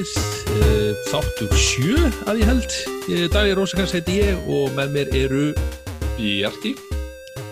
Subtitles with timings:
[0.00, 2.74] Fyrst uh, þáttur sjö að ég held.
[3.10, 5.42] Uh, Davíð Rósakars heiti ég og með mér eru...
[6.16, 6.70] Bjarki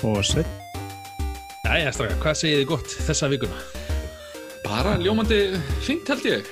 [0.09, 0.48] og Sveit
[1.66, 3.59] Jæja, straka, hvað segið þið gott þessa vikuna?
[4.65, 5.43] Bara ljómandi
[5.84, 6.48] fint held ég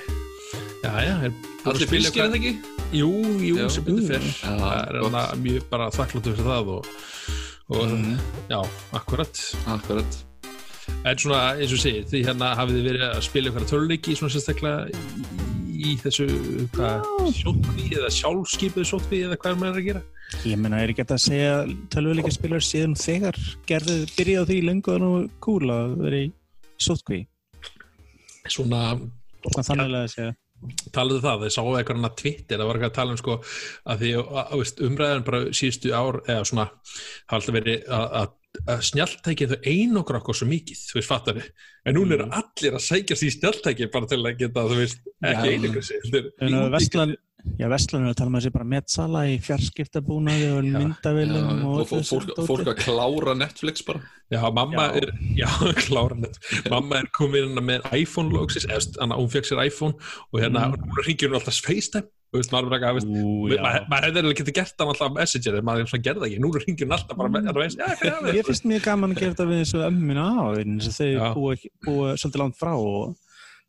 [0.85, 1.33] Jæja, er
[1.65, 2.53] Allir fylgir en ekki?
[2.93, 3.09] Jú,
[3.41, 3.65] jú, Já.
[3.73, 4.29] sem betur fyrr.
[4.43, 6.93] Það er hana mjög bara þakkláttu fyrir það og,
[7.73, 8.21] og Mhm.
[8.53, 8.61] já,
[9.01, 9.43] akkurat.
[9.65, 10.23] Akkurat
[11.03, 14.31] En svona, eins og segir, því hérna hafið þið verið að spila ykkur töluleiki svona
[14.31, 15.46] sérstaklega
[15.77, 16.27] í, þessu,
[16.75, 20.03] hvað, sjóttví eða sjálfskipuðu sjóttví eða hvað er maður að gera?
[20.43, 21.53] Ég meina, er ekki hægt að segja
[21.93, 23.37] tölvuleika spilar síðan þegar
[23.69, 25.11] gerðu byrja á því lengu og nú
[25.43, 26.27] cool að vera í
[26.83, 27.21] sótkví
[28.47, 28.81] Svona,
[29.43, 30.35] Svona þannig að segja.
[30.95, 33.35] Talaðu það, þið sáu eitthvað hann að Twitter, það var eitthvað að tala um sko
[33.93, 36.65] að því að, að, umræðan bara síðustu ár eða svona,
[37.37, 38.31] alltaf verið að, að,
[38.67, 41.49] að snjáltæki þau einokra okkur svo mikið, þú veist, fattar þið
[41.87, 45.51] en núna eru allir að sækja því snjáltæki bara til að geta, þú veist, ekki
[45.51, 45.55] Já.
[45.57, 46.69] einokra sig En að.
[46.77, 47.15] Vestlan,
[47.59, 51.87] já, Vestlan er að tala með sér bara metsala í fjarskiptabúnaði og myndavillum og og
[51.89, 54.01] fó- fólk, fólk að klára Netflix bara.
[54.31, 54.97] Já, mamma Já.
[54.99, 55.09] er,
[55.39, 55.47] já,
[55.87, 56.37] klára net
[56.69, 59.95] mamma er komin inn með iPhone logsis, eða þannig að hún fekk sér iPhone
[60.33, 61.01] og hérna, Mm.
[61.07, 62.71] ringir hún alltaf FaceTime, þú veist, maður er
[63.63, 66.41] maður maður hefði alveg getið gert hann alltaf Messenger, en maður svona gerði það ekki,
[66.43, 69.47] nú ringir hún alltaf bara, með, veist, er Ég finnst mjög gaman að gera þetta
[69.53, 70.45] við þessu ömmina á
[71.37, 73.15] búa, ekki- búa svolítið langt frá og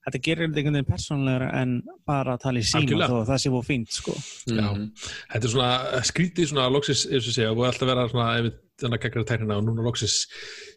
[0.08, 1.74] þetta gerir þetta einhvern veginn persónlegra en
[2.08, 4.16] bara að tala í síma þó að það sé búið fínt sko.
[4.48, 4.66] Já.
[4.68, 4.86] Mhm.
[5.34, 8.98] Þetta er svona skrítið svona loksis, eins og segja, og alltaf vera svona ef þannig
[8.98, 10.20] að gegna tæknina og núna loksis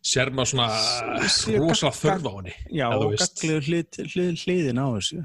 [0.02, 0.70] sér maður svona
[1.62, 2.56] rosalega þörf á henni.
[2.74, 5.22] Já, og gagliður hlið, hlið, hliðin á þessu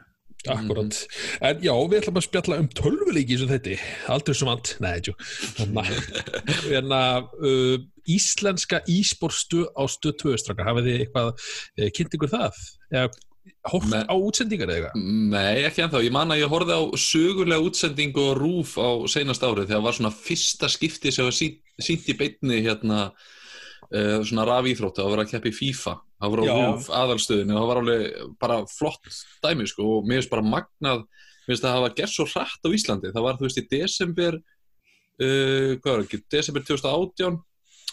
[0.47, 0.99] Akkurat.
[1.43, 3.77] En já, við ætlum að spjalla um tölvuleiki eins og þetta,
[4.15, 5.15] aldrei sem vant, nei, tjú.
[5.59, 12.35] Þannig að uh, íslenska e-sportstu á stöð 2 straka, hafið þið eitthvað uh, kynnt ykkur
[12.37, 12.61] það?
[12.93, 13.09] Eða
[13.47, 14.03] Nei.
[14.07, 15.07] á útsendingar eða eitthvað?
[15.33, 16.03] Nei, ekki ennþá.
[16.07, 19.97] Ég man að ég horfði á sögulega útsendingu og rúf á seinast árið þegar var
[19.99, 25.27] svona fyrsta skipti sem var sínt, sínt í beinni hérna uh, svona rafíþróttu að vera
[25.27, 28.05] að keppa í FIFA það var á rúf aðalstöðinu og það var alveg
[28.41, 29.11] bara flott
[29.45, 32.67] dæmi sko og mér finnst bara magnað mér finnst að það hafa gert svo hratt
[32.67, 37.41] á Íslandi það var þú veist í desember uh, hvað var ekki, desember 2018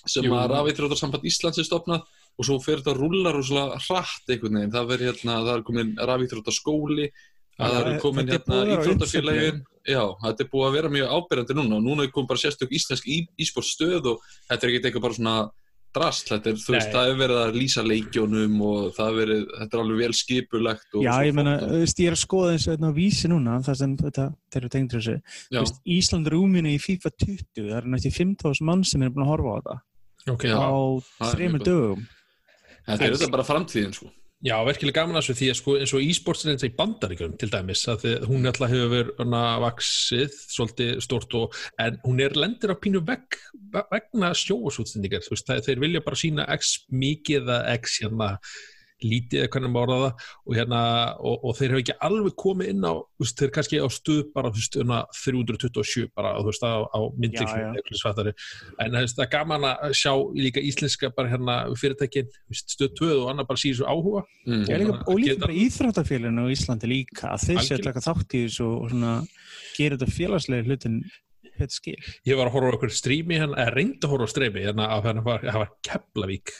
[0.03, 0.35] sem Jú.
[0.35, 4.73] að rafíþróttarsamband Íslands er stopnað og svo fer þetta að rúlla rosalega hratt einhvern veginn,
[4.73, 7.09] það verður hérna, það er komin rafíþróttaskóli
[7.59, 11.57] að það eru komin er hérna íþróttafélagin já, þetta er búið að vera mjög ábyrjandi
[11.59, 15.05] núna og núna er komið bara sérstök íslensk ísport stöð og þetta er ekkert eitthvað
[15.05, 15.35] bara svona
[15.93, 16.93] drast, þetta er, þú veist, Nei.
[16.95, 20.97] það er verið að lýsa leikjónum og það er verið, þetta er alveg vel skipulegt
[20.97, 23.29] og Já, ég flott þú veist, ég er að skoða eins og þetta á vísi
[23.29, 25.37] núna, það sem þetta, þeir eru tengdur þessu.
[25.51, 29.27] Þú veist, Ísland rúminu í FIFA 20, það er nætti 5.000 mann sem er búin
[29.27, 30.55] að horfa á þetta Ok, Já.
[30.55, 32.03] á er þreymur dögum.
[32.87, 34.11] Þetta er þetta bara framtíðin sko.
[34.43, 37.35] Já, verkilega gaman að þessu því að sko, eins og e-sportsin eins og í bandaríkjum
[37.39, 42.35] til dæmis að þið, hún alltaf hefur verið vaksið svolítið stort og en hún er
[42.35, 43.37] lendir á pínu veg,
[43.71, 48.29] vegna sjóasútsendingar, þú veist, það, þeir vilja bara sína x mikið eða x hérna
[49.05, 50.27] lítið eða hvernig maður orða það.
[50.43, 50.81] Og hérna,
[51.19, 54.51] og, og þeir hefur ekki alveg komið inn á, veist, þeir kannski á stuð bara,
[54.53, 58.33] veist, hérna 327 bara, þú veist, á, á myndlíklu
[58.83, 63.49] en það er gaman að sjá líka íslenska bara hérna fyrirtækin, stöð 2 og annað
[63.51, 64.23] bara síður svo áhuga.
[64.47, 64.63] Mm.
[64.67, 68.43] Er líka, bara og líka bara íþróttafélaginu á Íslandi líka, að þeir taka þátt í
[68.47, 69.13] þessu og svona
[69.77, 70.99] gera þetta félagslega hlutin
[71.59, 71.95] þetta skil.
[72.29, 74.89] ég var að horfa á okkur strími hérna, eða reyndi að horfa á strími hérna
[74.95, 76.53] að hérna var, það var Keflavík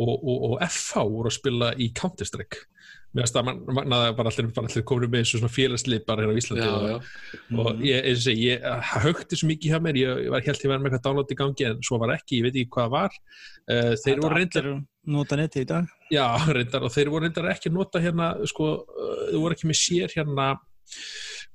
[0.00, 2.66] og, og, og FH voru að spila í Counter-Strike
[3.10, 6.22] mér finnst að man, að bara allir, allir komin með eins og svona félagslið bara
[6.22, 7.56] hérna á Íslandi já, og, já.
[7.58, 10.62] og ég, eins og segi, ég högti svo mikið hjá mér, ég, ég var helt
[10.62, 12.86] ég verið með eitthvað download í gangi en svo var ekki, ég veit ekki hvað
[12.86, 14.70] það var uh, þeir voru reyndar
[15.10, 15.92] nota netið í dag.
[16.14, 16.24] Já,
[16.54, 19.80] reyndar, og þeir voru reyndar ekki að nota hérna, sko, uh, þeir voru ekki með
[19.80, 20.50] sér hérna,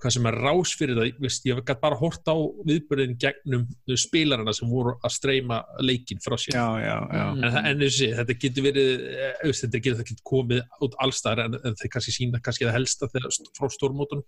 [0.01, 2.35] hvað sem er rás fyrir það, veist, ég gæti bara hort á
[2.67, 3.63] viðbörðin gegnum
[3.97, 6.57] spilarana sem voru að streyma leikin frá sér.
[6.57, 7.23] Já, já, já.
[7.31, 10.97] En, það- en þessi, þetta getur verið, eh, veist, þetta getur það getur komið út
[11.05, 14.25] allstaðar en, en þeir kannski sína kannski það helsta þegar, frá stórmótunum.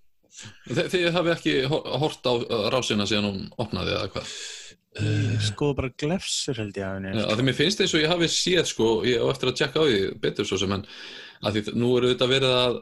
[0.71, 4.33] Þi- Þið hafið ekki ho- hort á uh, rásina síðan hún opnaði eða hvað
[4.98, 7.21] Ég skoða bara glefsur held ég að henni.
[7.21, 9.77] Að því mér finnst eins og ég hafi séð sko, ég á eftir að tjekka
[9.77, 10.86] á því betur svo sem en
[11.45, 12.78] að því nú eru þetta verið að,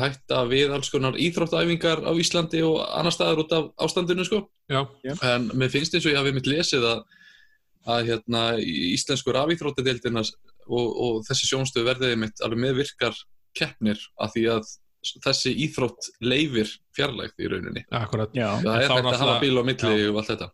[0.00, 4.42] hætta við alls konar íþróttæfingar á Íslandi og annar staðar út af ástandinu sko.
[4.70, 4.82] Já,
[5.32, 7.06] en mér finnst eins og ég hafi mitt lesið að,
[7.88, 13.18] að hérna í íslensku rafíþróttadeildina og, og þessi sjónstöð verðið mitt alveg með virkar
[13.56, 14.76] keppnir að því að
[15.24, 17.84] þessi íþrótt leifir fjarlægt í rauninni.
[17.94, 18.34] Akkurat.
[18.36, 20.52] Já, það er hægt að hafa bíl á milli og allt þetta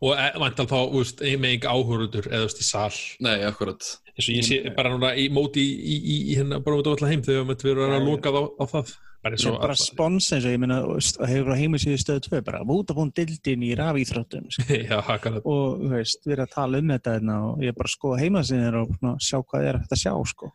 [0.00, 2.92] Og e, vantal þá, veist, með enga áhörundur eða veist, í sal.
[3.24, 6.60] Nei, akkurat eins og ég sé bara núna í móti í, í, í, í hérna
[6.62, 8.92] bara út á allar heim þegar við verðum að loka á, á það
[9.24, 10.66] bara eins Svo og bara spons eins og ég
[11.02, 14.66] st- hefur á heimasíðu stöðu 2 bara Vodafone dildin í rafíþróttum sko.
[14.90, 17.90] já, og þú veist, við erum að tala um þetta hérna, og ég er bara
[17.90, 20.52] að skoða heimasíður og svona, sjá hvað er þetta að sjá sko.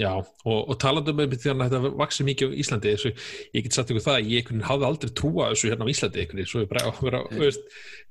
[0.00, 3.10] Já, og, og talandi um því að þetta vaksi mikið á Íslandi þessu,
[3.52, 6.62] ég get sagt ykkur það, að ég hafði aldrei trúa þessu hérna á Íslandi svo
[6.62, 7.66] ég bara, vera, þú veist,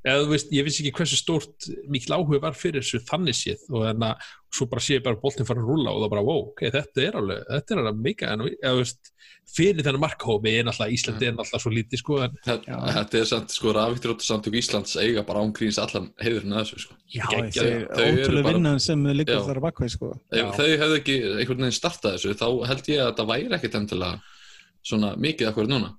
[0.06, 3.66] eða þú veist, ég vissi ekki hversu stórt mikil áhuga var fyrir þessu þannig séð
[3.74, 6.24] og þannig að svo bara sé ég bara boltin fara að rúla og það bara,
[6.25, 9.12] wow, ok, þetta er alveg, þetta er alveg mikið, en þú veist,
[9.50, 13.28] fyrir þennan markhómi er náttúrulega Íslandi er náttúrulega svo lítið, sko, en Þetta, þetta er
[13.30, 16.98] samt, sko, rafíktur samtök Íslands eiga bara ángríns allan heiðurinn að þessu, sko.
[17.13, 17.62] Já, þau já.
[17.90, 20.12] Þau eru ótrúlega bara- vinnan sem liggur þar að bakveð sko.
[20.31, 20.50] Ef Já.
[20.57, 24.22] þau hefðu ekki einhvern veginn startað þessu, þá held ég að þetta væri ekkit endilega
[24.86, 25.95] svona mikið akkur núna.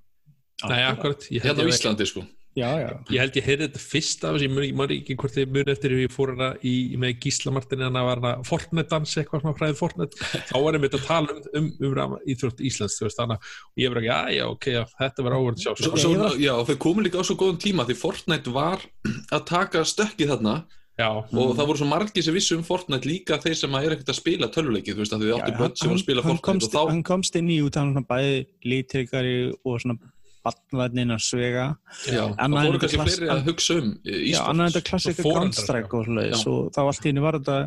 [0.69, 2.23] nei, akkurat, ég held Hérna á ég, Íslandi, sko.
[2.51, 5.51] Já, já, ég held ég heyrði þetta fyrst af þessu, ég mun ekki- hvort þið
[5.55, 9.13] mun eftir ef ég fór hana í, með Gísla Martin en það var hana Fortnite-dans
[9.21, 10.19] eitthvað svona fræðið Fortnite.
[10.49, 13.55] Þá var ég mitt að tala um, um, um, íþrótt Íslands, þú veist, þannig að-
[13.71, 16.35] og ég var ekki, já, já, ok, já, þetta var áverð sjá, Svo, svo, var-
[16.43, 18.83] já, þau komu líka á svo góðum tíma því Fortnite var
[19.31, 20.57] að taka stökkið þarna
[20.99, 23.95] já, og það voru svo margir sem vissu um Fortnite líka þeir sem að er
[23.95, 26.35] ekkert að spila tölvuleiki þú veist að þau áttu börn sem voru að spila hann
[26.35, 28.35] Fortnite komst, og þá, hann komst inn í út af hann bæði
[28.67, 29.97] lítrygari og svona
[30.45, 31.65] ballvæðnin að svega.
[32.09, 35.93] Já, en voru kannski klass- fleiri að hugsa um Já, annað en þetta klassika Counter-Strike
[35.97, 37.57] og þá allt í henni var þetta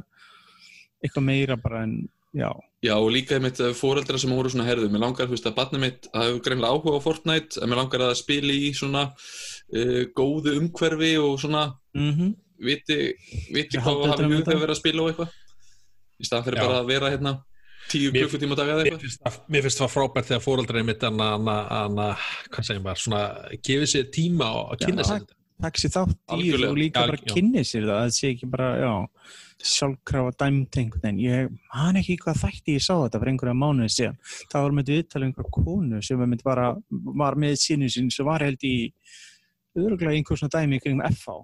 [1.04, 1.96] eitthvað meira bara en
[2.34, 2.50] já,
[2.84, 5.80] Já, og líka einmitt fóreldra sem voru svona herðu, mér langar, þú veist, að barnið
[5.86, 10.02] mitt það hefur greinlega áhuga á Fortnite, en mér langar að spila í svona uh,
[10.12, 11.62] góðu umhverfi og svona
[11.96, 12.34] mm
[12.64, 12.96] viti,
[13.52, 14.52] viti Ég hvað utan um þetta.
[14.54, 15.32] að vera að spila og eitthvað.
[16.20, 16.64] Í staðan fyrir Já.
[16.68, 17.32] bara að vera hérna
[17.92, 19.38] tíu klukkutíma dag eða eitthvað?
[19.52, 23.22] mér finnst það frábært þegar fóreldrar mitt að, að, að, að, hvað segir maður, svona
[23.70, 25.40] gefið sér tíma að kynna sér þetta.
[25.64, 27.32] takk sér þátt í og líka bara já.
[27.32, 28.94] kynni sér það það sé ekki bara, já
[29.64, 33.92] sjálfkrafa dæmt einhvern veginn ég man ekki hvað þætti ég sá þetta fyrir einhverja mánuði
[33.94, 34.18] síðan.
[34.52, 36.66] Það var með viðtalið einhverja konu sem bara,
[37.22, 38.74] var með sínu sín sem var held í
[39.78, 41.38] öðruglega einhver svona dæmi kringum FH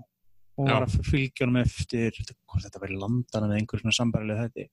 [0.60, 0.74] og Já.
[0.74, 4.66] var að fylgja honum eftir hvort þetta verið landana með einhver svona sambarileg þetta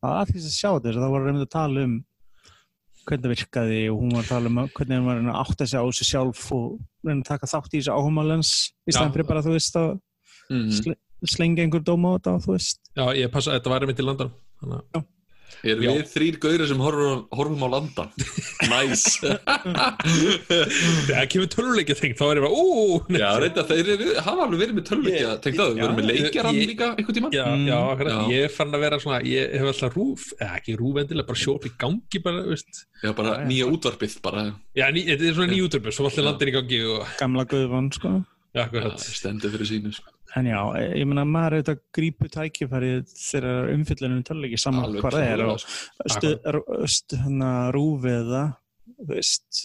[0.00, 1.96] það var aðeins að sjá þetta þá var reynd að tala um
[3.06, 5.40] hvernig það virkaði og hún var að tala um að- hvernig hún var að að
[5.44, 6.68] átta sig á þessu sjálf og
[7.06, 8.52] reyna að taka þátt í þessu áhumalens
[8.86, 9.90] í staðan fyrir bara þú veist að
[10.50, 10.70] mm.
[10.80, 10.96] sle
[11.26, 12.80] slengja einhver dóma á þetta þú veist.
[12.92, 15.06] Já, ég passa að þetta væri mitt í landan þannig að
[15.66, 15.90] Erum Já.
[15.96, 18.10] við þrýr gauðir sem horfum, horfum á landan?
[18.70, 19.04] Næs
[21.08, 23.18] það kemur töluleikja þing þá er ég bara, ú, nei.
[23.22, 26.08] Já, reynda, þeir eru, hafa alveg verið með tölvuleikja tengt að þau, Já, verið með
[26.10, 28.18] leikjaran ég- líka einhvern tímann Já, Mm, já, já.
[28.32, 31.42] ég er fann að vera svona ég hef alltaf rúf, eða ekki rúf endilega bara
[31.42, 34.44] sjóp í gangi bara, veist Já, bara nýja útvarpið bara
[34.76, 35.54] Já, ný, þetta er svona Já.
[35.56, 36.28] nýjúturbur, svo allir Já.
[36.30, 38.14] landir í gangi og, gamla guðvann sko
[38.56, 38.64] já,
[38.96, 40.10] stendur fyrir sínu sko.
[40.36, 40.58] En já,
[40.92, 45.56] ég meina maður auðvitað grípu tækifæri þegar umfyllunum töluleiki saman Alveg hvað það er klárlega,
[45.56, 46.32] og stu,
[46.96, 48.50] stu, hana, rúfið það
[48.96, 49.62] þú veist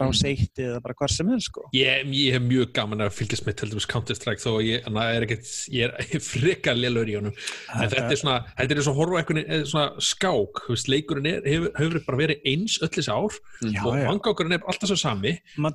[0.00, 1.66] rás eitt eða bara hvar sem er sko.
[1.76, 5.26] Ég, ég hef mjög gaman að fylgjast með til dæmis Counter-Strike þó að ég, er
[5.28, 7.34] ekkert, ég er frekar lélur í honum.
[7.74, 11.70] En þetta er svona, þetta er og horfa veginn svona skák, veist, leikurinn er, hefur,
[11.80, 13.70] hefur bara verið eins öll þessi ár Mm.
[13.72, 15.30] Já, og vangákurinn er alltaf svo sami.
[15.62, 15.70] Ma-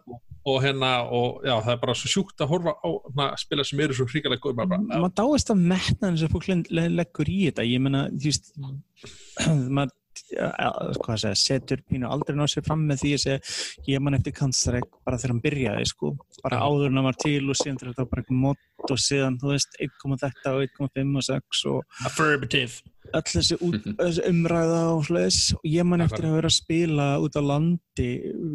[0.50, 3.80] og hérna, og já, það er bara svo sjúkt að horfa á na, spila sem
[3.84, 4.56] eru svo hríkalega góð
[5.04, 8.52] maður dáist af metnaðin sem fólk le- le- leggur í þetta ég meina, þú veist
[9.76, 9.99] maður hvað að
[10.30, 15.02] segja, setur pínu aldrei ná sér fram með því að segja ég man eftir Counter-Strike
[15.06, 18.12] bara þegar hann byrjaði sko, bara áður en hann var til og síðan þetta var
[18.14, 22.80] bara eitthvað mod og síðan, þú veist, 1,8 og 1,5 og 6 og affirmative.
[23.10, 27.08] öll þessi, út, þessi umræða og sliðis og ég man eftir að vera að spila
[27.20, 28.10] út á landi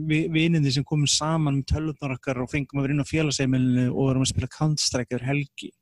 [0.08, 3.88] vi- vinindi sem komum saman með tölvutnar okkar og fengum að vera inn á félagsheimilinu
[3.90, 4.52] og vorum að spila
[5.04, 5.72] yfir helgi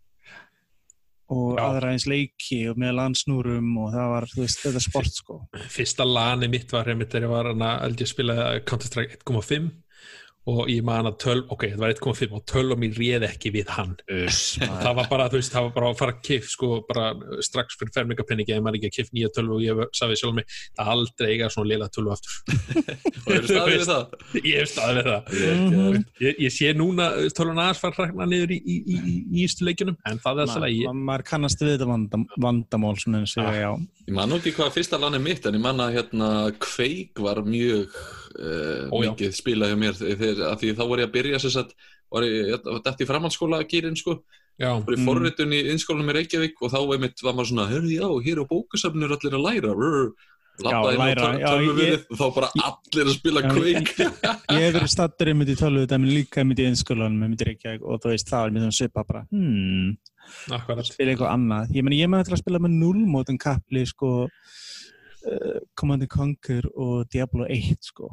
[1.33, 1.63] og Já.
[1.67, 5.39] aðra eins leiki og með landsnúrum og það var, þú veist, þetta sport sko
[5.73, 8.37] fyrsta lani mitt var einmitt þegar ég var að spila
[8.69, 9.71] Counter-Strike 1.5
[10.51, 13.53] og ég man að 12, ok, það var 1.5 og 12 og mér réð ekki
[13.55, 13.93] við hann.
[14.27, 17.05] Uss, það var bara, þú veist, það var bara að fara að kif sko, bara
[17.47, 20.49] strax fyrir fermingapenningi ef maður ekki að kif nýja 12 og ég sagði sjálf mig
[20.81, 22.35] það aldrei eiga svona lila 12 aftur.
[23.23, 24.17] Og eru staðið við það?
[24.43, 26.01] ég hef staðið við það.
[26.27, 29.69] Ég ég, sé núna 12 aðeins fara hrækna niður í, í, í, í, í ístu
[29.69, 33.37] leikjunum en það er alltaf ég ma- maður kannast við þetta vandam, vandamál svona eins
[33.39, 33.55] og Ah.
[33.63, 33.71] já
[34.09, 37.23] Ég man nú ekki hvað fyrsta lan er mitt en ég man að hérna Quake
[37.23, 37.95] var mjög
[38.37, 39.99] uh, Ó, mikið spilað hjá mér.
[39.99, 41.77] Þegar, að því þá var ég að byrja sem sagt
[42.13, 44.19] var ég, ég dætt í framhaldsskóla gýrin sko,
[44.61, 45.07] já, var í Mm.
[45.09, 48.51] forritun í innskólanum í Reykjavík og þá einmitt var maður svona, hörðu já, hér á
[48.53, 49.73] bókasafninu er allir að læra.
[49.73, 50.13] Rrr,
[50.61, 54.09] labbaði inn á tölvuverið og þá bara allir að spila Quake.
[54.53, 57.87] ég hef verið stattur einmitt í tölvu þetta líka einmitt í einskólanum einmitt í Reykjavík
[57.87, 59.95] og þú veist, það var mér svona svipa bara hmm,
[60.93, 61.73] spila eitthvað annað.
[61.79, 64.13] Ég meni, ég til að spila með nullmótum kapli sko
[65.79, 68.11] Command and Conquer og Diablo 1 sko.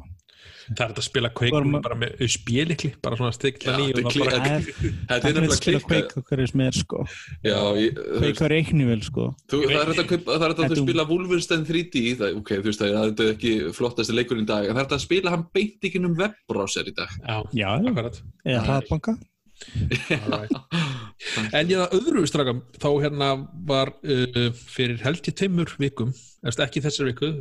[0.70, 3.88] Það er þetta að spila Quake Vorum- bara með spjölikli, bara svona stikla Já, ný
[3.90, 4.70] þetta er og það er-
[5.10, 5.80] er er að spila.
[5.84, 7.02] Quake okkur sem er sko.
[7.44, 9.26] Já, ég, þú veist, Quake á reiknivel sko.
[9.52, 12.80] Þú, það er þetta að, er að þú spila Wolfenstein 3D það, ok, þú veist
[12.84, 14.64] það, þetta er ekki flottasti leikur í dag.
[14.64, 17.12] En það er þetta að spila hann beint ekki um webbrowser í dag.
[17.52, 17.68] Já,
[18.46, 19.18] eða hraðbanka.
[21.56, 23.28] En ég að öðru straka, þá hérna
[23.68, 26.14] var uh, fyrir held í tveimur vikum,
[26.46, 27.32] eftir ekki þessar viku,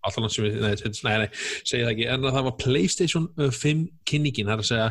[0.00, 1.28] alltaf langt sem við, nei, nei, nei,
[1.68, 4.88] segi það ekki, en að það var PlayStation uh, 5 kynningin, það er að segja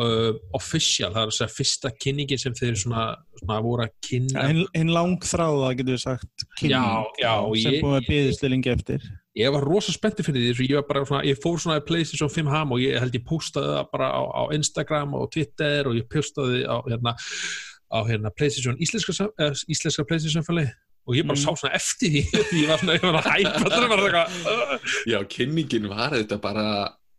[0.00, 3.04] uh, official, það er að segja fyrsta kynningin sem þeir svona,
[3.42, 4.46] svona voru að kynna.
[4.48, 7.34] En, en lang þráða getur við sagt kynning, Já, já,
[7.66, 11.22] sem ég- búið að byggðist lengi eftir ég var rosa spenntið fyrir því, ég svona,
[11.26, 14.20] ég fór svona í PlayStation 5 ham og ég held ég postaði það bara á,
[14.22, 17.16] á Instagram og Twitter og ég postaði á hérna,
[17.90, 20.66] á hérna PlayStation íslenska, sam- eh, íslenska PlayStation fæli
[21.08, 21.44] og ég bara Mm.
[21.44, 22.22] sá svona eftir því
[22.62, 23.70] ég var svona, ég var að hæpa
[25.10, 26.66] Já, kynningin var þetta bara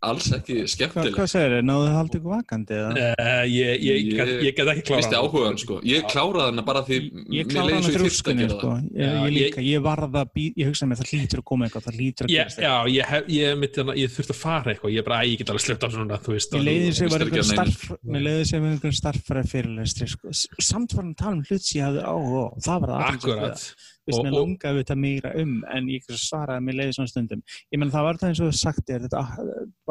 [0.01, 2.91] alls ekki Hva, skemmtileg Hvað segir þið, náðu þið haldið ykkur vakandi eða?
[2.91, 6.63] uh, ég, ég, ég, ég, ég get ekki klára Misti áhugaðan sko, ég kláraði hana
[6.65, 8.31] bara því Ég mér klára leið hana gera sko.
[8.31, 11.46] ég, Já, ég ég- líka, ég varð að bí, ég hugsa með það hlýtur að
[11.51, 14.34] koma eitthvað, það hlýtur að Ég, gerast já, ég, hef, ég, mitt, hérna, ég þurfti
[14.36, 16.20] að fara eitthvað, ég bara, æ, ég get alveg sleppt af svona.
[16.22, 17.55] Mér leiði Þú var einhvern að neinu.
[17.55, 20.34] starf, mér leiði sig með einhvern starffæra fyrirlestri sko.
[20.62, 23.08] Samt var hann að tala um hlut sem ég hafði áhuga og það var það
[23.12, 23.65] Akkurat.
[24.10, 27.43] Vist Og- langaði við þetta meira um en ég svaraði að mér leiði svona stundum
[27.70, 29.36] ég menn það var það eins og þú sagt er þetta ah,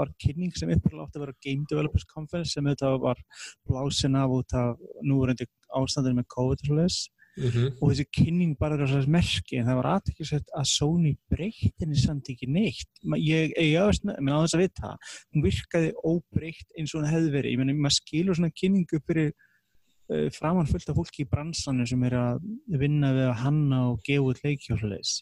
[0.01, 3.23] var kynning sem uppröðlega átti að vera Game Developers Conference sem þetta var
[3.71, 5.47] blásin af út af núverandi
[5.79, 7.01] ástandur með COVID og svoleiðis.
[7.39, 7.77] Mhm.
[7.81, 12.27] og þessi kynning bara er þessar merki en það var aðteklisvægt að Sony breytinni samt
[12.29, 12.91] ekki neitt
[13.23, 14.91] ég, ég, ég menn á þess að vita
[15.31, 19.31] hún virkaði óbreytt eins og hún hefði verið ég menn maður skilur svona kynningu fyrir
[20.35, 22.45] framann fullt af fólki í bransanum sem er að
[22.81, 25.17] vinna við að hanna og gefa út leikjóðleis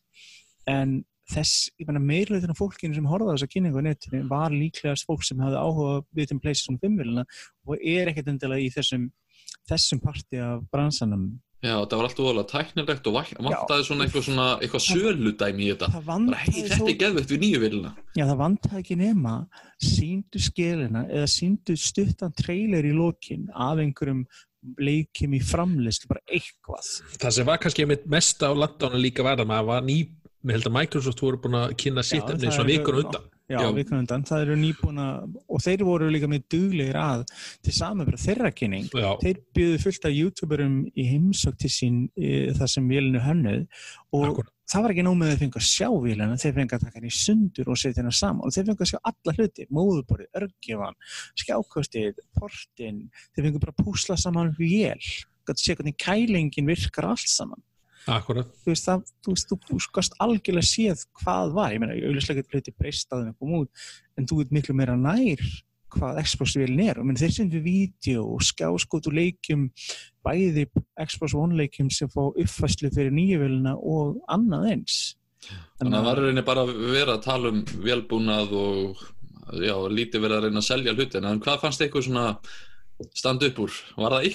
[0.68, 4.54] en þess, ég menna meirleitin af fólkinu sem horfði á þessa kynningu á netinu var
[4.54, 7.24] líklegast fólk sem hafði áhuga við þeim PlayStation 5 vilina
[7.68, 9.10] og er ekkert endilega í þessum
[9.68, 11.28] þessum parti af bransanum.
[11.58, 15.88] Já, það var alltaf voðalega tæknilegt og vantaði svona eitthvað, svona, eitthvað söludæmi í þetta.
[16.44, 19.32] hei, þetta er geðveikt við nýju vilina Já, það vantaði ekki nema
[19.82, 24.22] síndu skilina eða síndu stuttan trailer í lokin af einhverjum
[24.78, 26.92] leikjum í framlist bara eitthvað.
[27.18, 29.98] Það sem var kannski mest á landána líka var að maður var ný,
[30.42, 33.28] með held að Microsoft voru búin að kynna sitt efni svona vikur undan.
[33.48, 33.68] Já, Já.
[33.72, 34.24] vikan undan.
[34.28, 35.04] Það eru nýbúna
[35.48, 37.22] og þeir voru líka með duglegir að
[37.64, 38.90] til samanbyrða þeirra kynning.
[38.92, 43.62] Já, Þeir byggðu fullt af youtuberum í heimsók til sín í það sem vélinu hönnuð
[44.12, 44.52] og akkurat.
[44.68, 46.98] það var ekki nóg með að þeir fengu að sjá vélina, þeir fengu að taka
[47.00, 50.98] henni sundur og setja henni saman og þeir fengu að sjá alla hluti, móðuborið, örgjafan,
[51.40, 53.00] skjákostið, portin,
[53.32, 55.08] þeir fengu bara að púsla saman vél,
[55.48, 57.64] gæti sé hvernig kælingin virkar allt saman.
[58.08, 58.50] Akkurat.
[58.64, 62.40] Þú veist, það, þú veist, þú, þú skast algjörlega séð hvað var, ég meina, auðvitað
[62.40, 65.42] getur hluti breyst að þeim kom út, en þú veit miklu meira nær
[65.92, 69.68] hvað Xbox-vélin er, og menn þeir sendu vídeo og skjáskot og leikjum
[70.26, 70.66] bæði
[71.00, 74.98] Xbox One leikjum sem fá uppfæslu fyrir nýju vélina og annað eins.
[75.78, 79.04] Þannig að það var reyni bara að vera að tala um velbúnað og
[79.64, 82.26] já, lítið verið að reyna að selja hlutina en hvað fannst eitthvað svona
[83.16, 83.78] standa upp úr?
[83.96, 84.28] Var það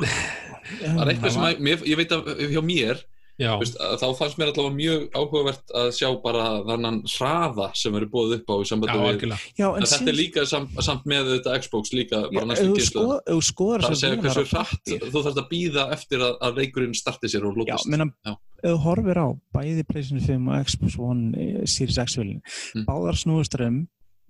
[0.00, 0.96] eitthvað?
[0.96, 3.04] Var eitthvað sem að, mér, ég veit að hjá mér
[3.36, 8.06] veist, að þá fannst mér allavega mjög áhugavert að sjá bara þannan hraða sem eru
[8.08, 9.34] búið upp á í já, sambandi við.
[9.60, 13.82] Já, en þetta er líka samt, samt með þetta Xbox líka bara næstu kynslu sko-
[13.84, 17.60] það segja hversu hratt þú þarfst að býða eftir að, að leikurinn starti sér og
[17.92, 18.32] menna, Já.
[18.64, 22.40] þú horfir á bæði PlayStation 5 og Xbox One eh, Series X vilin,
[22.72, 22.86] Mm.
[22.88, 23.82] báðar snúist um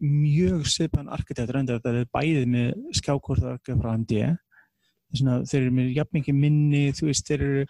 [0.03, 4.13] mjög svipan arkitektur þetta er bæði með skjákortarka frá AMD
[5.15, 7.67] Svona, þeir eru með jafn mikið minni þú veist, þeir eru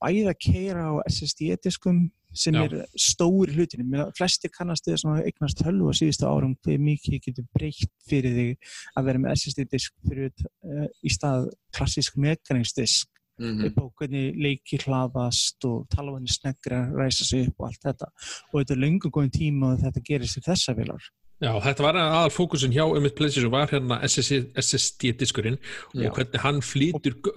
[0.00, 1.98] bæði að keira á SSD-diskum
[2.32, 2.64] sem Já.
[2.64, 7.20] er stóri hlutinu, Mér- flestir kannast þið svona eignast tölvu á síðustu árum hver mikið
[7.24, 10.32] getur breytt fyrir þig að vera með SSD-disk fyrir,
[10.64, 13.64] uh, í stað klassísk mekaningsdisk Mhm.
[13.68, 18.08] upp á hvernig leiki hlaðast og talafanir sneggra ræsa sig upp og allt þetta
[18.52, 20.98] og þetta er löngu góðin tíma að þetta gerist í þessa vilar
[21.38, 25.58] Já, þetta var aðal fókusin hjá um eitt PlayStation var hérna SSD-diskurinn
[25.94, 26.58] og hvernig hann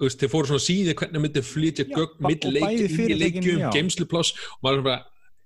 [0.00, 2.56] veist, þeir fóru svona síði hvernig myndi flytja Já, gögn ba- mitt og
[4.58, 4.98] og maður bara,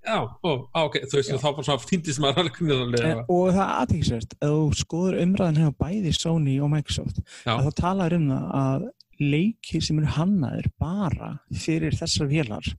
[0.06, 0.50] já, ó,
[0.86, 3.24] ok, þú veist, þá bara svona týndist maður alveg hvernig það en, lega.
[3.28, 8.16] og það er aðtækisvert ef þú skoður umræðin hefur bæði Sony og Microsoft þá talar
[8.16, 8.86] um það að
[9.20, 12.72] leikir sem eru hannaðir bara fyrir þessar vélar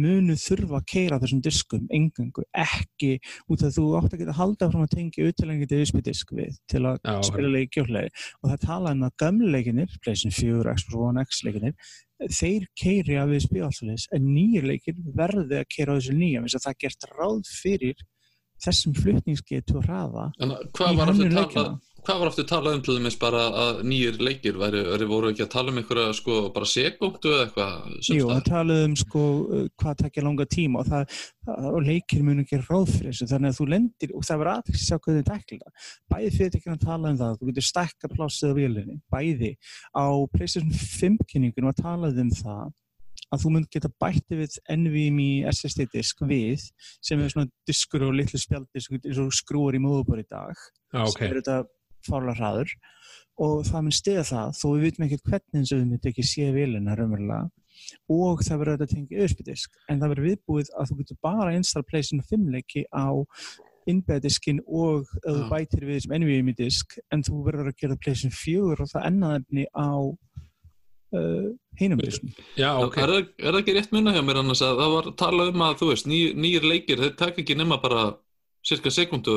[0.00, 3.12] munu þurfa að keira þessum diskum engangu, ekki
[3.50, 6.58] út af að þú átt að geta að halda frá að tengja utilengjandi USB-disk við
[6.70, 10.36] til að Já, spila leiki og hlegi og það tala um að gömlu leikinir, PlayStation
[10.36, 11.74] 4, Xbox One X leikinir
[12.32, 16.58] þeir keiri að við spíðalslis en nýjir leikir verði að keira á þessu nýja þess
[16.58, 18.06] að það er gert ráð fyrir
[18.64, 21.52] þessum flutningsgetu og hraða í hvað var hönnun aftur leikina.
[21.52, 25.32] talað hvað var aftur talað um til dæmis bara að nýjir leikir væri, væri voru
[25.32, 29.24] ekki að tala um einhverja sko bara sekúndu eða eitthvað Jú, það talaði um sko
[29.82, 31.18] hvað takja langa tíma og, það,
[31.72, 34.80] og leikir munu ekki ráð fyrir þessu þannig að þú lendir og það verður aðeins
[34.80, 35.92] að sjá hvernig þetta ekla það.
[36.14, 39.52] Bæði fyrir ekki að tala um það, þú getur stakka plássið á vélinni, bæði
[39.96, 42.74] á PlayStation 5 kynningunum að talaði um það
[43.34, 46.62] að þú mynd geta bætti við NVMe SSD disk við
[47.04, 51.02] sem er svona diskur og litlu spjaldir eins og skrúar í móðubor í dag Já,
[51.02, 51.16] ok.
[51.16, 51.56] sem er þetta
[52.06, 52.74] fárlega hraður
[53.46, 56.24] og það mun stiða það þó við vitum ekkert hvernig eins og við myndum ekki
[56.24, 57.44] sé vilina raunverulega
[58.08, 61.84] og það verður þetta tengið auðspildisk en það verður viðbúið að þú getur bara install
[61.90, 63.06] PlayStation 5 leiki á
[63.86, 68.34] innbæðiskin og ef þú bætir við þessum NVMe disk en þú verður að gera PlayStation
[68.34, 69.90] 4 og það ennaðefni á
[71.16, 72.32] uh, hinum diskum.
[72.58, 72.96] Já, ok.
[73.04, 75.64] Er, það- er það ekki rétt munna hjá mér annars að það var talað um
[75.68, 78.06] að þú veist ný, nýjir leikir þeir taka ekki nema bara
[78.66, 79.36] cirka sekundu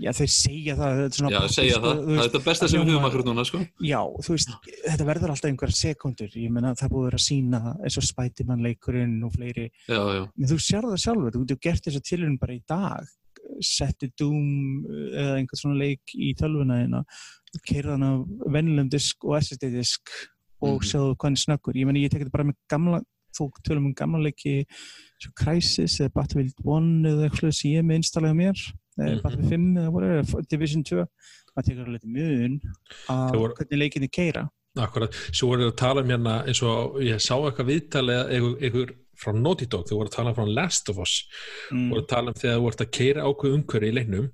[0.00, 2.70] Já, þeir segja það, Já, pappír, segja það, þú það er veist, þetta besta það
[2.72, 3.58] sem við höfum akkur núna sko.
[3.84, 4.52] Já, þú veist,
[4.86, 8.06] þetta verður alltaf einhverja sekundur, ég menna það búið að vera að sína eins og
[8.08, 12.02] Spiderman leikurinn og fleiri, Já, já, en þú sér það sjálfur, þú getur gert þessa
[12.08, 13.12] tilhörun bara í dag,
[13.60, 14.48] setti Doom
[14.88, 17.04] uh, eða einhvern svona leik í tölvuna þína,
[17.68, 18.12] keirða hann á
[18.56, 20.08] vennilegum disk og SSD disk
[20.62, 20.86] og Mhm.
[20.88, 21.74] sjáðu hvað hann er snöggur.
[21.76, 23.00] Ég menna ég tek þetta bara með gamla,
[23.36, 24.64] þú tölum um gamla leiki,
[25.20, 28.62] svo Crysis eða Battlefield 1 eða eitthvað sem ég með installað á mér,
[28.98, 29.22] Mhm.
[29.22, 31.06] Battlefield 5 eða whatever, Division 2,
[31.56, 32.58] maður tekur alveg mun
[33.08, 34.48] að Það voru- hvernig leikinni keira.
[34.76, 38.32] Akkurat, svo voru að tala um hérna eins og ég sá eitthvað viðtalið
[38.62, 41.26] einhver frá Naughty Dog, þau voru að tala frá Last of Us,
[41.70, 41.90] Mm.
[41.90, 44.30] voru að tala um þegar þú ert að keira ákveð umhverju í leiknum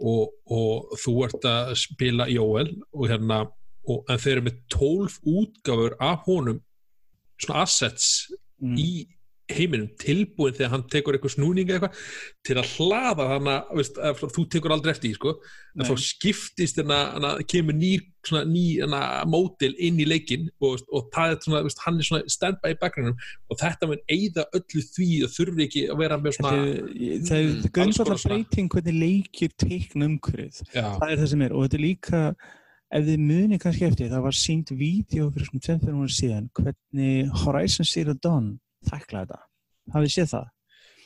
[0.00, 3.40] og, og þú ert að spila Jóel og hérna
[3.88, 6.60] og, en þeir eru með 12 útgáfur af honum
[7.40, 8.30] svona assets
[8.62, 8.76] Mm.
[8.78, 9.06] í
[9.50, 11.98] heiminum tilbúin þegar hann tekur eitthvað snúning eða eitthvað
[12.46, 15.34] til að hlaða þannig að þú tekur aldrei eftir því sko.
[15.72, 17.90] En þá skiptist hérna, hérna kemur ný,
[18.28, 22.08] svona, ný hérna, mótil inn í leikin og, og það er svona, veist, hann er
[22.08, 26.18] svona stand-by í bakgrunum og þetta mun eigða öllu því og þurfi ekki að vera
[26.22, 30.64] með svona það er mm, grundvallar breyting hvernig leikir teikna umhverfið.
[30.74, 31.56] Það er það sem er.
[31.56, 32.26] Og þetta er líka
[32.92, 37.38] ef þið muni kannski eftir það var sínt vídeo fyrir svona 5-5 ára síðan hvernig
[37.42, 38.50] Horizon Zero Dawn
[38.88, 40.50] tæklaði þetta hafið séð það?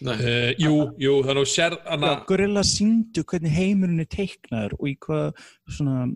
[0.06, 4.96] uh, jú, jú, þannig að sér hana, Gorilla síndu hvernig heimurinn er teiknaður og í
[5.06, 5.44] hvað
[5.78, 6.08] svona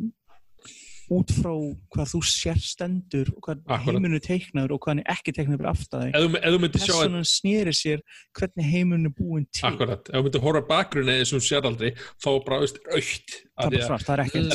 [1.11, 1.51] út frá
[1.95, 3.85] hvað þú sér stendur og hvað Akkurat.
[3.87, 6.59] heimurinn er teiknaður og hvað hann er ekki teiknaður fyrir aftæði ef þú ef þú
[6.65, 7.99] myndir sjá að Personan snýri sér
[8.39, 11.63] hvernig heimurinn er búinn til Akkurat, ef þú myndir horfa bakgrunni eins og þú sér
[11.71, 11.91] aldrei,
[12.23, 13.29] þá bara veist, aukt
[13.61, 14.47] það er svart, það er ekki að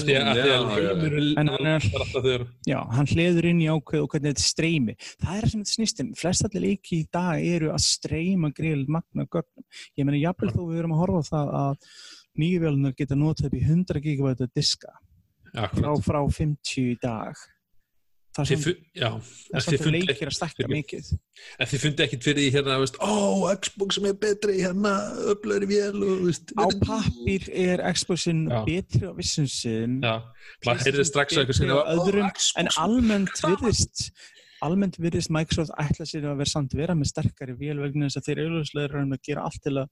[2.65, 4.94] Já, hann hliður inn í ákveð og hvernig þetta streymi.
[5.22, 6.10] Það er það sem þetta snýst um.
[6.20, 9.65] Flest allir leiki í dag eru að streyma greiðlega magna gögnum.
[10.00, 11.76] Ég meina, jafnvel þó við erum að horfa á það að
[12.41, 14.91] nýjavélunnar geta notað upp í 100 gigabæta diska
[15.56, 17.36] frá, frá 50 í dag.
[18.36, 18.60] Það sem
[19.00, 19.12] já,
[19.48, 21.06] það sem leikir að stakka mikið.
[21.56, 24.91] En þið fundi ekkit fyrir því hérna, ó, Xbox sem er betri, hérna,
[25.32, 28.60] öflöri vél og, veist, Á pappir er Xboxin Já.
[28.68, 29.63] betri á Xbox,
[32.60, 34.12] En almennt virðist
[34.65, 38.30] almennt virðist Microsoft ætla sér að vera samt vera með sterkari vél vegna þess að
[38.30, 39.89] þeir auðvitað eru að gera allt til að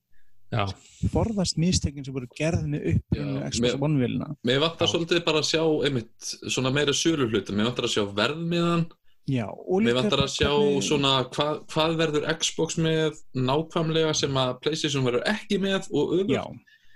[1.13, 4.27] forðast mistökin sem voru gerð með upprunnu Já, Xbox með- One-vélina.
[4.47, 4.91] mér vantar Já.
[4.93, 8.85] svolítið bara að sjá einmitt svona meira sölu hluti, mér vantar að sjá verðmiðan
[9.27, 14.13] Já, og mér líka vantar að sjá hvernig- svona hvað, hvað verður Xbox með nákvæmlega
[14.15, 16.43] sem að Playstation verður ekki með og Já,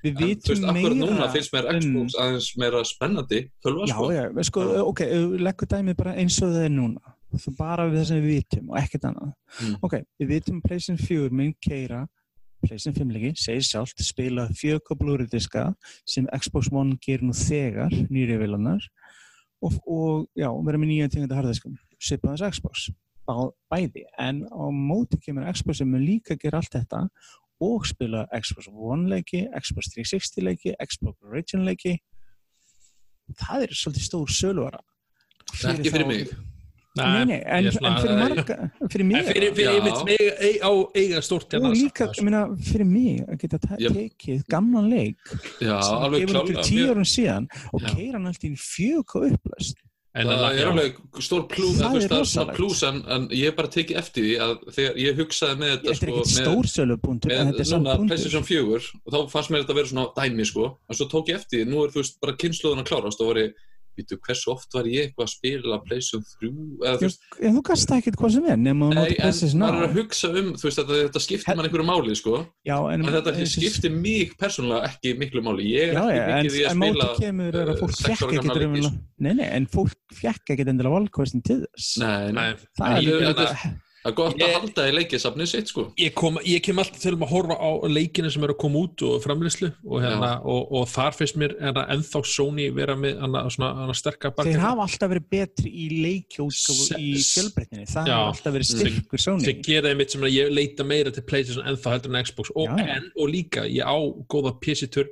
[0.03, 3.49] við En þú vitum veist, akkur núna meira finnst mér um- Xbox aðeins meira spennandi
[3.65, 4.09] tölva Já, sko.
[4.11, 4.81] já, við sko, Já.
[4.85, 4.99] ok,
[5.39, 8.69] leggur dæmið bara eins og það er núna Þú bara við það sem við vitum
[8.71, 9.75] og ekkert annað Mm.
[9.83, 12.07] Ok, við vitum að PlayStation 4 mun keira
[12.63, 15.69] PlayStation 5 leiki, segir sjálft spila 4K Blu-ray diska
[16.07, 18.83] sem Xbox One gerir nú þegar nýri vilanar
[19.63, 22.87] og, og já, vera með nýja tegunda harðiskum svipaðans Xbox.
[23.27, 23.35] Bá,
[23.71, 27.05] bæði, en á móti kemur Xbox sem mun líka gera allt þetta
[27.63, 31.97] og spila Xbox One leiki Xbox 360 leiki, Xbox Origin leiki.
[33.37, 34.85] Það er svolítið stór söluvara.
[35.57, 36.37] Ekki fyrir mig
[36.97, 38.57] Nei, nei, en, ég svona- en fyrir marga,
[38.91, 42.21] fyrir mig En fyrir, fyrir mig eiga, á eiga stórt hérna og líka, sko.
[42.21, 45.17] ég meina, fyrir mig að geta tekið gamlan leik
[45.61, 49.19] já, sem alveg gefur út fyrir tíu árum síðan og keira hann alltaf í fjög
[49.31, 49.75] upplöst
[50.17, 52.55] En það að- er alveg stór plús Það er svona rosalegt.
[52.57, 55.83] plús en, en ég hef bara tekið eftir því að þegar ég hugsaði með þetta
[55.83, 58.81] þetta er sko, ekkert með, stórsölubúndur en með þetta er samt núna búndur PlayStation 4
[59.05, 60.65] og þá fannst mér þetta að vera svona dæmi sko.
[60.89, 63.27] En svo tók ég eftir því, nú er þú veist bara kynnslóðun að klárast og
[63.29, 63.45] voru
[63.97, 66.51] býtu, hversu oft var ég eitthvað að spila Playstation 3
[66.87, 69.21] eða þú veist, En þú gasta ekkert hvað sem er nema þú nei, notar en
[69.23, 72.17] PlayStation maður er að hugsa um þú veist, þetta, þetta skiptir Hel- mann einhverju máli
[72.21, 72.35] sko,
[72.67, 76.21] Já, en, en þetta þessi- skiptir mig persónulega ekki miklu máli, ég er Já, ekki
[76.21, 79.03] en, mikið í að en spila kemur að eh, fólk sex ára gamla leiki, raunverulega-
[79.27, 81.97] Nei, nei, en fólk fekk ekkert endilega valkvæstin til þess.
[82.03, 83.77] nei, nei, Nei, Það en er
[84.07, 87.01] það er gott Ég- að halda í leikisafnið sitt sko ég, kom, ég kem alltaf
[87.03, 90.29] til um að horfa á leikina sem eru að koma út og framlýslu og, hérna,
[90.47, 94.61] og, og þar finnst mér hérna, ennþá Sony vera með hana, svona, hana sterka Þeir
[94.63, 97.87] hafa alltaf verið betri í leikjóðskofu Se- í fjölbreytninni.
[97.91, 99.43] Það hefur alltaf verið styrkur Sony.
[99.49, 102.67] sem gera einmitt sem að ég leita meira til Playstation ennþá heldur en Xbox og,
[102.71, 102.95] Já, já.
[102.97, 103.97] en, og líka ég á
[104.31, 105.09] góða PC-tur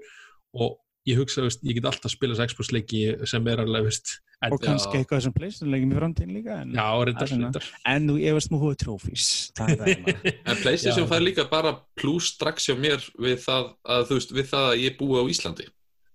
[0.56, 4.16] og ég hugsa veist, ég get alltaf að spila Xbox leiki sem er alveg veist,
[4.46, 6.58] Og kannski eitthvað sem PlayStation leikjum í framtíðin líka.
[6.62, 7.64] En, já, reyndar, reyndar.
[7.88, 9.28] en þú efast mú hóðu trófís.
[10.50, 14.50] En PlayStation fær líka bara pluss strax hjá mér við það að, þú veist, við
[14.52, 15.66] það að ég búi á Íslandi.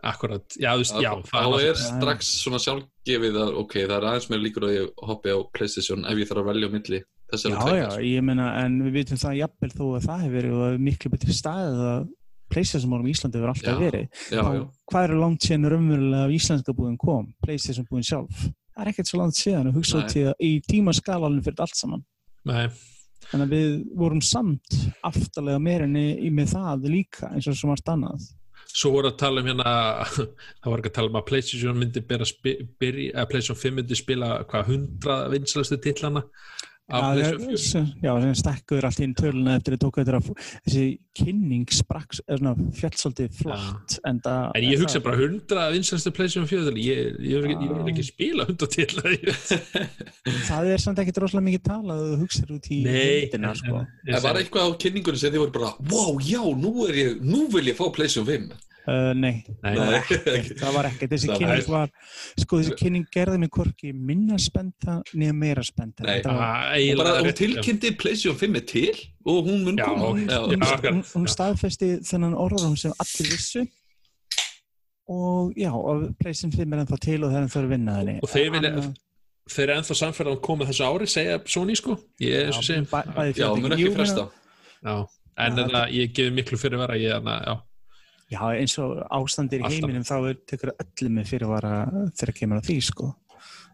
[0.00, 3.96] akkurat, já, þú veist, já Að- það þá er strax svona sjálfgefið að ok, það
[3.98, 6.74] er aðeins meira líkur að ég hoppi á PlayStation ef ég þarf að velja á
[6.76, 7.00] milli
[7.32, 8.06] þessari Já, já, sko.
[8.08, 11.36] ég meina, en við vitum það jafnvel þó að það hefur verið er miklu betri
[11.36, 12.08] staðið að
[12.50, 14.08] PlayStation málum í Íslandi hefur alltaf Já, verið.
[14.34, 14.62] já, já.
[14.90, 17.28] Hvað eru langt síðan raunverulega af íslenska búin kom?
[17.44, 18.46] PlayStation búin sjálf.
[18.74, 20.04] Það er ekkert svo langt síðan að hugsa Nei.
[20.04, 22.04] út í, tímaskalalinn fyrir allt saman.
[22.48, 22.66] Nei,
[23.30, 27.90] Þannig að við vorum samt aftalega meirinni í með það líka eins og svo margt
[27.92, 28.22] annað.
[28.70, 29.72] svo voru að tala um hérna
[30.08, 34.30] það voru ekki að tala um að PlayStation myndi byrja, að PlayStation 5 myndi spila
[34.50, 36.59] hvað hundra vinslastu titlana af
[36.90, 40.34] Já, PlayStation 4 sem- stekkuður allt í einn töluna eftir að tóka þetta
[40.66, 40.84] þessi
[41.20, 42.16] kynning sprakk
[42.80, 48.06] fjallsóldi flott en, það, En ég hugsa bara 100 vinslastu PlayStation 4 ég, vil ekki
[48.10, 49.14] spila 100 titla
[50.48, 53.84] það er samt ekkert rosalega mikið talað að þú hugsa út í heildina, sko.
[54.08, 57.46] Það var eitthvað á kynningunni sem þið voru bara wow, já, nú, er ég, nú
[57.52, 61.10] vil ég fá PlayStation 5 uh, nei, Nei, það var ekkert, það var ekkert.
[61.14, 61.90] Þessi Það kynning var-
[62.44, 66.04] sko þessi kynning gerði mig hvorki minna spennta niður meira spennta.
[66.06, 66.20] Nei.
[66.20, 68.94] Þetta var- Ah, bara hún tilkynnti PlayStation 5 er til
[69.26, 70.08] og hún mun koma.
[70.12, 73.66] hún, hún, hún, hún staðfesti þennan orðum sem allir vissu.
[75.10, 78.18] Og já, og Playstation 5 er ennþá til og það er ennþá að vinna henni.
[78.22, 78.98] Og þeir vilja- Annað-
[79.50, 82.66] Þeir eru ennþá samferðan að koma þessu ári segja Sony sko, ég er svo Já,
[82.68, 82.84] sem
[83.34, 84.28] já, mun Jú, ekki fresta.
[84.84, 84.92] Já,
[85.42, 87.54] en þetta, ég gefi miklu fyrir vera ég, hana, já,
[88.30, 90.16] Já, eins og ástandir í heiminum þá
[90.46, 91.76] tekur öllu með fyrirvara
[92.14, 93.08] þegar kemur á því, sko.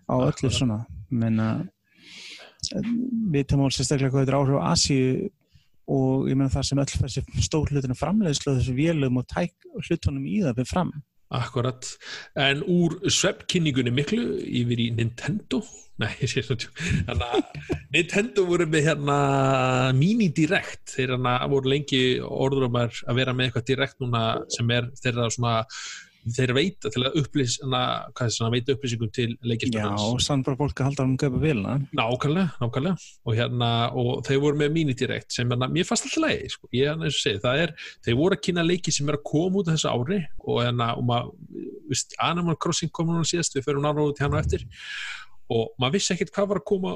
[0.08, 0.78] Á öllu svona.
[1.12, 1.48] Menna,
[3.32, 5.28] við tamum sérstaklega hvað þetta er áhrif á Asíu
[5.86, 9.68] og ég meina það sem öll þessi stór hlutinu framleiðslu og þessu vélum og tæk
[9.86, 10.94] hlutunum í það við fram.
[11.30, 11.88] akkurat
[12.38, 15.62] En úr sveppkynningunni miklu yfir í Nintendo
[15.96, 16.56] Nei, ég sé svo
[17.08, 17.22] að
[17.94, 19.18] Nintendo voru með hérna
[19.96, 20.82] Mini Direct.
[20.92, 25.30] Þeir hérna voru lengi orður um að vera með eitthvað Direct núna sem er þeirra
[25.32, 25.54] svona
[26.34, 30.80] þeir veita til að upplýs svona, veita upplýsingum til Já, leikismennans og sann bara fólk
[30.80, 31.74] að halda um að köpa vélina.
[31.96, 33.10] Nákvæmlega, nákvæmlega.
[33.26, 36.70] Og hérna, og þeir voru með minidirekt sem hérna, mér fannst alltaf leiði, sko.
[36.74, 37.74] Ég hann eins og segi, það er,
[38.06, 41.06] þeir voru að kynna leiki sem er að koma út þessu ári og hérna, og
[41.12, 44.66] maður, Animal Crossing kom núna síðast, við förum nára út á eftir
[45.52, 46.94] og maður vissi ekkert hvað var að koma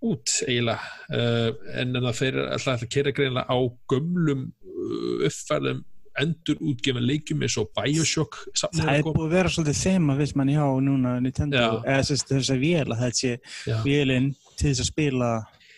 [0.00, 0.80] út eiginlega
[1.12, 1.50] uh,
[1.82, 3.58] en en að þeir eru alltaf að kera greinlega á
[3.92, 5.82] gömlum uh, uppfælum
[6.20, 10.34] endur útgefin leikjum eins og Bioshock Það er að búið að vera svolítið þema, viss
[10.36, 14.88] mann, hjá núna Nintendo, eða þess að vél að þetta sé vélinn til þess að
[14.90, 15.30] spila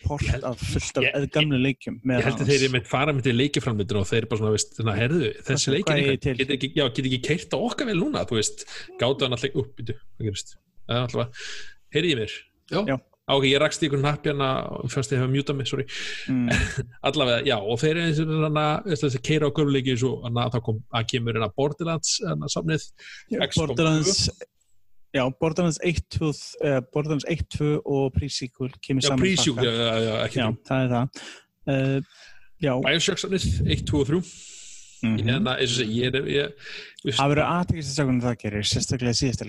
[0.03, 1.99] held- af fullt af ég, gamlu leikjum.
[2.03, 4.55] Ég held að þeir eru með fara með til leikiframlindinu og þeir eru bara svona,
[4.57, 6.35] veist, þannig að herðu, þessi Hvað- leikir hvað eigið til?
[6.41, 6.71] get ekki,
[7.05, 8.65] ekki keirt á okkar vel núna, þú veist,
[8.99, 9.79] gátu hann alltaf upp?
[9.79, 11.45] Það er alltaf,
[11.93, 12.37] heyrði ég mér?
[12.73, 12.79] Já.
[12.91, 12.95] Já.
[13.31, 14.47] Ok, ég rakst í ykkur napp hérna,
[14.91, 15.85] fannst ég hefa mjútað mig, sorry.
[16.27, 16.49] Mm.
[17.07, 20.17] Allavega, já, og þeir eru eins og þannig að þess að keira á gömleiki svo,
[20.25, 22.89] þannig að það kom, að kemur hérna Borderlands, hérna safnið,
[23.37, 24.25] XCOM Borderlands
[25.13, 26.29] Já, Borderlands 1, 2,
[26.65, 29.69] uh, Borderlands 1, 2 og Pre-Sequel kemur já, saman prísjúk, pakka.
[29.69, 30.61] já, já, já, ekki Já, þrjú.
[30.67, 31.03] það er það
[31.69, 32.21] uh,
[32.63, 34.21] Já, Bioshock safnið, 1, 2 og 3,
[35.03, 35.19] mhm.
[35.29, 36.71] hérna, eins og segi, ég er, ég,
[37.05, 39.47] ég, það verður aðtekist að sjá hvernig það gerir sérstaklega síðasta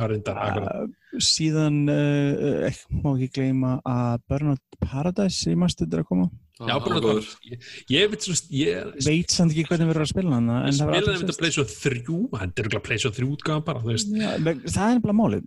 [0.00, 0.90] har reyndar, akkurat.
[0.90, 6.28] uh, Síðan uh, ekki, má ekki gleyma að Burnout Paradise í mastuður að koma
[6.60, 10.10] Já, hann bara er ég, ég veit svo, ég Veit samt ekki hvernig verður að
[10.10, 12.18] spila hana en það spilaði verður þetta alltaf Play svo þrjú.
[12.36, 15.40] Hann er ekki Play svo þrjú útgáðan bara Já, það er nefnilega máli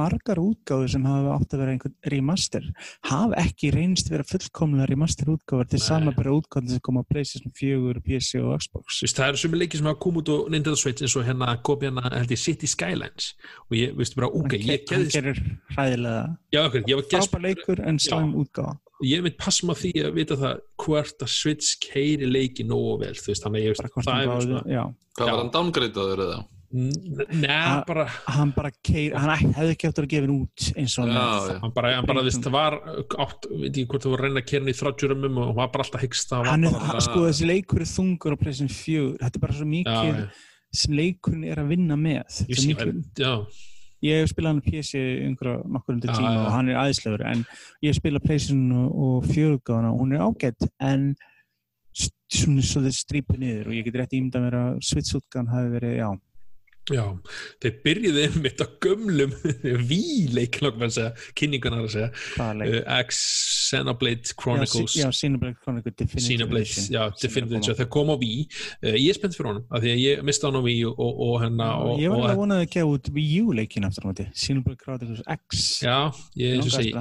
[0.00, 2.68] margar útgáður sem hafa átt að vera einhvern remaster
[3.06, 8.02] hafa ekki reynst vera fullkomlega remaster útgáður til samanbæra útgáður sem koma á PlayStation 4,
[8.02, 9.00] PC og Xbox.
[9.06, 11.54] Vist, það eru sumi leikir sem hafa komið út og Nintendo Switch eins og hérna
[11.62, 13.32] kom hérna held ég City Skylines.
[13.70, 15.42] Og ég veist bara ok, hann, hann gerir
[15.76, 19.76] hræðilega já, ok, ég var geðst frábær leikur en slæm útgáða ég veit passum á
[19.78, 23.66] því að vita það hvort að Switch keiri leiki nógu vel þú veist, þannig að
[23.66, 25.32] ég veist hvort það er svona já, Hvað Já.
[25.32, 26.40] var hann downgradeaður eða?
[26.72, 31.04] Ha- bara hann bara keir, hann hefði ekki eftir að gefa hann út eins og
[31.04, 31.56] hann Já, já.
[31.60, 32.76] hann bara, hann bara, það var
[33.26, 35.58] átt, veit ekki hvort það að reyna að kera hann í 30 römmum og hann
[35.58, 38.32] var bara alltaf hyggst það var hann er, bara, hann, sko þessi leikur er þungur
[38.32, 40.24] á pleysin fjögur, þetta er bara svo já, mikið já,
[40.72, 42.40] sem leikurinn er að vinna með.
[42.48, 43.32] Ég er mikið, já,
[44.02, 46.40] ég hef spilað hann PC einhverja nokkur undir tíma já.
[46.42, 47.44] og hann er aðeinslegur en
[47.82, 51.12] ég hef spilað pleysin og, fjögurgáðana og hún er ágætt en
[52.32, 55.96] svona svo þið strípu niður og ég get rétt ímynda mér að Svitsútgan hafi verið,
[56.00, 56.08] já,
[56.90, 57.04] já
[57.62, 59.34] þeir byrjuði einmitt á gömlum
[59.90, 62.08] víleik, nokkuð að segja kynningunar að segja,
[62.42, 63.20] uh, X
[63.72, 64.96] Xenoblade Chronicles.
[64.98, 66.88] Já, Xenoblade Chronicles Definitive Edition.
[66.90, 69.94] já, Definitive Edition, þeir kom á Wii uh, ég er spennt fyrir honum, af því
[69.94, 71.36] að ég mista hann á Wii og, og,
[72.02, 73.12] Ég var alveg að vona að gefa út
[73.60, 74.28] leikin aftur á móti.
[74.34, 75.64] Xenoblade Chronicles X.
[75.86, 75.96] Já,
[76.40, 76.94] ég, Langaði eins og að segi.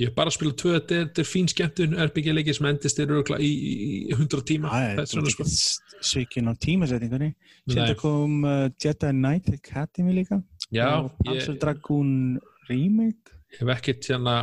[0.00, 3.12] Ég hef bara spilað tvö, þetta er, er fín skemmtun RPG leikir sem endist er
[3.12, 3.72] örugla í, í,
[4.10, 4.70] í 100 tíma.
[4.72, 5.48] Já, þess vegna sko.
[6.10, 7.32] Svikin á tímasetningunni.
[7.34, 7.74] Nei.
[7.74, 10.40] Sérna kom uh, Jedi Knight Academy líka.
[10.72, 12.12] Já, og Panzer ég, Dragoon
[12.70, 13.36] Remake.
[13.58, 14.36] Hef ekkert hérna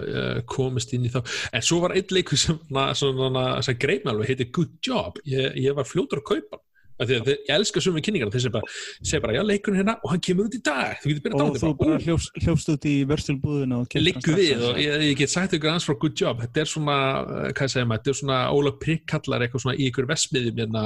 [0.00, 1.20] uh, komist inn í þá.
[1.54, 5.20] En svo var einn leikur sem, svona, sem greið mig alveg, heitir Good Job.
[5.28, 6.62] Ég, ég var fljótur að kaupa
[6.98, 10.56] þeir, ég elska sumi kynningar þeir segja bara, já leikurinn hérna og hann kemur út
[10.58, 12.00] í dag, þú getur byrjað og að þú bara.
[12.06, 15.86] hljófst, hljófst út í vörstulbúðuna og liggur við og ég, ég get sagt ykkur ans
[15.86, 16.42] frá good job.
[16.42, 19.88] Þetta er svona, eh, hvað segir maður, þetta er svona Óla Prikkallar eitthvað svona í
[19.92, 20.84] ykkur vesmiðum hérna,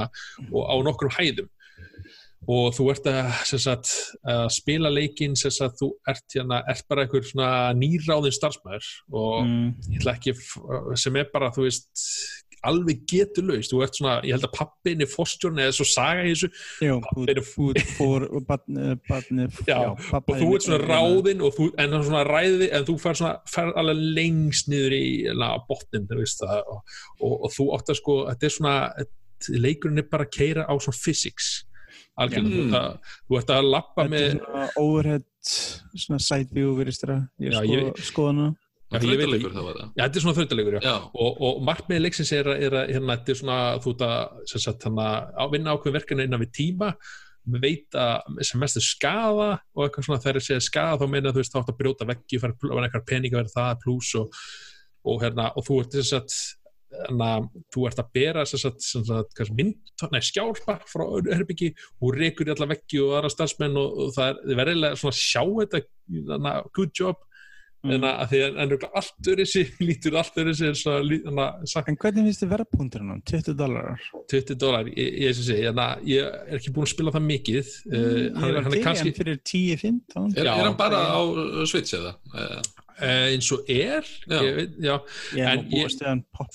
[0.51, 1.49] og á nokkrum hæðum
[2.49, 3.91] og þú ert að, sagt,
[4.27, 7.27] að spila leikinn sem sagt, þú ert, hérna, ert bara einhver
[7.79, 9.73] nýráðin starfsmæður og Mm,
[10.11, 10.33] ekki,
[10.99, 12.03] sem er bara, þú veist
[12.63, 16.23] alveg getur laust, þú ert svona ég held að pappin er fórstjórn eða svo saga
[16.23, 16.49] í þessu.
[16.83, 22.23] Já, Pappinn er fór barni Já, og þú ert svona ráðinn og þú, en svona
[22.27, 25.03] ræði en þú fer svona, fer alveg lengst niður í
[25.39, 26.79] na, botnin og,
[27.19, 28.77] og, og þú átt að sko þetta er svona,
[29.51, 31.51] leikurinn er bara að keira á svona physics
[32.21, 35.25] algjörlega, þú, það, þú ert að lappa Þetta með er svona overhead
[36.03, 38.59] svona side view virðist þér að ég Já, sko, ég vil-
[38.93, 39.87] Þrautalegur það var það.
[39.97, 40.81] já, þetta er svona þrautalegur, já.
[40.85, 40.95] Já,
[41.25, 44.47] og, og markmiði leiksins er, að- er að hérna, þetta er svona, þú ert að
[44.51, 45.07] sem sagt, hana,
[45.41, 46.91] að vinna ákveðin verkefni innan við tíma
[47.59, 48.03] veita
[48.45, 51.51] sem mest er skaða og eitthvað svona þegar ég segja skaða þá meina þú veist
[51.55, 52.53] þá átt að brjóta veggi fara
[52.85, 54.37] eitthvað peninga verið það pluss og,
[55.03, 56.37] og, hérna, og þú ert þess að
[56.93, 61.05] Þannig að þú ert að bera sem sagt, sem sagt, kannski mynd, nei, skjálpa frá
[61.33, 64.99] herbyggi og rekur í alla veggi og aðra starfsmenn og, og það er, þið verðilega
[65.01, 65.83] svona að sjá þetta
[66.33, 67.29] þannig að good job
[67.83, 67.97] Mm.
[67.97, 72.51] en að því að allt öðru sér lítur allt öðru sér En hvernig finnst þið
[72.53, 74.05] verðpunturinn á 20 dólarar?
[74.31, 75.81] 20 dólar, ég, ég, ég, ég,
[76.13, 78.77] ég er ekki búin að spila það mikið uh, Mm, Ég hann, var hann er
[78.77, 82.15] til kannski hann fyrir 10-15 er, er hann bara á uh, Switch eða?
[83.01, 84.39] Eh, uh, eins og er Já.
[84.43, 84.95] ég, veit- já,
[85.33, 85.59] Ég En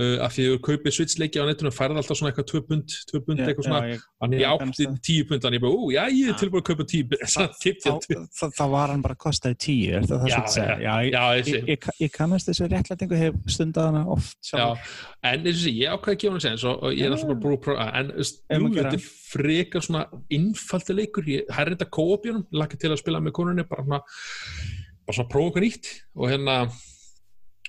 [0.00, 3.20] uh, að því að kaupið switchleiki á netinu færði alltaf svona eitthvað 2 pund, 2
[3.26, 4.98] pund eitthvað svona, ég, þannig ég já, átti kannast það.
[5.08, 7.80] 10 pund, þannig ég já, ég er tilbúin að kaupa 10 pund, að þá, ég
[7.84, 10.76] 20 þá, þá var hann bara kostaði 10 er það það sem þú segja?
[10.84, 14.66] Já, ég, já, ég ég, ég, ég kannast þessu réttlætingu hef stundað hana oft Já,
[15.30, 17.30] en eins og sé, ég ákveði að gefa hann sens og, og ég er alltaf
[17.30, 20.04] bara búin að prófa en þú jú, þetta er frekar svona
[20.34, 24.00] innfaldi leikur, ég er reynda kóopjunum, lakka til að spila með konunni bara svona,
[25.04, 26.58] bara svona prófa okkur nýtt og hérna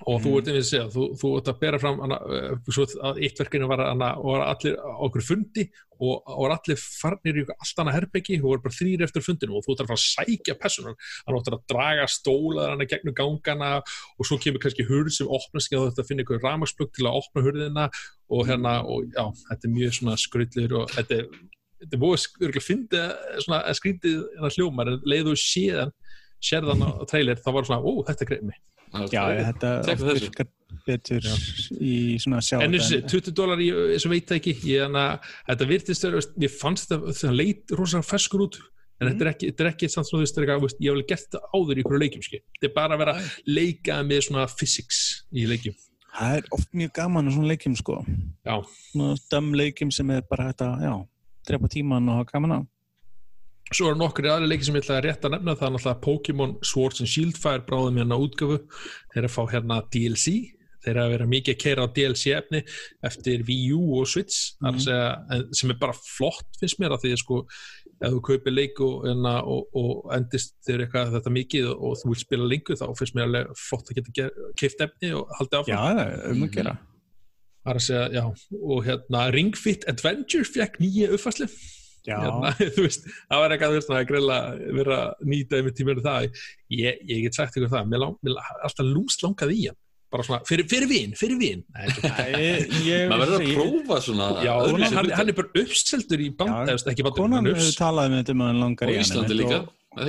[0.04, 0.38] og þú Mm.
[0.38, 2.18] ert einnig að segja, þú, þú ert að bera fram hana,
[2.68, 5.64] svo að eitt verkinu var, og var allir okkur fundi
[6.02, 9.64] og, og allir farnir í allt annað herbyggi og voru bara þrýr eftir fundinu og
[9.64, 13.72] þú ert að fara að sækja personan, hann áttur að draga stólaðar hana gegnum gangana
[13.80, 17.20] og svo kemur kannski hurð sem opnast ekki að þetta finna eitthvað ramagsplugg til að
[17.22, 17.88] opna hurðina
[18.28, 21.32] og hérna, og já, þetta er mjög svona skrullir og þetta er
[21.86, 23.08] þetta er búið að finna
[23.40, 25.96] svona að skrítið hérna hljómar en leiðu séðan
[26.44, 28.60] sérðan á trailer, þá var svona, ó, þetta greið mig
[29.12, 30.52] Já, þetta virkar
[30.86, 31.26] betur
[31.80, 34.56] í svona sjá en þetta þessi, 20 dólar, ég, ég veit það ekki.
[34.70, 35.06] Ég, hana,
[35.50, 38.62] þetta virtist veist, ég fannst þetta það leit rosalega ferskur út.
[38.96, 41.26] En þetta er ekki, þetta er ekki samt svona, þú veist, ég hef alveg gert
[41.26, 42.40] þetta áður í ykkur leikjum, skil.
[42.56, 45.02] Þetta er bara að vera að leika með svona physics
[45.36, 45.76] í leikjum.
[46.16, 47.98] Það er oft mjög gaman á svona leikjum sko.
[48.48, 48.56] Já.
[48.94, 50.94] Svona döm leikjum sem er bara þetta, já
[51.46, 52.60] drepa tíman og hafa gaman á
[53.74, 55.56] Svo eru nokkri aðri leiki sem ég ætla að rétt að nefna.
[55.58, 58.60] Það er náttúrulega Pokémon Swords and Shield fær bráðum hérna útgöfu
[59.14, 60.36] þeir að fá hérna DLC
[60.86, 62.62] þeir að vera mikið að keira á DLC efni
[63.10, 64.54] eftir Wii U og Switch.
[64.62, 64.70] Mm.
[64.70, 64.84] Mhm.
[64.86, 67.40] segja, sem er bara flott finnst mér að því að sko
[67.96, 72.12] ef þú kaupir leik og, hérna, og, og endist þér eitthvað þetta mikið og, þú
[72.12, 74.28] vil spila lengur þá finnst mér alveg flott að geta
[74.60, 75.74] keift efni og haldið áfram.
[75.74, 76.76] Já, það er um að gera.
[77.66, 78.24] Það er að segja, já,
[78.62, 83.74] og hérna Ring Fit Adventure fekk nýja uppfæslu Já, hérna, þú veist, það var eitthvað
[83.78, 84.38] veist, að greila
[84.82, 86.28] vera að nýta yfir tímur það.
[86.76, 89.80] Ég, ég get sagt ykkur það, mér, lang, mér alltaf lúmst langað í hann.
[90.14, 91.40] Bara svona, fyrir, fyrir vín, fyrir
[91.82, 95.16] ekki- maður verður að prófa svona já, hann, hluti.
[95.18, 98.14] hann er bara uppseldur í band, Já, ekki bandur, konan hann er hefur upps talað
[98.14, 99.60] með þetta um að hann langar og í hann Íslandi líka?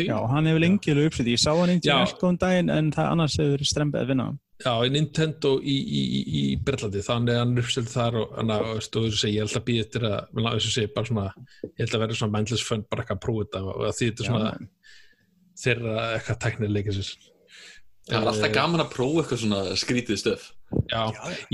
[0.06, 1.96] Já, hann hefur lengi alveg uppsett, ég sá hann Já.
[1.96, 5.74] í Elkon daginn en það annars hefur verið strempið að vinna Já, í Nintendo í,
[5.76, 9.08] í, í, í Berlandi, þannig að hann er uppseldur þar og hann að, veist, og
[9.12, 11.26] segi, ég held að eftir að, vel, þessu segi, bara svona,
[11.66, 14.08] ég held að vera svona mindless fun, bara eitthvað að prófa þetta og að því
[14.08, 14.52] þetta er svona
[15.60, 17.10] þeirra eitthvað tæknilega sér.
[18.06, 21.02] það er alltaf gaman að prófa eitthvað svona skrítið stöf Já,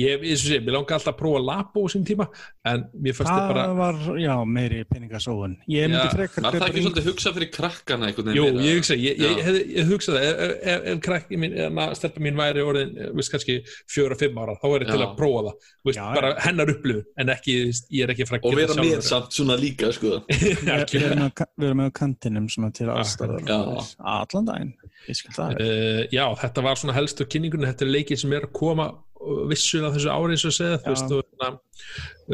[0.00, 2.26] ég, ég, ég, ég langa alltaf að prófa Labo á sín tíma,
[2.64, 5.56] en mér fannst Það þið bara, var, já, meiri peningasóun.
[5.68, 8.76] Ég myndi frekar var það ekki svolítið hugsað fyrir krakkana einhvern jú, ég meira?
[8.78, 12.24] hugsa, ég, ég, ég, ég, ég hugsa það, ef, ef, ef krakki mín, eða stelpa
[12.24, 13.58] mín væri orðin, eh, veist, kannski
[13.92, 17.34] fjóra, fimm ára, þá er ég til að prófa það, Já, bara hennar upplifun, en
[17.36, 17.58] ekki,
[17.92, 20.22] ég er ekki fræk og vera með samt svona líka sko.
[20.92, 23.44] Við erum með, kantinum svona til aðstæður
[25.08, 25.48] Já.
[25.58, 29.42] Uh, já, þetta var svona helstu kynningunni þetta er leikið sem er að koma uh,
[29.50, 30.84] vissulega þessu ári eins og segja Já.
[30.86, 31.48] veist, og, na,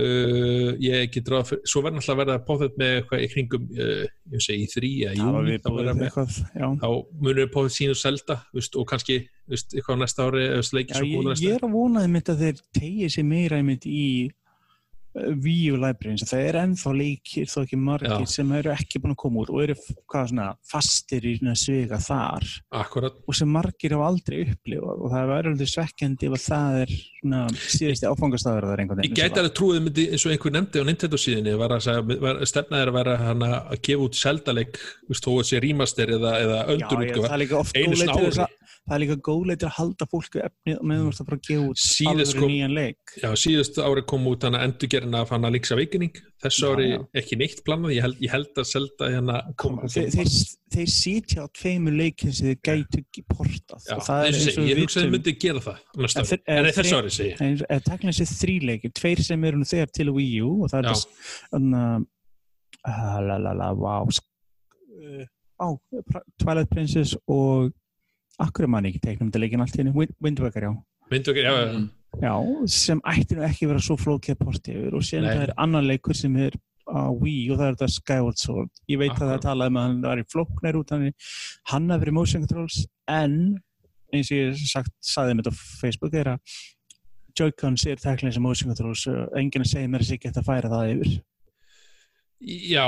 [0.02, 4.04] uh, ég get ráð svo verður alltaf að verða póðið með eitthvað í kringum uh,
[4.34, 8.00] ég segi í þrý var júni þá eitthvað Já, þá munum við póðið sín og
[8.02, 12.04] selda veist, og kannski veist, eitthvað á næsta ári já ég, ég er að vona
[12.04, 14.02] einmitt að þeir tegið sér meira í
[15.42, 18.32] Wii U libraries, það er ennþá leikir þó ekki margir Já.
[18.32, 22.46] sem eru ekki búin að koma út og eru svona fastir í svega þar.
[22.80, 26.78] Akkurat, og sem margir hafa aldrei upplifað og það er aldrei svekkjandi ef að það
[26.82, 31.20] er svona síðusti áfangastafur ég gæti alveg trúið myndi, eins og einhver nefndi á Nintendo
[31.20, 35.26] síðinni var að, segja, var, stefnaði er að vera hana, að gefa út selda-leik veist,
[35.26, 36.62] þó að sé remaster eða, eða
[37.42, 38.46] líka oft einu góð
[38.88, 41.20] að það er líka góð leið til að halda fólku efnið og meðan þú ert
[41.20, 43.12] að fara að gefa út Síðast alveg nýjan leik.
[43.20, 47.00] Já, síðustu ári kom út hana endurgerðin af hana Link's Awakening, þessu Já, ári já.
[47.20, 49.36] ekki neitt planað, ég ég held að selda hérna
[49.92, 50.32] þeir, þeir,
[50.72, 53.84] þeir sitja á tveimur leikin sem þeir gætu portað.
[53.98, 55.14] Og það er og og ég hugsaði að vitum.
[55.18, 55.78] myndi gera það
[56.48, 57.64] En þessu ári segi ég.
[57.68, 61.06] eða tekna þessi þríleikir, tveir sem eru þegar til Wii U og það er þess
[63.28, 64.06] la la la, wow
[65.58, 65.66] á,
[66.06, 67.72] Pra- Twilight Princess og
[68.38, 70.72] akkur er manni ekki teiknum þetta leikin allt í henni, Wind Wind Waker já.
[71.10, 71.88] Ekki, já, já, Mm.
[72.24, 72.32] Já,
[72.72, 75.82] sem ætti nú ekki vera svo flókið að porti yfir og síðan það er annar
[75.84, 76.54] leikur sem er
[76.88, 78.70] á Wii og það er þetta Skyward Sword.
[78.88, 79.32] Ég veit að Akkurat.
[79.34, 81.04] það talaði með að hann var í flóknir út hann,
[81.68, 82.78] hann hafði verið motion controls
[83.12, 83.34] en
[84.14, 86.56] eins og ég sagt, saði með þetta á Facebook er að
[87.38, 90.48] Joy-Cons er tæknilega sem motion controls og enginn að segja mér að sé ekki að
[90.48, 91.12] færa það yfir
[92.44, 92.84] já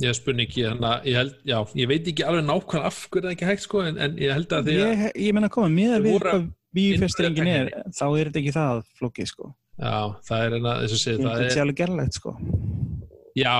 [0.00, 3.34] ég spunni ekki, að ég held já, ég veit ekki alveg nákvæmlega af hverju það
[3.34, 5.72] ekki hægt sko, en, en ég held að því að ég, ég menna að koma
[5.72, 9.50] með að við hvað Wii-festringin er þá er þetta ekki það flókið sko.
[9.76, 12.32] Já, það er enna, þess að segja, það er alveg gerlegt sko.
[13.36, 13.56] Já,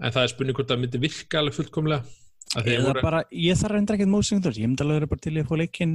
[0.00, 2.18] en það er spurning hvort það myndi virka alveg fullkomlega
[2.58, 5.32] að Eða voru, bara, ég þarf reyndar ekkert controls, ég myndi alveg vera bara til
[5.36, 5.94] í að fá leikinn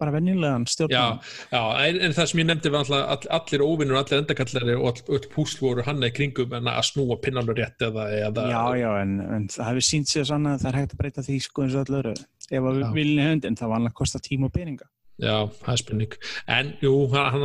[0.00, 1.20] bara venjulegan já, stjórnum.
[1.52, 4.90] já, en, en það sem ég nefndi var alltaf all, allir óvinnur, allir endakallari og
[4.90, 8.62] all, öll púsl voru hann í kringum en að snúa pinnalur rétt eða, eða Já,
[8.82, 11.40] já, en, en það hefur sínt sér sann að það er hægt að breyta því
[11.46, 12.14] sko eins og öllu öru.
[12.46, 12.84] Ef að Já.
[12.84, 14.86] við viljum höndin, það var annað að kosta tíma og peninga.
[15.16, 16.16] Já, það er spurning
[16.52, 17.44] en jú, hann,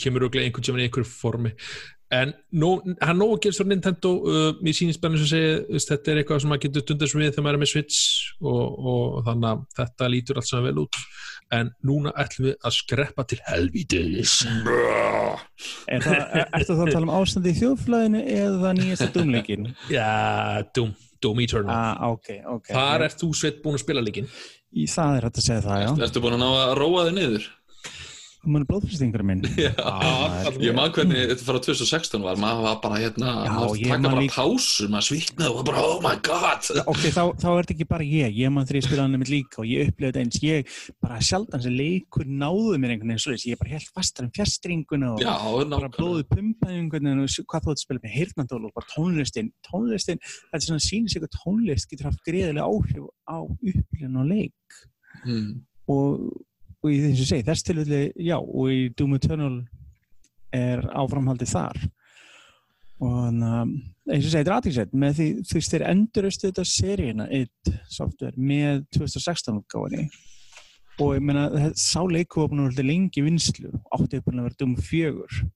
[0.00, 1.50] kemur örugglega einhvern tímann í einhverju formi
[2.16, 2.70] en nó,
[3.04, 6.50] hann nógu gerst frá Nintendo uh, mér bara eins og segja þetta er eitthvað sem
[6.50, 8.00] maður getur dundast við þegar maður er með Switch
[8.40, 11.00] og, og þannig að þetta lítur allt saman vel út
[11.56, 14.36] en núna ætlum við að skreppa til helvítis
[15.90, 19.68] Er það, er, ertu þá að tala um ástandi í þjóðflæðinu eða nýjasta dumleikin?
[19.92, 20.08] Já,
[20.76, 22.70] Doom, Doom Eternal Ah, ok, ok.
[22.70, 24.30] Þar Já, ert þú sveit búin að spila líkin
[24.70, 25.88] Í það er hægt að segja það, já.
[26.06, 27.48] Ertu búin að ná að róa þig niður?
[28.40, 29.42] Þú munir blóðfyrstingur minn.
[29.60, 33.82] Já, all- ég man hvernig þetta fara 2016 var, maður var bara hérna, Já, maður
[33.82, 36.70] taka man bara líka- pásu, maður sviknaði og var bara, oh my god.
[36.86, 39.68] Ok, þá, þá er þetta ekki bara ég, ég ég spilaði hann nefnir líka og
[39.68, 40.74] ég upplifði þetta eins, ég
[41.04, 45.12] bara sjaldan sem leikur náðu mér einhvern veginn svoleiðis, ég bara held fastar um fjastringuna
[45.14, 45.36] og Já,
[45.76, 48.14] bara blóðu pumpaði einhvern veginn og hvað þú ert að spila með.
[48.16, 52.64] Heyrnandól og bara tónlistin, tónlistin, þetta er svona sýnir sig að tónlist getur haft greiðilega
[52.64, 54.80] áhrif á upplifin og leik.
[55.26, 55.50] Mm.
[55.90, 56.30] og,
[56.80, 59.56] og í þess að segja, þess tilfelli, já, og í Doom Eternal
[60.56, 61.80] er áframhaldið þar.
[63.00, 63.74] Og þannig að
[64.10, 68.82] eins og er aðtíksett með því þú veist þeir enduröstu þetta seríuna eitt software með
[68.96, 70.08] 2016 útgáfinni
[71.00, 75.46] og ég meina sá leiku var að vera lengi vinslu áttið að vera Doom 4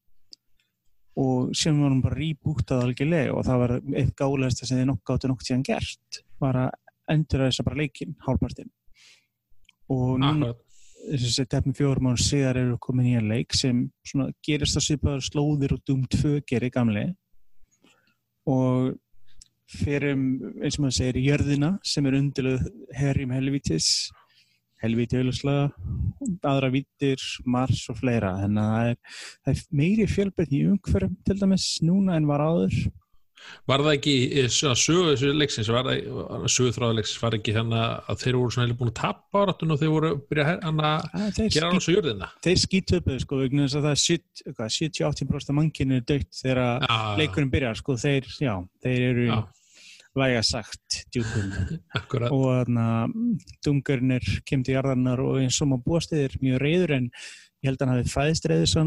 [1.25, 5.13] og sem var hún bara rýbúktað algjörlega og það var eitt gálegasta sem þið nokk
[5.15, 6.71] áttu nokk síðan gert var að
[7.15, 8.71] endurösta bara leikinn hálfpartinn.
[9.93, 10.64] Og núna Akkurat.
[11.13, 13.85] Þess að tefnum fjórum án síðar eru komin í að leik sem
[14.45, 17.07] gerist á svipaður slóðir og Doom 2 gerir gamli
[18.51, 18.95] og
[19.75, 20.27] fyrir um,
[20.61, 23.89] eins og maður segir jörðina sem er undiluð herjum helvítis
[24.85, 25.73] helviti auðvitað,
[26.45, 28.35] aðra vittir, mars og fleira.
[28.43, 28.99] Þannig að það er,
[29.47, 32.77] það er meiri fjölbreytni í umhverfum til dæmis núna en var áður.
[33.71, 37.57] Var það ekki í svona sögu þessu leiksins, var það sögu þráðu leiksins, var ekki
[37.57, 37.83] þannig
[38.13, 40.85] að þeir voru svona heilig búin að tappa áratun og þeir voru að byrja að
[40.85, 42.31] Að gera alveg svo jörðina?
[42.45, 46.41] Þeir skítöpuðu sko, vegna þess að það er 70 hvað, 70-80% af mannkinu er dögt
[46.41, 46.89] þegar
[47.21, 49.39] leikurinn byrjar, sko, þeir, já, þeir eru Já.
[50.19, 51.01] Væga sagt
[51.99, 52.31] akkurat.
[52.33, 52.87] og þarna
[53.65, 57.11] dungurinn er kemd í jarðarnar og eins og maður búast er mjög reyður en
[57.65, 58.83] ég held að hann hafi fæðist reyður svo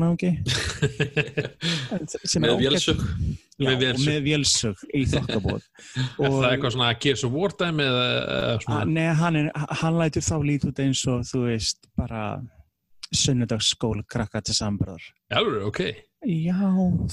[2.37, 3.03] er með vélsök
[3.57, 5.63] Já, Með vélsög í þokkabóð
[6.21, 7.31] Er það eitthvað svona að gefa svo
[8.61, 8.83] svona?
[8.91, 9.39] Nei, hann,
[9.81, 12.27] hann lætur þá lítið út eins og þú veist bara
[13.15, 15.03] sunnudagsskóla krakka til sambröðar
[15.37, 15.81] Alveg, ok.
[16.27, 16.59] Já,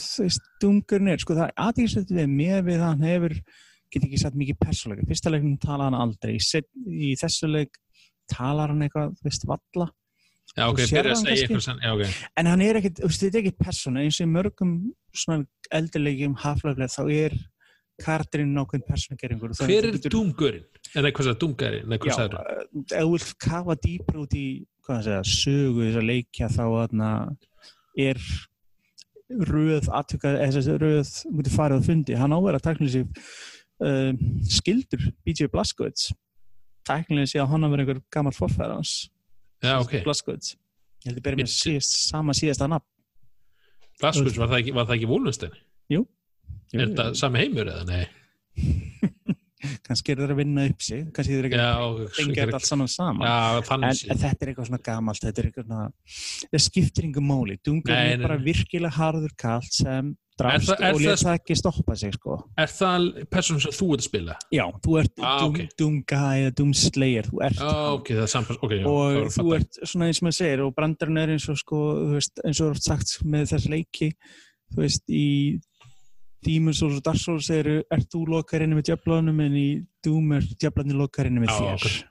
[0.01, 3.35] þú veist, dungurinn er, sko það er aðeinslega við með við að hann hefur,
[3.95, 5.07] get ekki sagt mikið persónleika.
[5.09, 7.79] Fyrsta leiknum tala hann aldrei, set, í þessu leik
[8.31, 9.89] talar hann eitthvað, veist, valla.
[10.55, 12.21] Já, ok, Þú sérð byrja að hann sem, já, ok.
[12.41, 14.75] En hann er ekkit, þetta er ekkit persóna, eins og í mörgum
[15.75, 17.37] eldurleikjum haflöflega þá er
[18.03, 19.55] kardirinn nákvæm persónageringur.
[19.59, 20.65] Hver er dungurinn?
[20.95, 22.39] Nei, Já, hvað sagður?
[22.95, 24.47] eh, vilt kafa dýpar út í,
[24.87, 27.11] það segja, sögu þess að leikja þá þarna
[28.05, 28.23] er
[29.49, 33.29] röð aðtöka, eða þessi röð múti farið að fundi, hann áverða tæknilega sig
[33.85, 34.11] uh,
[34.49, 36.11] skildur BJ Blazkowicz
[36.89, 38.97] tæknilega sé að hann verið einhver gammal forfæður hans
[39.65, 40.01] Já, ok.
[40.07, 40.55] Blazkowicz
[41.05, 42.91] ég held að byrja með síðast, sama síðasta nafn
[44.03, 45.55] Blaskus, var það ekki, var ekki Wolfenstein?
[46.75, 47.85] Er þetta sami heimur eða?
[47.87, 48.05] Nei.
[49.85, 52.59] Kannski er það að vinna upp sig kannski er það Já, ekki að tengja þetta
[52.61, 53.39] allt saman saman Já,
[53.75, 55.87] En, en þetta er eitthvað svona gamalt, þetta er eitthvað svona,
[56.51, 57.57] það skiptir yngur máli.
[57.65, 61.37] Dungar Nei, er bara virkilega harður kallt sem drafst Er það- er og lét það-
[61.39, 62.37] ekki stoppa sig, sko.
[62.59, 64.35] Er það persónum sem þú ert að spila?
[64.51, 65.69] Já, þú ert Ah, Doom, ok.
[65.79, 67.93] Doomguy eða Doomslayer, þú ert Já, hann.
[68.01, 68.87] ok, það er samt, ok, já.
[68.87, 71.79] og þú ert svona eins og maður segir og brandarinn er eins og sko,
[72.19, 74.11] eins og oft sagt með þess leiki,
[74.75, 75.61] þú veist, í
[76.45, 79.69] Demon's Souls og Dark Souls eru, ert þú lokar inni með djöflunum en í
[80.05, 81.89] Doom er djöflarnir lokar inni með þér?
[81.89, 82.11] ok.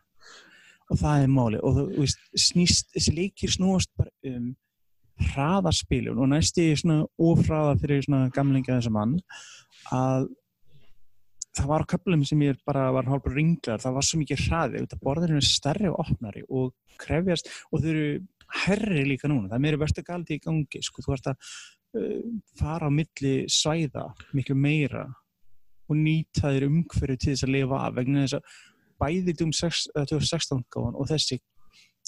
[0.92, 4.54] og það er máli og þú veist, snýst, þessi leikir snúast bara um
[5.24, 9.20] hraðarspilun og næsti svona ofraða fyrir svona gamlingja þessum mann
[9.94, 10.28] að
[11.54, 14.82] það var á köflum sem ég bara var hálfur ringlar, það var svo mikið hraði
[14.82, 18.08] þetta borðurinn er stærri og opnari og krefjast, og þau eru
[18.64, 21.54] herri líka núna, það er meiri verstu galdi í gangi sko, þú ert að
[22.58, 25.08] fara á milli svæða miklu meira
[25.90, 28.62] og nýta þér umhverju til þess að lifa af vegna þess að
[29.04, 31.40] bæði um 2016 gáðan og þessi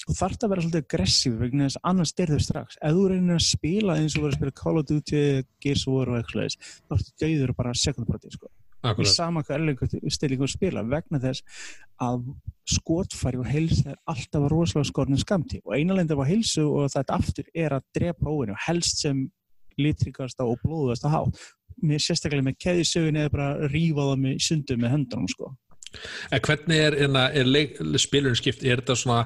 [0.06, 2.78] og þarf að vera svolítið aggressív vegna þess að annars derður strax.
[2.82, 5.22] Ef þú reynir að spila eins og verður að spila Call of Duty,
[5.64, 8.52] Gears of War og eitthvað þá ertu döður bara sekundbroti sko.
[9.02, 11.42] í sama stillingu spila vegna þess
[12.02, 12.28] að
[12.70, 17.18] skotfæri og heilsa er alltaf rosalega skornin skamti og eina lendi af heilsu og þetta
[17.18, 19.26] aftur er að drepa óinu helst sem
[19.82, 21.40] litrikasta og blóðasta hátt.
[21.84, 25.52] Mér sérstaklega með keðisögun eða bara rífa það með sundu með höndunum sko.
[26.32, 29.22] En hvernig er, er, er leik, spilurinn skipt, er þetta svona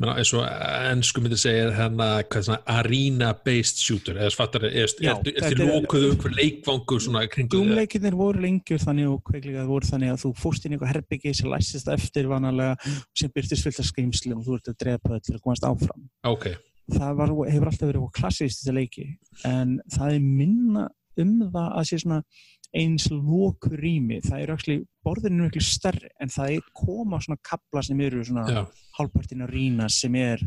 [0.00, 0.44] menna, eins og
[0.90, 4.18] ennsku myndi segja hérna, hvað svona arena-based shooter?
[4.20, 7.66] Eða svartar, er, er, er, er þetta er- lókuðu einhver leikvangur svona kringu þið?
[7.68, 11.34] Doomleikinir voru lengjur þannig og kveiklega voru þannig að þú fórst inn í eitthvað herbyggi
[11.36, 15.24] sem læsist eftir vanalega sem byrtist fullt af skrimsli og þú ert að drepa það
[15.28, 16.08] til að komast áfram.
[16.30, 16.48] Ok,
[16.94, 19.06] það var, hefur alltaf verið klassist þetta leiki
[19.48, 20.86] en það er minna
[21.20, 22.22] um það að sé svona
[22.76, 27.82] eins lóku rými, það er actually borðinu miklu stærri en það er koma svona kabla
[27.82, 28.60] sem eru svona já,
[28.98, 30.44] hálfpartin að rýna sem er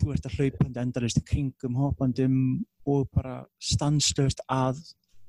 [0.00, 2.36] þú ert að hlaupandi endalist kringum hoppandum
[2.88, 4.80] og bara stanslöst að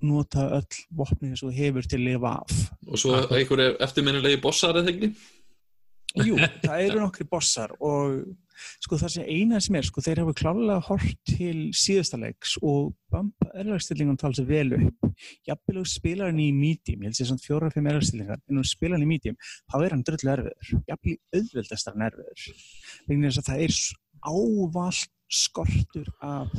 [0.03, 2.55] nota öll vopnið sem þú hefur til að lifa af.
[2.87, 5.11] Og svo einhverju eftirminnilegi bossar eða ekki?
[6.23, 8.23] Jú, það eru nokkri bossar og
[8.83, 12.93] sko það sem eina sem er, sko þeir hafa klálega hort til síðasta leiks og
[13.13, 15.09] bampa erlagstillingan tala sér vel upp.
[15.47, 18.97] Jafnvel þú spilar hann í medium, ég held sér svona fjóra-fimm erlagstillingar, en þú spilar
[18.97, 19.39] hann í medium,
[19.71, 20.71] þá er hann dröllu erfiður.
[20.89, 22.47] Jafnvel í auðveldastar hann erfiður.
[23.09, 23.81] Vegna þess að það er
[24.23, 26.53] ávallt skortur af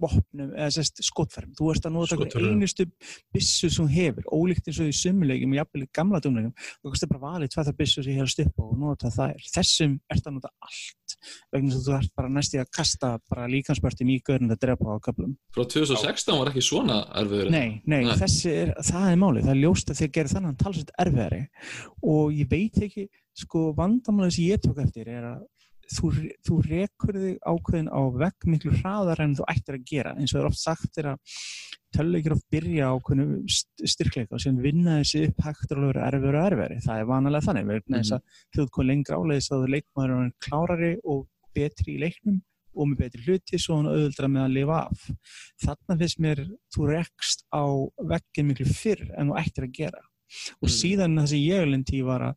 [0.00, 1.52] vopnum, eða sérst skotfærum.
[1.58, 2.86] Þú ert að nota einustu
[3.34, 7.10] byssu sem hefur, ólíkt eins og í sumulegjum og jafnvel í gamla dumlegjum þú kannski
[7.10, 9.46] bara valið það byssur sem ég helst upp og nota þær.
[9.54, 11.16] Þessum ert að nota allt
[11.52, 14.94] vegna að þú ert bara næst í að kasta bara líkansbörtin í görn að drepa
[14.94, 15.36] á köflum.
[15.54, 18.16] frá 2016 var ekki svona erfiður Nei, nei, Nei.
[18.20, 21.42] þessi er, það er málið, það er ljóst að þeir gerir þannig talsveit erfiðari
[22.14, 23.08] og ég veit ekki,
[23.40, 25.42] sko vandamálið sem ég tók eftir er að
[25.90, 26.10] þú,
[26.46, 30.12] þú rekur þig ákveðin á vegg miklu hraðar en þú ættir að gera.
[30.16, 31.38] Eins og það er oft sagt er að
[31.96, 32.94] töluleikir oft byrja á
[33.90, 37.46] styrkleika og síðan vinna þessi upp hægt og vera erfur og erfari, það er vanalega
[37.48, 37.66] þannig.
[37.72, 41.26] Vegna þess að þú ert komið lengra áleiðis að leikmaður er klárari og
[41.56, 42.38] betri í leiknum
[42.70, 45.06] og með betri hluti svo hann auðvildra með að lifa af.
[45.64, 47.64] Þarna finnst mér þú rekst á
[48.12, 50.02] veggin miklu fyrr en þú ættir að gera.
[50.62, 50.76] Og Mm.
[50.78, 52.34] síðan það sem ég lendi í var að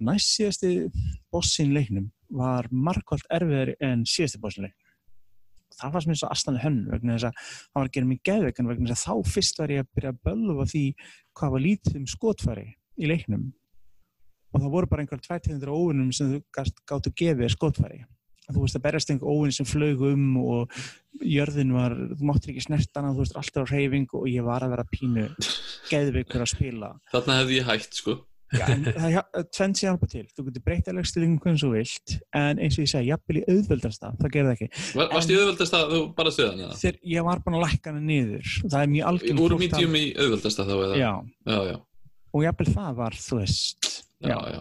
[0.00, 0.90] næst síðasti
[1.30, 4.88] bossin leiknum var markvælt erfiðari en síðasti bossin leiknum
[5.78, 8.20] það var sem eins og aðstæðan hönn vegna þess að það var að gera mig
[8.26, 10.84] geðveikan vegna þess að þá fyrst var ég að byrja að bölva því
[11.38, 12.68] hvað var lítið um skotfæri
[12.98, 13.48] í leiknum.
[14.48, 16.40] Og það voru bara einhver tvættíðundur óvinnum sem þú
[16.88, 18.00] gáttu gefið þér skotfæri.
[18.48, 20.78] Þú veist að berjast einhver óvinn sem flög um og
[21.20, 24.72] jörðin var, þú máttir ekki snertana þú veist alltaf á reyfing og ég var að
[24.72, 25.26] vera pínu
[25.90, 26.94] geðveikur að spila.
[27.12, 28.16] Þarna hefði ég hægt, sko.
[28.48, 30.22] Já, það tvennt sér hjálpa til.
[30.32, 33.44] Þú getur breytt að leggstillingum hvernig svo vilt en eins og ég segi, jafnvel í
[33.52, 36.78] auðveldasta það gerði ekki, Var, varst ég auðveldast að þú bara stuðan eða?
[36.80, 38.52] þegar ég var búin að lækka hana niður.
[38.64, 40.98] Það er mjög algjörn Úr medium í auðveldasta þá eða?
[41.02, 41.12] já,
[41.52, 41.76] Já, já,
[42.32, 43.90] og jafnvel það var, þú veist
[44.24, 44.60] já, já.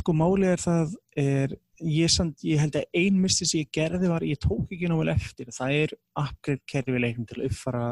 [0.00, 1.54] sko málið er það er,
[1.84, 5.04] ég, samt, ég held að ein misti sem ég gerði var, ég tók ekki nóg
[5.04, 5.52] vel eftir.
[5.54, 7.84] Það er upgrade kerfi leiknum til að uppfara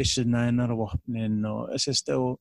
[0.00, 1.68] byssuna hennar og vopnin og
[2.16, 2.38] og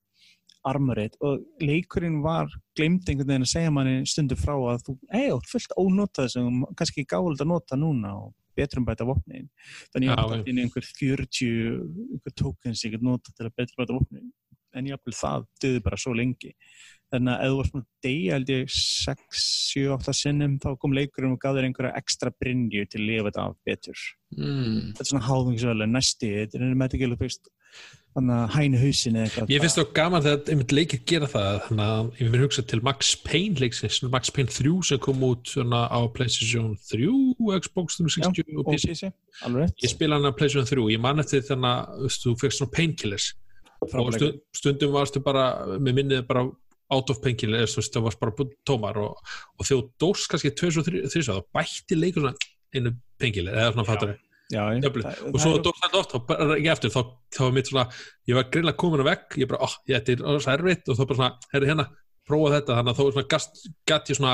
[0.67, 5.29] armorið og leikurinn var glemt einhvern veginn að segja manni stundu frá að þú, ei,
[5.29, 9.49] þú ert fullt ónotað sem kannski gáðald að nota núna og betrum bæta vopnin.
[9.93, 11.49] Þannig Já, ég inn einhver 40
[12.13, 14.31] einhver tokens ég get nota til að betrum bæta vopnin.
[14.77, 16.51] En jáfnvel það döði bara svo lengi.
[17.09, 20.93] Þannig að ef þú varst með degi held ég 6, 7, 8 sinnum þá kom
[20.93, 24.03] leikurinn og gaf þér einhverja ekstra brinju til að lifa þetta af betur.
[24.35, 24.91] Mm.
[24.91, 27.49] þetta er svona háðungsvölu næsti, þetta er með ekki alveg þannig
[28.81, 29.51] hausin eða eitthvað.
[29.53, 31.59] Ég finnst það gaman þegar einmitt leikir gera það.
[31.67, 35.51] Þannig að ég finn hugsa til Max Payne leiksins, Max Payne 3 sem kom út
[35.53, 37.11] svona á PlayStation 3
[37.63, 39.11] Xbox 360 og og PC PC,
[39.85, 43.29] Ég spila hann á PlayStation 3 ég man eftir þannig að þú fegst svona painkillers.
[43.79, 45.45] Og stund, stundum varstu bara
[45.77, 46.47] með minnið bara
[46.89, 47.21] out of
[47.77, 49.19] veist, það varst bara tómar og,
[49.55, 54.17] og þegar þú dóst kannski 2-3 þá bætti leikur svona einu painkiller eða svona fattur
[54.51, 54.89] já, já,
[55.29, 57.01] og svo er- dótt þetta oft, þá bara ekki eftir þá,
[57.35, 57.87] þá var mitt svona,
[58.27, 60.89] ég var greinlega komin á vegg ég bara, oh, ég þetta er svo erfitt.
[60.89, 61.85] Og þá bara svona, herri hérna,
[62.29, 62.77] prófa þetta.
[62.79, 64.33] Þannig að þá svona gast, ég svona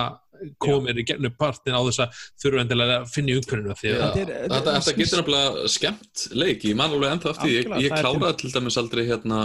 [0.59, 3.95] komið í gennum partin á þess að þurfa endilega að finna í umhverfinu því Já,
[3.95, 7.91] að Þetta er- er- getur nefnilega skemmt leik, ég man alveg ennþá eftir, ég, ég
[7.91, 9.39] er kláraði til dæmis aldrei hérna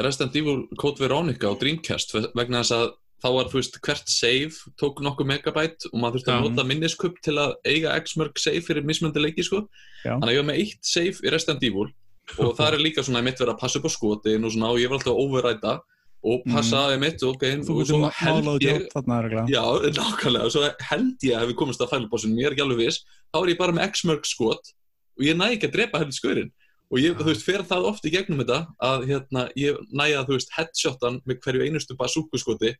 [0.00, 2.86] Resident Evil Code Veronica á Dreamcast ve- vegna þess að
[3.22, 7.20] þá var, þú veist, hvert save tók nokkuð megabæt og maður þurfti að nota minniskupp
[7.24, 9.64] til að eiga x mörg save fyrir mismöndi leiki, sko
[10.04, 10.16] Já.
[10.16, 11.88] þannig að ég var með eitt save í Resident Evil
[12.40, 14.72] og það er líka svona, ég mitt verið að passa upp á skotin og svona,
[14.74, 15.74] og ég var alltaf að overræta
[16.24, 18.84] og passa, ég mitt, ok, þú og getur svo málað held og ég.
[19.52, 19.64] Já,
[19.98, 23.02] nákvæmlega, og svo held ég að hefði komist að fælubossunum, ég er ekki alveg viss
[23.28, 24.72] þá er ég bara með x-mörg skot
[25.18, 26.52] og ég næ ekki að drepa hefði skaurin
[26.94, 28.58] og ég, þú veist, fer það oft í gegnum þetta
[28.88, 32.72] að hérna, ég næ að, þú veist, headshotan með hverju einustu basúku skoti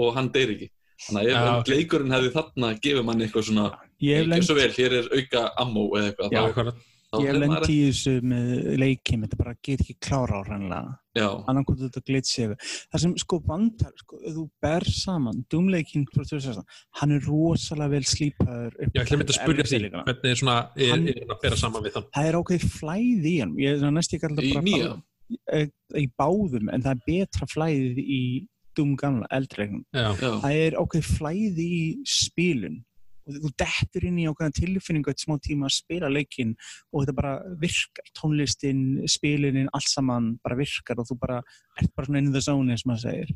[0.00, 0.70] og hann deyr ekki.
[1.04, 3.68] Þannig að ef ja, leikurinn hefði þarna gefið manni eitthvað svona,
[3.98, 6.44] ekki lent svo vel, hér er auka ammo eða eitthvað, Já,
[7.14, 10.94] þá, ég hef maður í þessu með leikim þetta bara get ekki klára á hrannlega
[11.14, 16.64] Já, annan kom þetta glitsi eitthvað það sem sko vandar, sko, þú ber saman 2016
[17.00, 20.94] hann er rosalega vel slípaður upp ég ætla að spurja því hvernig er svona, er,
[20.94, 22.08] Hann- er að bera saman við þann?
[22.16, 25.62] Það er ákveðið flæði í hann ég er næst ekki alltaf bara
[25.94, 28.24] í báðum en það er betra flæðið í
[28.74, 29.28] Doom gamla,
[29.94, 32.82] Já, það er ákveðið flæði í spilun.
[33.24, 36.50] Og þú dettur inn í ákveðna tilfinningu eitt smá tíma að spila leikinn
[36.92, 41.38] og þetta bara virkar, tónlistin spilunin, allt saman bara virkar og þú bara
[41.80, 43.32] ert bara svona in the zone eins og maður segir.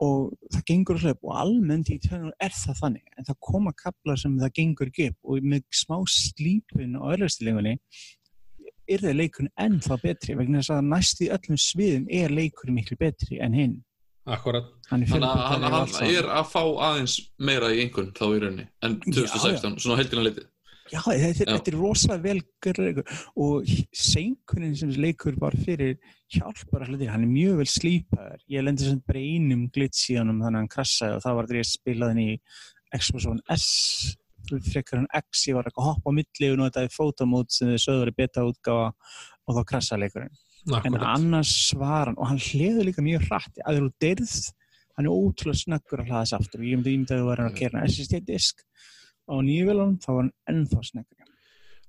[0.00, 3.12] Og það gengur alltaf og almennt í tönur er það þannig.
[3.18, 7.76] En það koma kaplar sem það gengur ekki upp og með smá slípun á öðrustilegunni
[8.90, 12.96] er það leikun ennþá betri vegna þess að næst í öllum sviðum er leikurinn miklu
[12.98, 13.76] betri en hinn
[14.36, 14.70] akkurat.
[14.88, 18.96] Þannig að hann, hann er að fá aðeins meira í einhvern þá í rauninni en
[19.06, 20.48] 2016, svona heldina litið.
[20.90, 21.52] Já, þetta, Já.
[21.54, 23.00] þetta er rosalega vel gerður
[23.38, 25.98] og seinkunin sem leikur var fyrir
[26.34, 28.40] hjálpar hluti, hann er mjög vel slípaður.
[28.50, 31.50] Ég lendi sem bara einum glitch í honum þannig að hann krassaði og það var
[31.50, 33.68] þegar ég spilaði hann í Xbox One S.
[34.50, 37.82] Frekar hann X, ég var eitthvað að hoppa á milli og notaði photomode sem þið
[37.84, 38.88] sögður í beta útgáfa
[39.50, 40.32] og þá krassaði leikurinn.
[40.68, 44.34] En akkurat, annars var hann, og hann hliður líka mjög hratt, að þú deyrð,
[44.96, 47.42] hann er ótrúlega snöggur að hlaða þess aftur og ég myndi ímynda að þú var
[47.42, 48.64] hann að gera SSD-disk
[49.30, 51.30] á nýjuvélunum, þá var hann ennþá snöggur.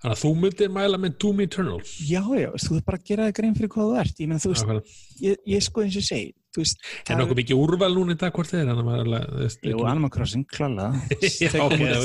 [0.01, 3.27] þannig að þú myndir mæla með Doom Eternal Já, já, þú þarf bara að gera
[3.27, 4.21] það grein fyrir hvað þú ert.
[4.21, 7.91] Ég þú veist, ég, ég sko eins og segi, þú veist, Er nokkuð mikið úrval
[7.95, 8.65] núna í dag hvort þeir?
[8.67, 10.45] Þannig að maður alveg, þú veist, Jú, Animal Crossing,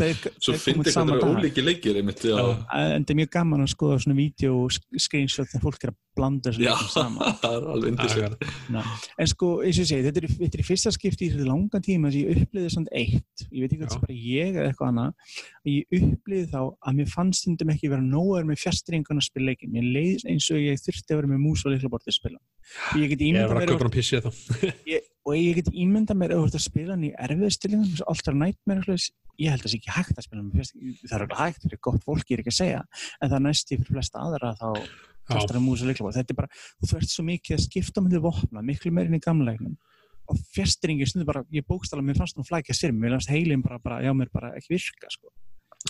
[0.00, 1.36] þeir- Svo eitthvað sama það dag.
[1.36, 2.00] ólíki leikir.
[2.00, 5.92] En það er mjög gaman að skoða svona vídeo og sk- screenshot þegar fólk er
[5.92, 7.98] að blanda þessu saman það er alveg.
[8.06, 8.36] Akkurat.
[9.20, 11.84] En sko, eins og ég segi, þetta er, þetta í fyrsta skipti í þetta langan
[11.84, 13.92] tíma sem ég upplýði svona eitt, ég veit ekki hvað Já.
[13.92, 15.10] það er bara ég eða eitthvað annað,
[15.60, 19.50] að ég upplýði þá að mér fannst stundum ekki vera nógar með fjastringun að spila
[19.50, 19.74] leikin.
[19.76, 21.76] Mér leiðis eins og ég þurfti að vera með mús og
[24.86, 28.36] ég mér, og ég get ímyndað mér að spila hann í erfiðstillingum, eins og alltaf
[28.38, 28.84] nættmér,
[29.36, 30.52] ég held að það sé ekki hægt að spila hann
[31.02, 32.84] það er alveg hægt fyrir gott fólk, ég er ekki að segja,
[33.20, 34.68] en það er næst í fyrir flesta aðra þá
[35.26, 36.20] kastar að mús og liklaborð.
[36.20, 39.22] Þetta er bara, þú ert svo mikið að skipta með því vopna, miklu meirinn í
[39.24, 39.76] gamleiknum
[40.26, 44.10] og bara, ég bókstala mér fannst hún flækja sér, mér fannst heilin bara, bara, já,
[44.14, 45.30] mér bara ekki virka, sko.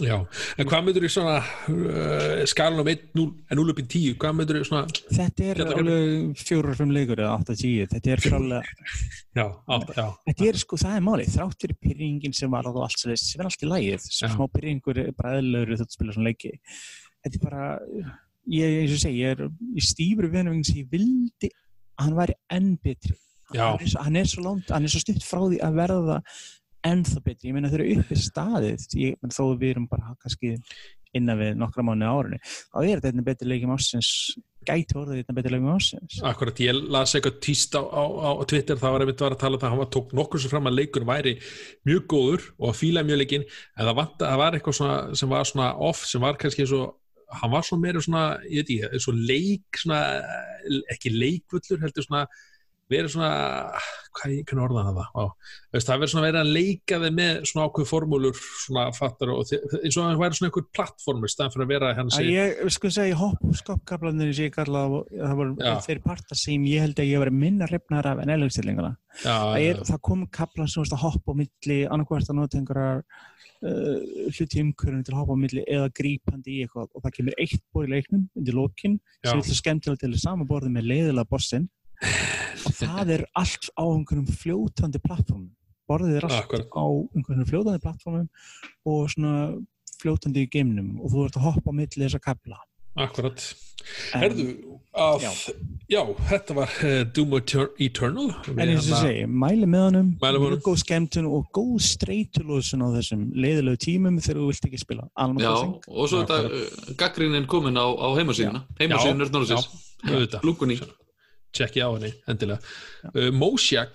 [0.04, 0.16] Já.
[0.60, 3.26] En hvað myndur í svona uh, skalan um 1, 0,
[3.60, 4.16] 0 upp í 10?
[4.20, 8.12] Hvað myndur í svona, Þetta er Þetta er- alveg fjórar, fimm leikur eða 8-10, þetta
[8.14, 8.76] er frálega,
[9.38, 10.06] já, átt, já.
[10.30, 13.48] þetta er sko, það er málið, þrátt fyrir pyrringin sem var og allt sem er
[13.48, 16.52] allt í lægið, smá pyrringur bara eðlögur þú spila svona leiki.
[17.26, 17.68] Þetta er bara,
[18.52, 21.50] ég, eins og segi, ég er í stífur viðnum sem ég vildi
[21.96, 23.16] að hann væri enn betri.
[23.54, 26.16] Hann er, svo, hann er svo langt, hann er svo stutt frá því að verða
[26.86, 27.50] ennþá betri.
[27.50, 30.56] Ég meina þau eru uppi staðið, ég, þó við erum bara kannski
[31.16, 34.10] innan við nokkra mánu árunni, þá er þetta einnig betri leikjum ásins,
[34.66, 36.18] gæti orðið þetta betri leikjum ásins.
[36.28, 38.02] Akkurat, ég las eitthvað tíst á, á,
[38.36, 40.52] á Twitter, það var einmitt var að tala um það, hann var tók nokkur sem
[40.52, 41.36] fram að leikur væri
[41.88, 43.46] mjög góður og að fíla mjög leikinn,
[43.76, 46.82] en það, vant, það var eitthvað svona, sem var svona off, sem var kannski svo,
[47.40, 50.02] hann var svona meira svona, ég veit ekki, svo leik, svona,
[50.92, 52.26] ekki leikvullur, heldur svona,
[52.92, 53.28] verið svona,
[54.16, 55.24] hvað ég kannu orða það, Vá.
[55.74, 59.42] Veist, það verið svona verið að leika þið með svona ákveð formúlur, svona fattar og
[59.48, 62.86] þi- eins og það væri svona einhver plattformur, staðan fyrir að vera sé, ég, sko
[62.90, 65.72] að segja, hopp og skoppkablanir sem ég kalla, það voru Já.
[65.88, 68.96] þeir partar sem ég held að ég var minna hrifnar af en elgstillinguna.
[69.24, 73.02] já, Það, það kom kablar sem varst að hoppa á milli, annarkvært að nota einhverjar
[73.66, 77.34] uh, hluti umkörunum til að hoppa á milli eða grípandi í eitthvað og það kemur
[77.40, 79.32] eitt bór í leiknum undir lokin Já.
[79.32, 79.42] sem
[82.66, 85.50] og það er allt á einhverjum fljótandi plattformum.
[85.86, 86.70] Borðið er allt Akkurat.
[86.74, 86.84] á
[87.16, 88.28] einhverjum fljótandi plattformum
[88.90, 89.34] og svona
[90.02, 92.58] fljótandi í geimnum og þú ert að hoppa á milli þessa kabla.
[92.96, 93.42] akkurat.
[94.16, 94.44] Herðu,
[94.96, 95.30] að, já.
[95.92, 96.00] já.
[96.30, 98.30] þetta var uh, Doom Eter- Eternal.
[98.56, 100.54] En eins og ég segi, mæli með honum, Mæli með honum.
[100.56, 105.06] mjög góð skemmtun og góð streytulóðsun á þessum leiðilegu tímum þegar þú vilt ekki spila.
[105.14, 105.74] Animal Já, Crossing.
[105.92, 109.68] og svo þetta uh, gaggrínin komin á, á heimasíðuna, heimasíðun er Norðsins,
[110.08, 110.48] auðvitað.
[110.48, 110.80] Lúkunni,
[111.56, 112.58] Tjekki á henni, endilega.
[113.14, 113.94] Uh, Mosaic,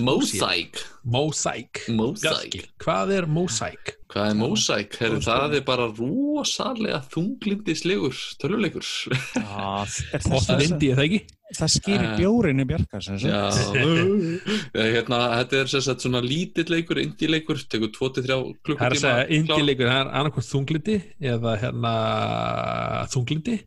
[0.00, 1.82] Mosaic, Mosaic.
[2.82, 3.96] Hvað er Mosaic?
[4.12, 4.96] hvað er Mosaic?
[5.00, 8.88] Herri, það er bara rosalega þunglindislegur töluleikur.
[9.12, 11.22] Og það að vindi ég það ekki?
[11.52, 13.24] það skýrir Eh.
[13.28, 13.74] Já, sagt.
[14.72, 18.46] Eh, hérna, þetta er sagt svona lítill leikur, indie leikur, tekur 2-3 Það er að
[18.64, 19.00] klukkutíma.
[19.02, 20.96] segja, indileikur, það er annarkvæmt þunglindi
[21.32, 21.92] eða hérna
[23.12, 23.58] þunglindi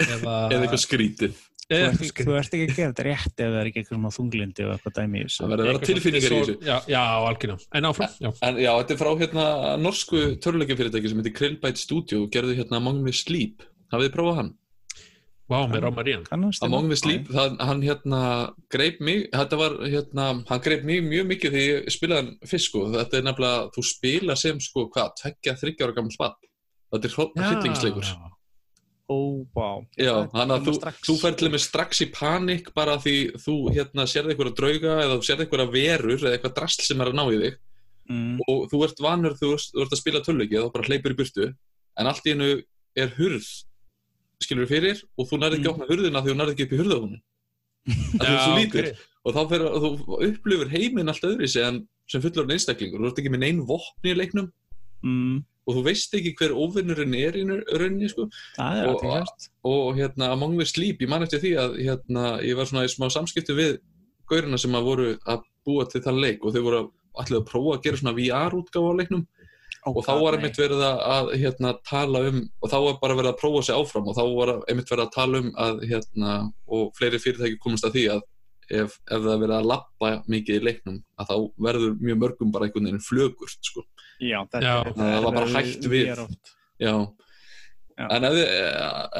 [0.00, 1.38] eða, Eða eitthvað skrítið.
[1.70, 4.10] Þú eða þú ert ekki að gera þetta rétt ef það er ekki eitthvað svona
[4.16, 5.20] þunglindi og eitthvað dæmi.
[5.30, 6.54] Það verður að vera tilfinningar í þessu.
[6.66, 7.60] Já, já algjörnum.
[7.78, 8.30] En áfram, já.
[8.48, 9.44] En já, þetta er frá hérna
[9.78, 13.62] norsku töluleikjafyrirtæki sem heitir Krillbite Studio og gerðu hérna Among the Sleep.
[13.94, 14.50] Hafið þið prófað hann?
[15.50, 16.26] Vá, með Rámar í hann.
[16.26, 18.20] Kannast Among the Sleep, það, hann hérna
[18.70, 22.70] greip mig, þetta var hérna, hann greip mig mjög mikið þegar ég spilaði hann fyrst
[22.70, 25.94] sko, þetta er nefnilega, þú spila sem sko, hvað, tveggja, þryggja ára
[29.10, 29.16] Ó,
[29.56, 29.82] vá.
[29.98, 34.04] Já, hann að þú, þú fær til með strax í panik bara því þú hérna
[34.06, 37.24] sérði einhverja drauga eða þú sérði einhverja verur eða eitthvað drasl sem er að ná
[37.34, 37.58] í þig
[38.10, 38.40] Mm.
[38.50, 41.16] og þú ert vanur þú þú ert að spila töluleiki og þá bara hleypur í
[41.20, 41.44] burtu
[42.00, 42.48] en allt í hennu
[42.98, 43.44] er hurð
[44.42, 45.76] skilur fyrir og þú nærði ekki að Mm.
[45.76, 47.20] opna hurðina því þú nærði ekki upp í hurðahúnin
[48.18, 48.88] það er svo lítur
[49.24, 49.90] og þá fyrir þú
[50.26, 51.78] upplifur heiminn allt öðri sem,
[52.10, 54.50] sem fullur einstaklingur þú ert ekki með neinn vopni í leiknum
[55.06, 55.44] Mm.
[55.70, 58.26] Og þú veist ekki hver óvinnurinn er í rauninni sko.
[58.58, 59.48] Er Og- aðtíðast.
[59.64, 62.90] og hérna Among the Sleep, ég man eftir því að hérna, ég var svona í
[62.92, 63.78] smá samskipti við
[64.30, 66.80] gaurina sem að voru að búa til það leik og þau voru
[67.20, 69.26] allir að prófa að gera svona VR-útgáfa á leiknum.
[69.88, 73.30] Og þá var einmitt verið að, að hérna, tala um og þá var bara verið
[73.32, 76.34] að prófa sig áfram og þá var einmitt verið að tala um að hérna,
[76.68, 78.20] og fleiri fyrirtæki komast að því að
[78.70, 81.34] ef, ef það er verið að lappa mikið í leiknum að þá
[81.66, 83.84] verður mjög mörgum bara einhvern veginn flögurt sko.
[84.20, 86.10] Já, þetta, Það var bara er hægt við.
[86.80, 86.96] Já.
[88.00, 88.06] Já.
[88.16, 88.50] En ef þið,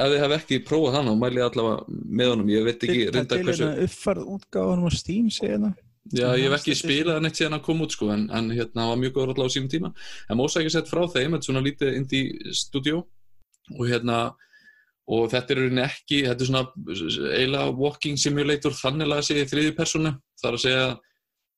[0.01, 2.97] ef þið hef ekki prófað hann þá mæli ég allavega með honum, ég veit ekki
[3.03, 5.75] Til- reynda til hversu hérna uppfærð útgáðanum á Steam segja það.
[6.17, 8.87] Já, ég hef ekki spilað hann eitt síðan að koma út sko, en, en hérna
[8.89, 9.91] var mjög góður allavega á sínum tíma
[10.33, 13.03] en Mósa ekki sett frá þeim, þetta er svona lítið indie studio
[13.77, 14.17] og hérna
[15.11, 16.61] og þetta er rauninni ekki, þetta er svona
[17.35, 20.85] eiginlega walking simulator þannig að segja þriði personu, þar að segja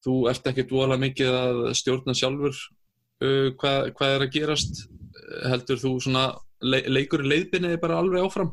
[0.04, 4.84] þú ert ekki dvola mikið að stjórna sjálfur uh, hvað, hvað er að gerast
[5.48, 6.26] heldur þú svona
[6.64, 8.52] le leikur leiðbynni bara alveg áfram.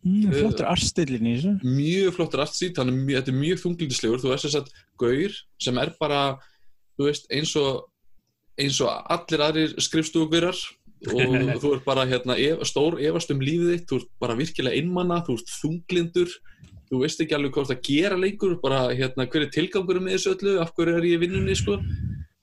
[0.00, 1.50] Mm, flottur artstillin í þessu.
[1.66, 4.70] mjög flottur artsít, þannig að mjög- þetta er mjög þunglindislegur, þú ert þess að
[5.02, 6.20] gaur sem er bara,
[6.96, 7.86] þú veist, eins og
[8.60, 10.56] eins og allir aðrir skrifstúgverar
[11.08, 14.76] og þú ert bara hérna, ef, stór efast um lífið þitt, þú ert bara virkilega
[14.76, 16.34] einmanna, þú ert þunglindur
[16.90, 20.32] þú veist ekki alveg hvort að gera leikur bara hérna, hver er tilgangurum með þessu
[20.34, 21.76] öllu af hverju er ég í vinnunni, sko?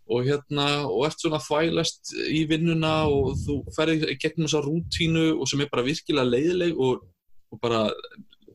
[0.08, 5.50] Og hérna, og ert svona þvælast í vinnuna og þú ferði gegnum þessa rútínu og
[5.52, 7.04] sem er bara virkilega leiðileg og,
[7.52, 7.82] og bara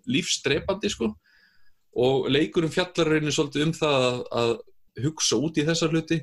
[0.09, 1.11] lífstrepandi sko.
[2.01, 4.55] Og leikurum fjallar reynir svolítið um það að, að
[5.05, 6.23] hugsa út í þessa hluti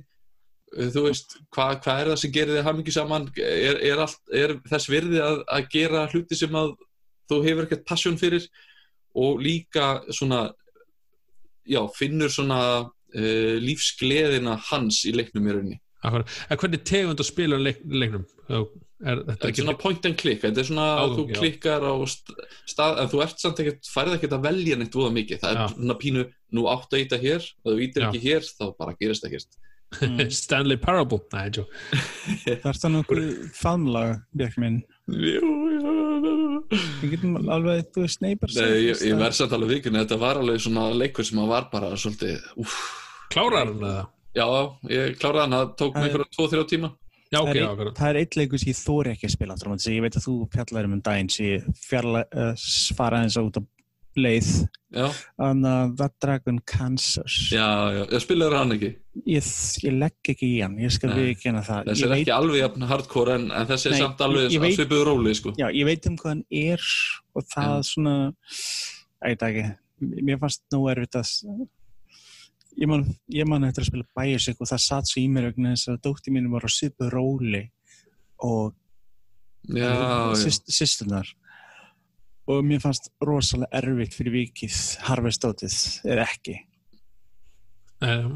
[0.69, 4.55] þú veist, hvað hva er það sem gerir þig hamingi saman er, er, allt, er
[4.69, 6.75] þess virði að, að gera hluti sem að
[7.29, 8.45] þú hefur ekkert passion fyrir
[9.17, 10.43] og líka svona
[11.69, 15.79] já, finnur svona uh, lífsgleðina hans í leiknum í rauninni.
[16.05, 18.23] En hvernig tegund að spila leik, leiknum?
[18.99, 21.35] Er þetta er ekki svona point and click, þetta er svona Já, að þú já.
[21.39, 25.11] klikkar á st- stað, en þú ert samt ekkert, færið ekkert að velja neitt úða
[25.15, 25.61] mikið, það Já.
[25.63, 26.25] er svona pínu
[26.57, 28.07] nú áttu að íta hér, ef þú ítir Já.
[28.09, 29.59] ekki hér þá bara gerist ekkert
[30.41, 31.21] Stanley Parable?
[31.33, 31.65] Nei, Joe.
[32.45, 33.25] Það er það nokkuð
[33.57, 34.79] faðmlag, Björk minn.
[35.09, 35.95] Jú, jú.
[37.01, 40.19] Við getum alveg, þú veist, nei, bara Nei, ég, ég verð samt alveg vikinu, þetta
[40.21, 42.43] var alveg svona leikur sem að var bara svolítið,
[43.29, 44.07] Klárar hann eða?
[44.37, 44.45] já,
[44.93, 46.91] ég kláraði hann, það tók Það mig fyrir 2-3 tíma.
[47.29, 49.57] Já, ok, það, já, er, það er eitt leikur sem ég þóri ekki að spila
[49.57, 52.69] á móti, sem ég veit að þú fjallar um um daginn sem ég fjarla, uh,
[52.97, 53.63] fara eins út á
[54.17, 54.47] leið.
[55.37, 57.35] Þannig að That Dragon Kansas.
[57.53, 58.89] Já, já, ég spilaði hann ekki.
[59.29, 59.49] ég,
[59.85, 61.91] ég legg ekki í hann, ég skal við ekki hana það.
[61.91, 65.03] Þessi er veit, ekki alveg hardcore en, en þessi er Nei, samt alveg veit- svipuð
[65.05, 65.53] róli, sko.
[65.59, 66.81] já, ég veit um hvað hann er
[67.35, 67.89] og það Já.
[67.91, 68.15] svona
[69.21, 69.65] veit ekki,
[70.25, 71.67] mér fannst nú erfitt að
[72.79, 73.05] ég man,
[73.35, 76.01] ég man eftir að spila Bioshock og það satt svo í mér vegna þess að
[76.07, 77.65] dótti mínu var á svipuð róli
[78.41, 78.73] og
[79.69, 81.27] sýstunar
[82.49, 84.77] og mér fannst rosalega erfitt fyrir vikið
[85.07, 85.79] harfestótið
[86.09, 86.57] er ekki.
[88.01, 88.33] En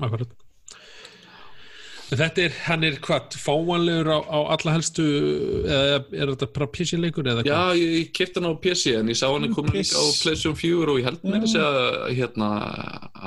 [2.14, 5.02] Þetta er, hann er hvað, fáanlegur á, á alla helstu,
[5.66, 7.80] eða er þetta bara PC-leikur eða Já, hvað?
[7.80, 9.80] ég, ég kipti hann á PC en ég sá hann Mm, komin PS.
[9.80, 11.80] líka á PlayStation 4 og ég held þess að
[12.20, 12.50] hérna,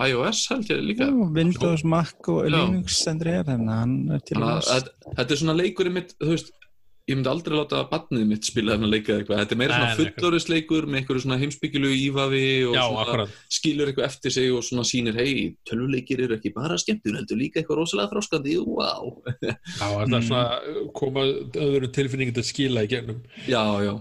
[0.06, 2.52] iOS held ég líka Já, Windows, Mac og Já.
[2.54, 6.14] Linux hér en hann er til Þannig að að þetta- þetta er svona leikurinn mitt
[6.22, 6.52] þú veist,
[7.06, 9.82] ég myndi aldrei láta barnið mitt spila þennan leika eða eitthvað, þetta er meira Nei,
[9.94, 13.36] svona fullorðisleikur með einhverju svona heimsbyggilegu ífafi og Já, svona akkurat.
[13.58, 15.34] skilur eitthvað eftir sig og svona sýnir hei,
[15.70, 20.26] tölvuleikir eru ekki bara skemmtun heldur líka eitthvað rosalega þróskandi, wow Já, þetta er Mm.
[20.26, 21.24] svona uh, koma
[21.68, 23.22] öðru tilfinningin til að skila í gegnum.
[23.46, 23.94] Já, já.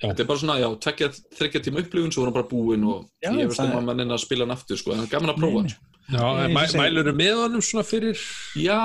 [0.00, 0.08] Já.
[0.10, 3.04] Þetta er bara svona, já, tvekja, þrekkja tíma upplifun svo er hann bara búinn og
[3.24, 5.32] Já, ég veist um að mann að spila hann aftur sko, en það er gaman
[5.32, 5.72] að prófa nei.
[5.72, 5.90] sko.
[6.04, 8.18] Já, mæ, mælur eru með honum svona fyrir,
[8.60, 8.80] Já,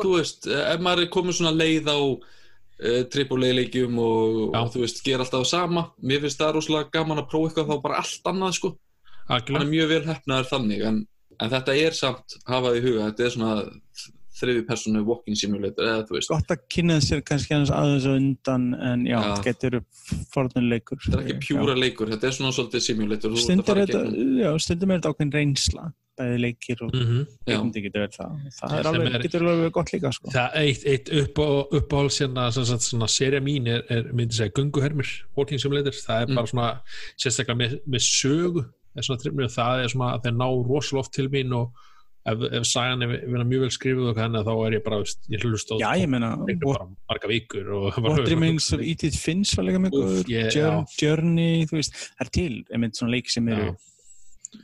[0.00, 1.98] þú veist, ef maður er komið svona leið á
[2.80, 4.58] uh, tripuleileikjum og, Já.
[4.62, 5.86] og þú veist, gera alltaf það sama.
[6.02, 8.74] Mér finnst það rosalega gaman að prófa eitthvað þá bara allt annað sko,
[9.28, 11.00] hann er mjög vel hefnaður þannig en,
[11.40, 13.54] en þetta er samt, hafaði í huga þetta er svona
[14.34, 16.30] þriði personu walking simulator, eða þú veist.
[16.32, 19.26] Gott að kynna sér kannski aðeins aðeins á undan en já, Já.
[19.28, 19.76] þetta getur
[20.34, 25.12] fornuleikur þetta er ekki pjúra leikur, þetta er svona svolítið simulator já, stundum er þetta
[25.14, 25.86] ákveðin reynsla
[26.18, 27.58] bæði leikir og Mm Já.
[27.60, 30.30] myndi getur verið það það er alveg, er- getur alveg gott líka sko.
[30.34, 31.46] Það eitt, eitt uppá,
[31.80, 32.34] uppáhalds sem
[32.64, 36.34] sagt, svona serja mín er, er myndi segja gunguhermir, Walking Simulator það er Mm.
[36.34, 36.80] bara svona,
[37.18, 38.64] sérstaklega með, með sögu,
[38.96, 41.72] er svona trimmið það er svona að þeir ná rosalega oft til mín og
[42.26, 45.18] ef, ef sagan er verið mjög vel skrifuð og henni þá er ég bara, veist,
[45.28, 46.08] ég hlust á já, ég
[46.64, 49.80] bara marga vikur og what Remains of Edith Finch var líka
[50.54, 50.86] já.
[51.02, 53.74] Journey, þú veist, það er til ég mynd svona leik sem eru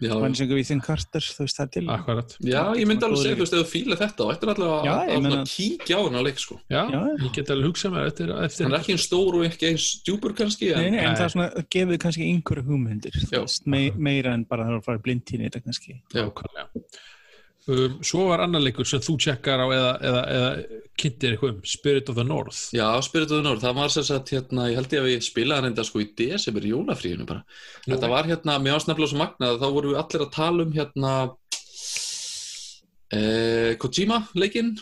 [0.01, 3.45] já, Vansingu Ethan Carter, þú veist, það til Akkurat, já, ég myndi alveg segja, þú
[3.45, 6.43] veist, ef þú fíla þetta og ættir allavega Já, að, að, kíkja á hennar leik
[6.43, 7.15] sko já, Já, já.
[7.25, 9.87] ég get alveg hugsað mér eftir, eftir hann er ekki eins stór og ekki eins
[10.07, 13.87] djúpur kannski en, Nei, nei, en það er svona, gefið kannski einhverju hugmyndir, veist, me,
[13.97, 15.99] meira en bara það er að fara blind í þetta kannski.
[16.15, 16.25] Já.
[16.27, 16.85] Nákvæmlega.
[17.69, 21.59] Um, svo var annar leikur sem þú tjekkar á eða, eða, eða kynntir eitthvað um
[21.69, 24.81] Spirit of the North Já, Spirit of the North, það var sem sagt hérna, ég
[24.81, 27.45] held ég að við spilaði enda sko í desember í jólafríinu bara.
[27.85, 27.93] Nú.
[27.93, 30.73] Þetta var hérna, mér var snabla svo magnað, þá vorum við allir að tala um
[30.79, 31.13] hérna
[33.21, 34.73] eh, Kojima leikinn,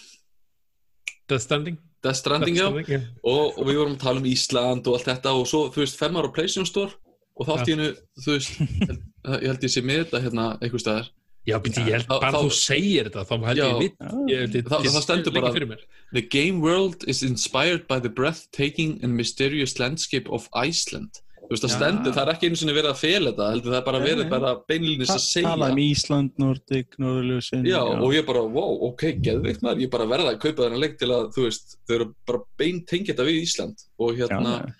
[1.27, 3.03] Death Stranding Death Stranding, Death Stranding, já.
[3.27, 5.99] og, og við vorum að tala um Ísland og allt þetta og svo, þú veist,
[5.99, 6.95] fem ára á PlayStation Store
[7.35, 7.89] og þá allt í hennu,
[8.23, 8.61] þú veist,
[9.43, 11.11] ég held ég sé með þetta hérna einhver staðar.
[11.47, 13.69] Já, býtti, ég held bara þá- þú segir þetta þá held Já.
[13.69, 15.81] ég vitt Það- það stendur bara- fyrir mér.
[16.13, 21.21] The game world is inspired by the breathtaking and mysterious landscape of Iceland.
[21.49, 23.79] Þú veist, það stendur, það er ekki einu sinni verið að fela þetta, heldur það
[23.79, 25.49] er bara verið bara beinlýnis að segja.
[25.49, 27.65] Tala um Ísland, Nordic, Norðurljósin.
[27.65, 30.99] Já, og ég bara, wow, ok, geðvikt maður, ég bara verða að kaupa þennan leik
[30.99, 34.75] til að, þú veist, þau eru bara bein tengja þetta við Ísland og hérna,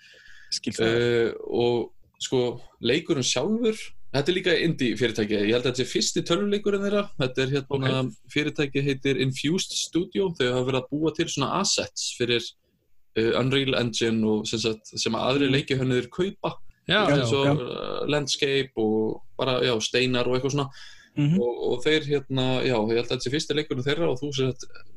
[0.51, 0.85] skil það.
[0.85, 3.77] uh, og sko, leikurinn sjálfur,
[4.13, 7.53] þetta er líka indie fyrirtæki, ég held að þetta sé fyrsti tölvuleikurinn þeirra, þetta er
[7.57, 7.99] hérna,
[8.33, 13.77] fyrirtæki heitir Infused Studio, þau hafa verið að búa til svona assets fyrir uh, Unreal
[13.81, 16.55] Engine og sem, sagt, sem að aðri leikihönnur kaupa,
[16.89, 20.71] Já, Já, já, eins og uh, landscape og bara, já, steinar og eitthvað svona.
[21.19, 21.39] Mhm.
[21.41, 24.29] og, og þeir hérna, já, ég held að þetta sé fyrsti leikurinn þeirra og þú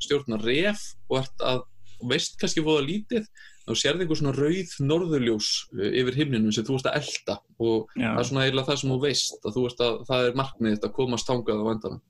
[0.04, 1.62] stjórnar ref og ert að,
[2.08, 3.26] veist kannski fóða lítið,
[3.66, 7.92] þá sérði einhver svona rauð norðurljós uh, yfir himninum sem þú ert að elda og
[7.98, 8.08] Já.
[8.08, 10.90] það er svona eiginlega það sem þú veist að þú að, það er markmið þetta
[10.90, 12.02] að komast tangað á endanum.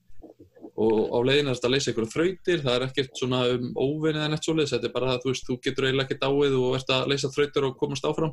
[0.82, 4.22] Og á leiðin er þetta að leysa einhverja þrautir það er ekkert svona um óvinni
[4.22, 6.76] eða neitt svoleiðis þetta er bara að þú veist, þú getur eiginlega ekki dáið og
[6.78, 8.32] ert að leysa þrautir og komast áfram.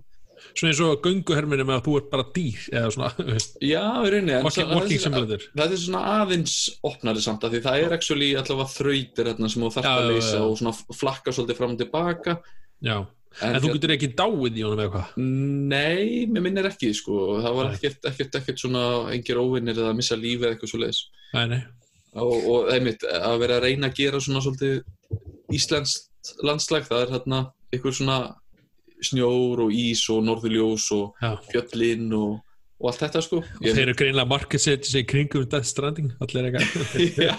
[0.55, 3.81] Svona eins og gönguherminni með að þú ert bara dýr eða svona, þú veist, Já,
[3.83, 5.43] í rauninni en svo- simulator.
[5.59, 6.55] Það er svona aðeins
[6.87, 10.09] opnari samt að því það er actually allavega þrautir hérna sem þú þarft Já, að
[10.13, 12.37] leysa og svona flakka svolítið fram og tilbaka
[12.85, 12.95] Já,
[13.43, 15.17] en, þú getur ekki dáið í honum eða hvað?
[15.73, 17.39] Nei, mér minnir ekki sko.
[17.43, 18.83] Það var ekkert, ekkert, ekkert svona
[19.15, 21.01] engir óvinnir eða að missa lífi eða eitthvað svo leiðis
[21.35, 21.61] Nei, nei,
[22.17, 24.79] og, og einmitt að vera að reyna að gera svona svolítið
[25.55, 27.41] íslenskt landslag það er hérna
[27.73, 28.19] einhver svona
[29.05, 31.31] snjór og ís og norðurljós og já.
[31.51, 32.39] fjöllin og,
[32.79, 36.47] og allt þetta sko og þeir eru greinlega market setja sig kringum Death Stranding, allir
[36.47, 36.95] eitthvað
[37.27, 37.33] Já,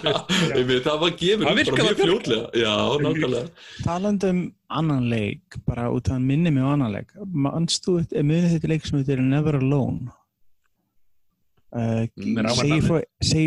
[0.53, 3.43] einmitt, það var gefur Það mjög fljótlega Já, nákvæmlega
[3.85, 7.09] Talandi um annan leik, bara út af minni á annan leik.
[7.27, 10.13] Manstu, munið þetta leik sem þetta er Never Alone?
[11.71, 12.97] Uh, á segi, frá,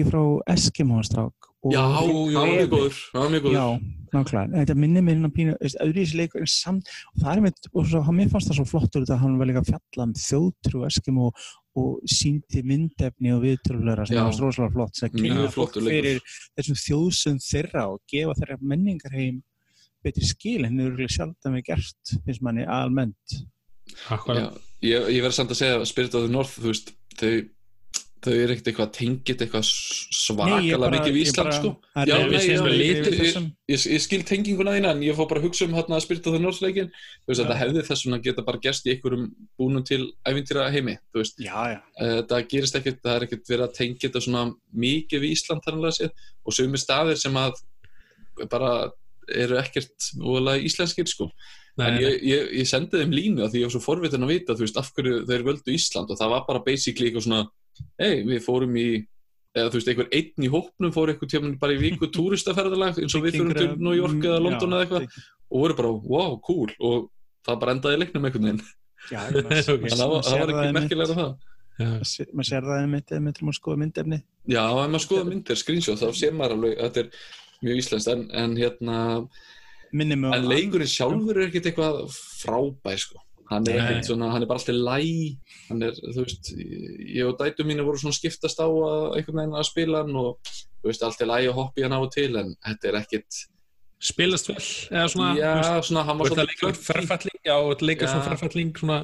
[0.08, 0.20] frá
[0.52, 1.50] Eskimo-strák.
[1.64, 1.80] og- Já,
[2.40, 3.66] var mjög góður Það var mjög góður Já,
[4.14, 4.58] nákvæmlega.
[4.60, 4.74] Þetta
[5.96, 7.86] í þessi leikur en samt, og það er mitt, og
[8.18, 11.26] mér fannst það svo flottur þetta að hann var líka að fjalla um þjóðtrú Eskimo
[11.30, 11.34] og
[12.10, 16.20] síndi myndefni og viðtrúlera sem var stróðslega flott, sem kynna fólk fyrir
[16.54, 19.42] þessum þjóðsum þeirra og gefa þeirra menningarheim
[20.04, 23.38] betri skil en þau eru sjaldan við gert, finnst manni almennt.
[24.04, 24.46] Já,
[24.84, 27.32] ég, ég verði samt að segja að Spirit of the North, þú veist þau,
[28.24, 31.70] þau eru ekkert eitthvað tengit eitthvað svakalega mikið við Ísland sko.
[31.94, 35.18] það Já, nei, við já, við litir þessum- ég, ég skil tenginguna þína en ég
[35.18, 37.84] fór bara að hugsa um hérna Spirit of the North leikin þú veist, þetta hefði
[37.88, 39.26] þess vegna geta bara gerst í einhverjum
[39.60, 41.78] búnum til ævintýra heimi þú veist, Já, já.
[42.00, 44.44] Eh, þetta gerist ekkert, það er ekkert verið að tengja þetta svona
[44.74, 46.10] mikið við Ísland þannlega séð.
[46.46, 47.52] Og sumir staðir sem að
[48.50, 48.90] bara
[49.28, 50.10] eru ekkert
[50.64, 51.30] íslenskir sko
[51.82, 54.56] en ég, ég, ég sendi þeim línu að því ég var svo forvitin að vita
[54.58, 56.12] veist af hverju þeir völdu Ísland.
[56.12, 57.40] Og það var bara basically eitthvað svona
[57.98, 58.88] hei við fórum í
[59.54, 63.14] eða þú veist einhver einn í hópnum fór einhver tíma bara í viku túristaferðalag eins
[63.18, 65.18] og við fórum til New York eða London eða eitthvað.
[65.50, 66.70] Og voru bara wow cool.
[66.78, 67.10] Og
[67.46, 68.62] það bara endaði leiknum einhvern veginn.
[69.10, 71.34] Já, þannig að það var- ekki merkilega það.
[71.74, 71.88] Já,
[72.30, 75.58] maður sér það einmitt ef maður til að skoða myndefni Já, ef maður skoða myndir,
[75.58, 77.08] screenshot, þá sér maður alveg þetta er
[77.64, 78.98] mjög íslenskt, en, en hérna,
[79.94, 82.02] á en leikurinn sjálfur er ekkert eitthvað
[82.42, 83.22] frábær, sko.
[83.50, 87.36] Hann er ekkert svona, hann er bara alltaf læg, hann er, þú veist, ég og
[87.40, 91.04] dætu mínu voru svona skiptast á að einhvern veginn að spila hann og, þú veist,
[91.04, 93.42] alltaf læg og hoppi hann á og til, en þetta er ekkert,
[94.04, 97.68] spilast vel eða svona, já, þú veist, svona, hann var svona leika ferfalling já, og
[97.70, 98.10] þetta leika Já.
[98.10, 98.98] svona ferfalling svona,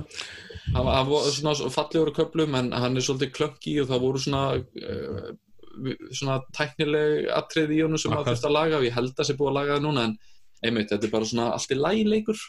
[0.75, 4.25] hann hann var svona fallegur á köplum en hann er svolítið klökki og það voru
[4.25, 5.31] svona uh,
[6.17, 9.31] svona tæknileg atrið í honum sem maður þurft að laga og ég held að það
[9.31, 10.17] sé búið að laga það núna en
[10.65, 12.41] einmitt, þetta er bara svona allt í lægi leikur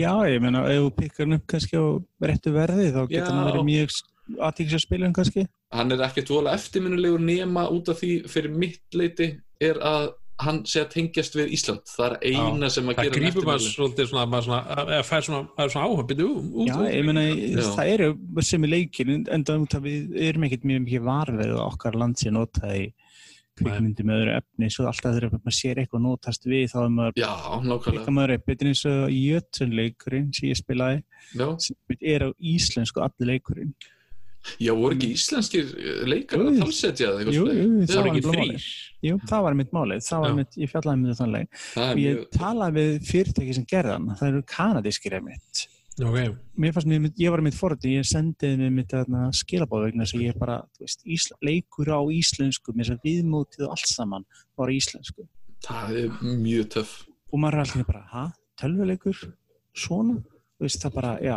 [0.00, 1.84] Já, ég meina, ef þú pikkar hann upp kannski á
[2.26, 3.42] réttu verði, þá getur Já.
[3.54, 3.98] hann mjög
[4.40, 5.46] að spila hann kannski.
[5.74, 10.62] hann er ekkert vola eftirminnulegur nema út af því fyrir mitt leiti er að hann
[10.64, 13.60] sé að tengjast við Ísland það er eina sem að það gera hann grípur maður
[13.60, 13.74] eftirminnilegur.
[13.76, 17.04] svolítið svona, maður svona, eða fær svona, maður er svona áhuga, byrju, út, Já, ég
[17.10, 17.66] meina, Já.
[17.76, 18.08] það eru
[18.48, 22.20] sem í leikin, en það út af við erum ekkert mjög mikið varfið okkar land
[22.22, 22.86] sé notað í
[23.60, 27.22] kvikmyndi með öðru efni, svo alltaf þegar maður sér eitthvað notast við, þá er maður
[27.92, 31.00] eitthvað maður er betur eins og Jötunleikurinn sem ég spilaði,
[31.32, 31.48] já.
[31.62, 33.72] sem er á íslensku allir leikurinn.
[34.56, 38.68] já, voru ekki íslenskir eh, leikar að talsetja það Jú, jú, það var ekki þrýr.
[39.04, 41.60] Jú, það var mitt málið, það var mitt, ég fjallaði með leik.
[41.74, 45.66] það Og ég talaði við fyrirtæki sem gerðan, það eru kanadískir einmitt.
[45.98, 48.94] Ok, Mér fannst mér, ég var mitt forði, ég sendiði mér mitt
[49.40, 53.06] skilabóð vegna þess að ég bara, þú veist, ísla, leikur á íslensku, með þess að
[53.08, 54.26] viðmótið og allt saman
[54.56, 55.28] var á íslensku.
[55.66, 56.98] það er mjög töff
[57.30, 58.24] Og maður er alltaf bara, ha,
[58.58, 59.18] tölvuleikur,
[59.76, 60.16] svona?
[60.58, 61.36] Þú veist, það bara, já.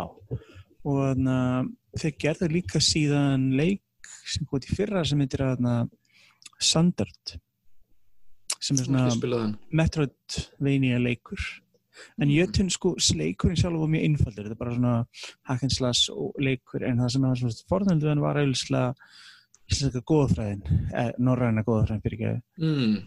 [0.83, 5.67] Og þannig að þeir gerðu líka síðan leik sem góði í fyrra sem heitir að
[6.63, 7.35] Sandard
[8.63, 9.43] sem er svona.
[9.75, 11.43] Metroidvania leikur
[12.21, 14.95] En jötun sko, leikurinn sjálf var mjög einfaldur, þetta er bara svona
[15.49, 19.01] hakinslas og leikur, en það sem var svona forðandu en var auðvitað
[19.71, 22.97] íslenska góðfræðin, eh, norræna góðfræðin fyrir ekki, mm.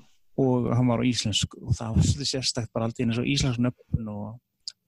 [0.43, 3.63] og hann var á íslensk og það var svolítið sérstakt bara alltaf eins og íslensk
[3.67, 4.27] nöfn og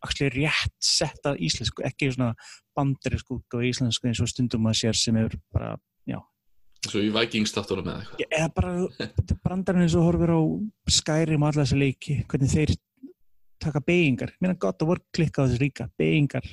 [0.07, 2.33] actually rétt sett að íslensku, ekki svona
[2.79, 5.77] bandarísk út á íslensku eins og stundum að sér sem er bara,
[6.09, 6.21] já,
[6.87, 8.35] Svo í Vikings þáttunum með eitthvað.
[8.39, 9.09] Eða bara
[9.45, 10.41] brandarinn eins og horfir á
[10.95, 12.75] Skyrim og alla þessi leiki, hvernig þeir
[13.63, 16.47] taka beigingar, mér er gott að voru klikka á þessu líka, beigingar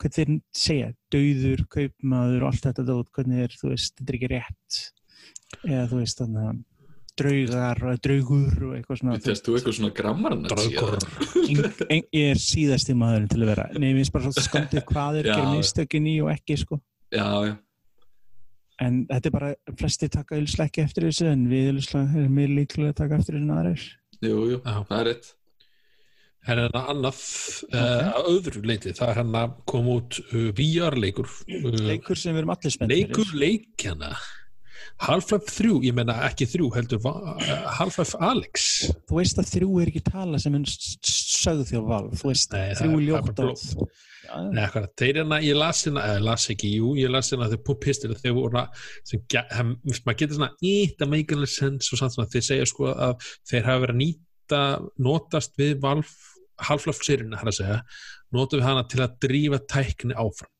[0.00, 4.18] hvernig þeir segja, dauður, kaupmaður og allt þetta dót, hvernig er, þú veist þetta er
[4.18, 4.80] ekki rétt.
[5.68, 6.58] Eða þú veist, þannig að
[7.20, 9.90] draugar og draugur og eitthvað svona Þess þú eitthvað svona
[11.90, 13.66] eng- ég er síðasti maðurinn til að vera.
[13.76, 16.80] Nei, mér finnst bara svona skondið hvað er gerir mistökin í og ekki, sko.
[17.12, 17.56] Já, já.
[18.80, 22.54] en þetta er bara, flesti taka ylslega ekki eftir þessu en við ylslega erum mér
[22.56, 23.84] líklega að taka eftir þessu en aðrir.
[24.20, 24.76] Jú, jú, Já.
[24.88, 25.28] það er rétt.
[26.40, 27.22] Það er hérna annað
[27.66, 28.04] okay.
[28.16, 32.54] að öðru leiti, það er hérna kom út uh, VR-leikur uh, leikur sem við erum
[32.54, 34.14] allir spennt leikur leikjana
[35.00, 37.28] Half-Life 3, ég menna ekki 3 heldur uh,
[37.78, 38.66] Half-Life Alex.
[39.08, 42.06] Þú veist að þrjú er ekki tala sem er s- s- sögð þjó val.
[42.20, 45.16] Þú veist, Nei, það þrjú er- það er ljótt bara orð Já, Nei, hvað, þeir
[45.22, 48.60] hérna, ég las hérna, eða las ekki, jú, ég las hérna þeir púpistir þeir voru
[48.60, 48.82] að,
[50.04, 53.30] maður getur svona ít að make a sense og samt svona, þeir segja sko að
[53.48, 54.60] þeir hafa verið að nýta,
[55.08, 56.12] notast við Valve,
[56.68, 57.78] Half-Life sérina, hann að segja,
[58.36, 60.52] notum við hana til að drífa tækni áfram.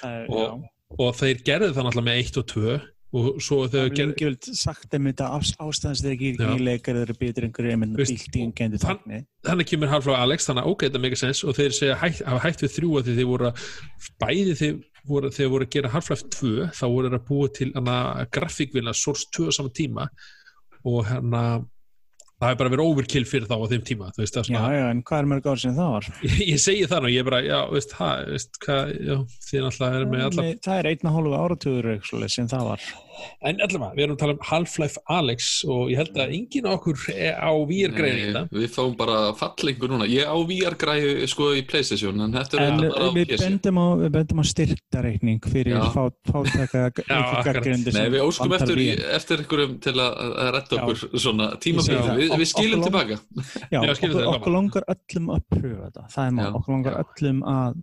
[0.00, 0.64] Það er, og,
[1.00, 2.80] og þeir gerðu það náttúrulega með 1 og 2
[3.12, 6.62] og svo það þegar er gerðu lengi vel sagt um þetta ástæðans þegar ekki í
[6.64, 9.18] leikar þeir eru betur einhverju Veist, bíltíðin gendur hann- tækni.
[9.44, 12.22] þannig kemur Half-Life Alex, þannig að ok, þetta make a sense og þeir segja hætt,
[12.24, 13.66] hafa hætt við þrjú að þeir voru að
[14.24, 14.78] bæði þeir
[15.12, 17.98] voru, þeir voru að gera Half-Life 2 þá voru þeir að búa til hana
[18.32, 20.08] grafíkvinna Source 2 á saman tíma
[20.88, 21.42] og hérna
[22.42, 24.84] það hefur bara verið overkill fyrir þá á þeim tíma veist, er já, svona, já,
[24.90, 26.08] en hvað er mörg ár sem það var?
[26.52, 29.16] ég, segi það nú, ég er bara já, veist, ha, veist, hvað, já,
[29.46, 31.90] þið náttúrulega erum með Nei, það er einn og hálfu áratugur
[32.32, 32.88] sem það var
[33.42, 36.78] en allavega, við erum að tala um Half-Life Alex og ég held að enginn af
[36.78, 37.68] okkur er á Nei,
[38.32, 40.08] þetta Við fáum bara fallengur núna.
[40.10, 43.40] Ég á VR-græðu sko í Playstation, en þetta er bara á við PC.
[43.46, 45.82] bendum á, við bendum á styrtareikning fyrir Já.
[45.94, 47.44] fát, fátæka akkurat.
[47.46, 48.82] gaggrindu Nei, við óskum eftir,
[49.18, 52.22] eftir einhverjum til að, að retta okkur svona segi það.
[52.22, 53.18] Við, skilum tilbaka.
[53.72, 57.78] Já, okkur, langar öllum að pröfa þetta það er mál, okkur langar öllum að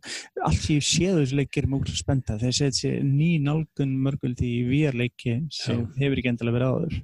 [0.47, 4.65] allt sem ég séð þessu leikir er mjög spennta þeir þessi ný nálgun mörguldi í
[4.69, 6.99] VR-leiki sem hefur ekki endilega verið áður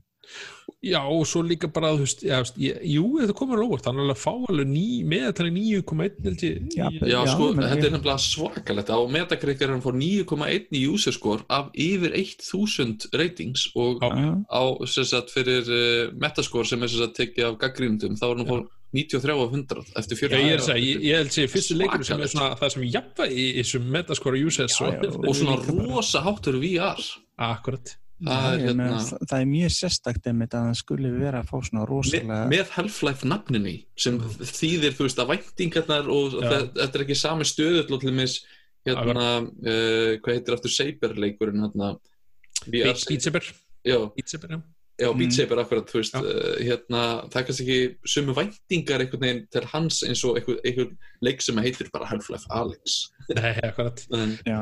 [0.85, 4.11] Já, og svo líka bara, þú veist, já, veist, ég, jú, þetta komur óvart, þannig
[4.13, 6.59] að fá alveg ný, meðaltali 9,1 held ég.
[6.75, 8.91] Já, Já, Já, sko, þetta er nefnilega svakalegt.
[8.93, 14.11] Á Metacritic er hann fór 9,1 í user score af yfir 1000 ratings og Já.
[14.13, 14.63] Já, á,
[14.93, 18.51] sem sagt, fyrir uh, metascore sem er sem sagt tekið af gaggrindum, þá er hann
[18.51, 18.65] fór
[18.95, 21.51] 93 af 100 eftir Já, 40 ég er að segja, ég, ég held að segja
[21.53, 25.13] fyrstu leikur sem er svona það sem jafna í þessum metaskora users Já, og, já,
[25.19, 27.05] og svona rosa háttur VR.
[27.51, 27.95] akkurat.
[28.25, 28.99] Það er ég meina, hérna...
[29.03, 32.37] það, það er mjög sérstakt einmitt að það skuli vera að fá svona með, rosalega
[32.53, 36.45] með Half-Life nafninni sem þýðir, þú veist, að væntingarnar og Já.
[36.53, 38.37] þe- þetta er ekki sami stöðu til dæmis,
[38.87, 41.91] hérna uh, hvað heitir aftur Saber leikurinn hérna,
[42.69, 43.51] VR, Beat Saber,
[43.83, 44.61] já, Beat Saber, já.
[44.99, 45.17] Já, Mm.
[45.19, 46.21] Beat Saber akkurat, þú veist Já.
[46.23, 50.59] uh, hérna, það er kannski ekki sumu væntingar einhvern veginn til hans eins og einhver,
[50.65, 50.91] einhver
[51.21, 54.05] leik sem heitir bara Half-Life Alex Nei, akkurat.
[54.13, 54.59] en, Já,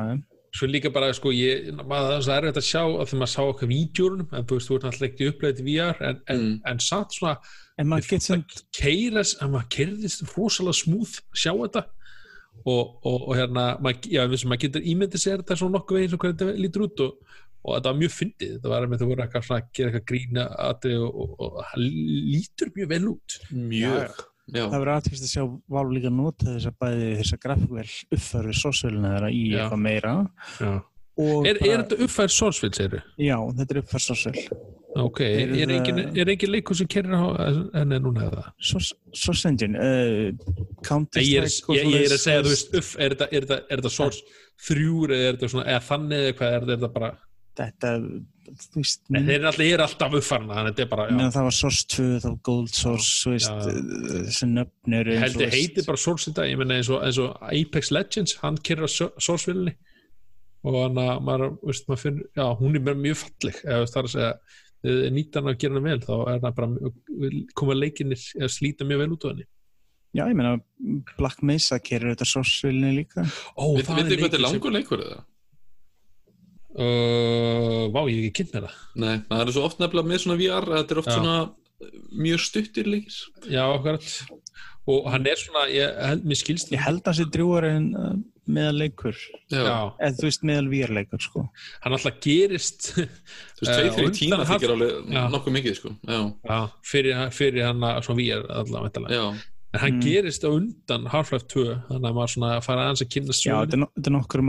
[0.53, 3.41] Svo líka bara, sko, ég, maður það er erfitt að sjá að þegar maður sá
[3.41, 6.59] okkar vídjórunum, en þú veist, þú ert náttúrulega ekki upplegið til VR, en, en, Mm.
[6.69, 7.37] en satt svona,
[7.79, 8.43] en maður getur sem
[8.77, 11.83] keiras, að maður keirðist rosalega smúð sjá þetta
[12.69, 15.97] og, og, og hérna, maður, já, við sem maður getur ímyndið sér þetta svona nokkuð
[15.97, 17.17] veginn sem hvernig þetta lítur út og,
[17.63, 20.05] og þetta var mjög fyndið, þetta var með þú voru eitthvað svona að gera eitthvað
[20.11, 21.83] grína aðri og, og, og það
[22.33, 23.37] lítur mjög vel út.
[23.51, 24.21] Mjög.
[24.53, 27.85] Já, það verður aðtvist að sjá Valve líka nota þess að bæði þess að grafíkvel
[28.17, 29.55] uppfæru sósvölina þeirra í Já.
[29.63, 30.15] eitthvað meira.
[30.59, 30.73] Já.
[31.23, 34.47] og Er, er þetta uppfært Sourceville, segir já, þetta er uppfært sósvöl
[34.93, 36.87] Ok, er, er, engin, það- er engin leikur sem
[37.81, 38.43] en er núna eða?
[38.61, 40.33] Source Engine uh,
[40.85, 43.57] Counter er, Strike ég, ég er að segja, þú veist, uff, er þetta, er þetta,
[43.69, 44.21] er þetta Source
[44.67, 47.11] þrjúr eða er þetta svona, eða þannig eða hvað er er þetta bara,
[47.57, 47.91] þetta,
[48.73, 51.35] veist nei, þeir eru alltaf, er alltaf uppfærna, þannig að þetta er bara, já, meðan
[51.35, 53.69] það var Source 2 þá Gold Source, uh,
[54.27, 57.19] þessi nöfn eru eins og heldur heitir bara Source þetta, ég menna eins og, eins
[57.23, 59.75] og Apex Legends, hann kerir á Sourcevillinni
[60.63, 64.07] og hann að maður, veist, maður finnur, já, hún er mjög falleg, eða það er
[64.09, 64.35] að segja,
[65.15, 66.93] nýtan að gera hana vel, þá er það bara
[67.59, 69.45] koma leikinir, eða slíta mjög vel út á henni.
[70.13, 70.55] já, ég meina
[71.17, 73.23] Black Mesa kerir þetta Sourcevillinni líka.
[73.23, 75.21] Er hvað þetta er langur leikur eða?
[76.73, 78.77] Uh, vá, ég hef ekki kynnt mér það.
[79.03, 81.17] Nei, það er svo oft nefnilega með svona VR að þetta er oft Já.
[81.19, 81.35] svona
[82.15, 83.17] mjög stuttir leikir
[83.51, 84.05] já, akkurat
[84.89, 87.85] og hann er svona, ég held, mér skilst Ég held að það sé drjúar en
[87.95, 88.13] uh,
[88.43, 89.19] meðal leikur,
[89.53, 91.45] eða þú veist meðal výrleikur sko.
[91.85, 95.21] hann alltaf gerist þú veist, og þrjir undan tíma þykir alveg Já.
[95.31, 96.19] nokkuð mikið sko, já,
[96.49, 96.59] já,
[96.91, 99.21] fyrir, fyrir hann að svona er allavega væntanlega.
[99.21, 100.01] já, en hann Mm.
[100.05, 103.61] gerist á undan Half-Life 2 þannig að maður svona fara aðeins að kynna Já, sögun
[103.63, 104.43] þetta er, no- þetta er nokkur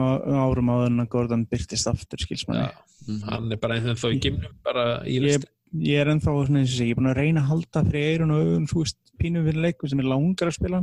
[0.44, 2.66] árum áður en að Gordon byrtist aftur, skils manni.
[2.68, 2.72] Já,
[3.08, 3.22] mhm.
[3.30, 6.60] hann er bara einhvern þá í gimnum bara í Ég, list ég er ennþá svona
[6.60, 8.82] eins og sé, ég er búin að reyna að halda fyrir eirun og augun, þú
[8.84, 10.82] veist, pínu fyrir leikum sem er langar að spila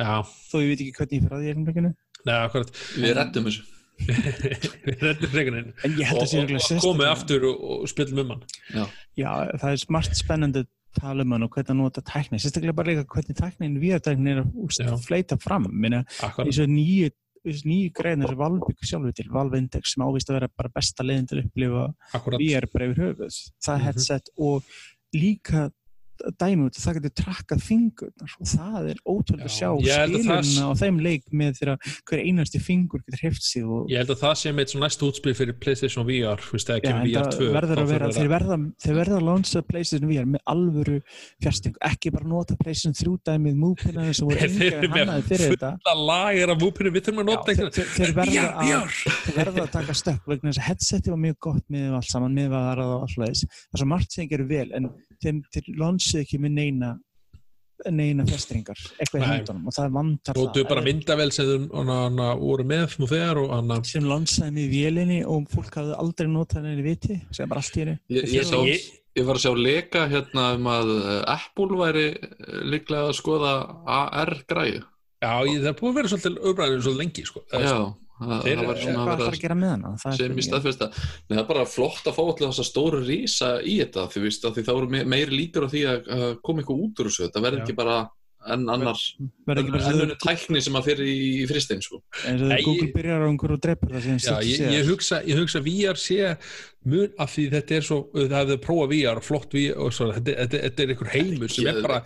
[0.00, 1.94] já, þó ég veit ekki hvernig ég fyrir að því erum leikinu.
[2.26, 3.62] neða, akkurat við reddum þessu
[4.88, 5.02] við
[6.00, 9.28] ég held og, að sé og, og komið aftur og, og spilum um hann Já,
[9.60, 10.64] það er smart spennandi
[10.98, 14.44] tala um hann og hvernig að nota tækni, sérstaklega bara líka hvernig tæknin, viðartæknin er
[14.44, 17.10] að fleita fram, og nýju
[17.42, 21.02] nýju greinar sem Valve byggur sjálfur til Valve Index sem ávist að vera bara besta
[21.02, 21.86] leiðin til að upplifa
[22.38, 23.82] VR bara yfir höfuð það Mhm.
[23.88, 24.62] headset og
[25.14, 25.70] líka
[26.42, 30.44] dæmi út, það getur trakkað fingurnar og það er ótrúlega að Já, sjá að það-
[30.46, 31.76] skilurinn á þeim leik með þegar
[32.08, 35.34] hver einasti fingur getur hreift sig og ég held að það með svona næst útspil
[35.36, 36.40] fyrir Playstation VR
[36.82, 39.62] Já, kemur en VR það 2 verður að vera, þeir verða, þeir verða að launcha
[39.68, 40.98] PlayStation VR með alvöru
[41.42, 45.70] fjarsting, ekki bara nota PlayStation 3 dæmið múpinaði sem voru Þeir engar hannaði fyrir þetta.
[45.82, 48.98] fulla lager af múpinu, við þurfum að Já, nota þeir, einhvern þeir, þeir, verða að,
[49.22, 52.34] þeir verða að taka stökk vegna þess að headseti var mjög gott með allt saman,
[52.36, 52.82] með hvað það er
[54.82, 56.92] og sem þeim, þeir launchið ekki með neina
[57.90, 60.84] neina fjastringar, eitthvað í hendunum og það vantar bara það.
[60.86, 63.40] myndavel sem þau hana, hana, voru með nú þegar
[63.88, 67.82] sem launchaði með vélinni og fólk hafði aldrei notað henni viti sem bara allt í
[67.82, 68.86] henni ég, ég, sá, Ég-
[69.18, 73.52] ég var að sjá leka hérna um að eh, Apple væri eh, líklega að skoða
[73.98, 74.84] AR græðu
[75.22, 77.42] Já, ég, það er búið að vera svolítið umræðinu svolítið lengi sko.
[77.50, 77.90] já, það,
[78.22, 79.92] Þeir- það var svona að vera að gera með hana?
[80.02, 83.52] Það er sem í staðfesta það er bara flott að fá allir þessa stóru rísa
[83.62, 86.62] í þetta því, að því þá eru me- meiri líkur á því að að koma
[86.62, 87.24] eitthvað út úr þessu.
[87.28, 87.96] Þetta verður ekki bara
[88.42, 88.98] enn annar
[89.46, 92.00] verður ekki bara enn svo unni tækni sem að fyrir í, í fristein sko.
[92.02, 94.16] og Nei, þegar Google byrjar á einhverju og dreipur það sem
[94.48, 96.16] ég, ég, hugsa, ég hugsa VR sé
[96.90, 100.34] mun af því þetta er svo, það hefði prófað VR, flott VR og svo, þetta,
[100.42, 102.00] þetta, þetta er einhver heimur sem er bara,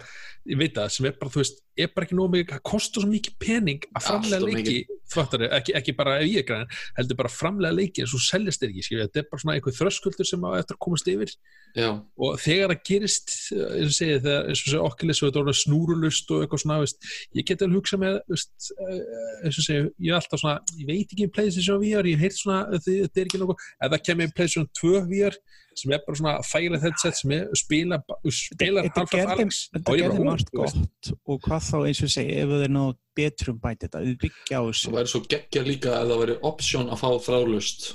[0.53, 3.05] ég veit það, sem er bara, þú veist, er bara ekki nóg mikið, það kostar
[3.05, 4.77] svo mikið pening að framlega leiki,
[5.12, 8.62] þváttar, ekki, ekki bara ef ég er græn, heldur bara framlega leiki en svo seljast
[8.62, 11.35] þeir ekki, skilja, þetta er bara svona einhver þröskuldur sem á eftir að komast yfir.
[11.77, 15.43] Já, og þegar það gerist eins og segið, þegar eins og segið okkilis og þetta
[15.43, 19.03] orðið snúrulust og eitthvað svona veist, ég get alveg hugsað með veist, eh,
[19.45, 22.41] eins og segið, ég er alltaf svona ég veit ekki um PlayStation VR, ég heilt
[22.41, 25.39] svona að þetta er ekki nokkuð, ef það kemur PlayStation 2 VR
[25.77, 27.99] sem er bara svona færa headset sem er, spila,
[28.33, 30.70] spila þetta þetta er ég bara,
[31.27, 34.62] og hvað þá eins og segja ef þeir náðu betrum bæti þetta við byggja á
[34.62, 37.89] það þessu væri svo geggja líka að það væri option að fá þráðlust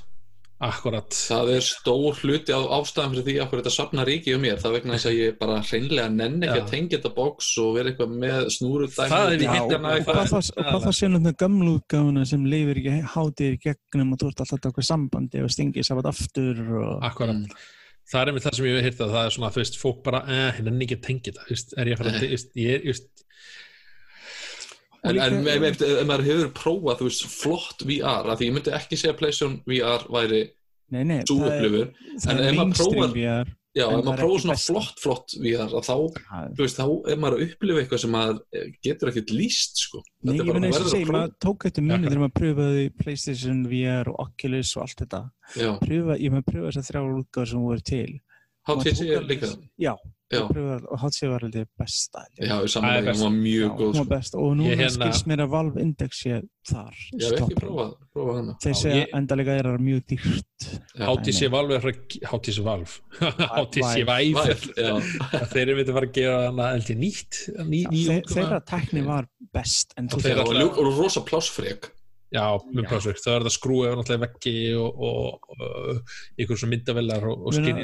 [0.62, 1.10] akkurat.
[1.10, 4.60] Það er stór hluti á ástæðan fyrir því að þetta safnar ríki um mér.
[4.62, 7.72] Það er vegna þess að ég bara hreinlega nenni ekki að tengja þetta box og
[7.78, 11.76] vera eitthvað með snúru Það er í og, heildina og hvað þá, séum þetta gamlu
[11.80, 15.54] útgáfuna sem leifir ekki hátir í gegnum og þú ert alltaf að taka sambandi og
[15.56, 17.42] stingið saman aftur og akkurat.
[17.42, 17.70] Mm.
[18.12, 20.04] Það er með það sem ég hef heyrt að það er svona, þú veist, fólk
[20.06, 22.18] bara, eh, hérna er ekki að tengja þetta, þú veist, er ég að fara að,
[22.22, 23.28] þú veist, ég er, þú veist,
[25.02, 29.00] En, en ef, maður hefur prófað, þú veist, flott VR, að því ég myndi ekki
[29.02, 30.42] segja að PlayStation VR væri
[30.94, 31.88] nei, nei, svo það upplifur,
[32.22, 34.74] það en ef maður VR já, ef það maður ekki svona besta.
[34.74, 38.12] flott, flott VR, að þá, það- þú veist, þá er maður að upplifa eitthvað sem
[38.16, 40.02] maður eh, getur ekkert líst, sko.
[40.24, 41.18] Nei, Þetta ég verður að segi, prófa.
[41.18, 42.12] maður tók eftir Akkurat.
[42.12, 45.22] þegar maður pröfaði Playstation VR og Oculus og allt þetta
[45.82, 48.12] pröfa, ég maður pröfa þessar þrjá útgáður sem voru til
[48.68, 49.96] tók er líka, alveg- Já,
[50.40, 53.20] og HTC var haldið besta já, samanlega, best.
[53.20, 54.06] hún var mjög Já, góð, sko.
[54.12, 57.92] best og núna hérna- skilst mér að Valve Index sé þar Ég hef ekki prófað,
[58.16, 58.56] prófað hana.
[58.64, 60.68] þeir Já, segja ég- endalega er það mjög dýrt.
[60.96, 61.06] Já.
[61.12, 61.82] HTC Valve er
[62.32, 63.00] HTC Valve.
[64.36, 64.94] Væl, já,
[65.52, 66.68] þeir eru myndið að fara að gera hana
[67.02, 67.40] nýtt
[68.32, 71.92] þeirra tækni var best en þú Og Já, rosa plássfrek.
[72.32, 72.84] Já, Já.
[72.88, 77.42] plásur, það er það skrúi yfir náttúrulega veggi og, og, og ykkur svona myndavellar og,
[77.50, 77.84] og skinni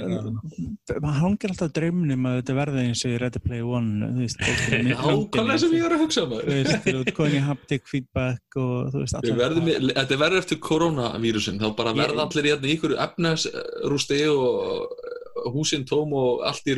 [1.04, 4.46] maður hangir alltaf draumnum að þetta verði eins og í Ready Play One þú veist,
[4.48, 4.98] Já,
[5.36, 6.50] hvað er sem ég er að hugsa þú maður?
[6.54, 11.60] veist, þú veist, komin í haptic feedback og þú veist, í- Þetta verður eftir koronavírusin,
[11.62, 16.76] þá bara verða allir hérna í ykkur efnesrústi og húsin tóm og allt í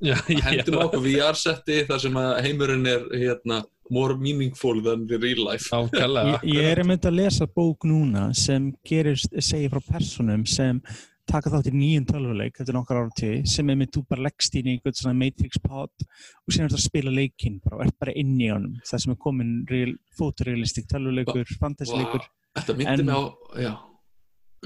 [0.00, 0.16] já,
[0.46, 5.68] Hendum okkur VR-setti þar sem að heimurinn er hérna, more meaningful than the real life.
[5.74, 10.80] ákvæmlega ég, ég er einmitt að lesa bók núna sem gerir, segir frá personum sem
[11.30, 14.24] taka þátt í nýjum tölvuleik þetta er nokkar ára til, sem er með þú bara
[14.26, 17.76] leggst inn í einhvern svona Matrix pod og síðan er þetta að spila leikinn bara
[17.76, 18.80] og ert bara inn í honum.
[18.88, 22.24] Það sem er komin real, fotorealistik tölvuleikur, fantasyleikur.
[22.26, 23.22] Vá, Þetta myndi En- mig á,
[23.62, 23.72] já,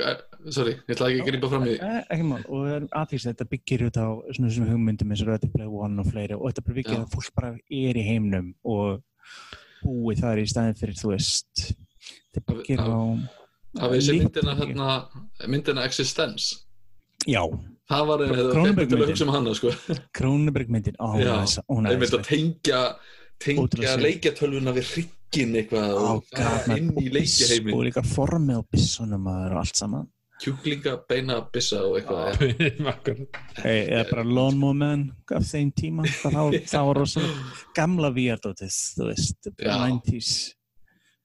[0.01, 0.16] eh,
[0.51, 3.84] sorry, ég ætla ekki að grípa fram í Eh, ekki mál, og aðeins þetta byggir
[3.90, 6.96] út á svona þessum hugmyndum eins og Ready Play One og fleiri og þetta byggir
[7.05, 9.02] að fólk bara er í heimnum og
[9.84, 11.64] búi þar í staðin fyrir þú veist
[12.34, 12.98] þetta byggir á
[13.80, 14.60] hafið þessi myndina Litríu.
[14.60, 16.60] hérna myndina Existence.
[17.26, 17.42] Já,
[17.90, 19.26] það var til að myndin.
[19.26, 19.74] um hana sko.
[20.16, 22.80] Krónuberg myndin, er einmitt að tengja
[23.42, 24.02] tengja sér.
[24.05, 29.26] leikjatölvuna við hrygginn eitthvað og gaf, inn í og leikjaheimin og líka formið á bissunum
[29.30, 30.06] og allt saman
[30.43, 32.43] kjúklinga, beina, bissa og eitthvað.
[33.65, 36.09] E, eða bara Lawnmower Man af þeim tíma.
[36.73, 37.01] Það var
[37.77, 39.74] gamla VR-dótið þú veist, Já.
[39.78, 40.35] 90s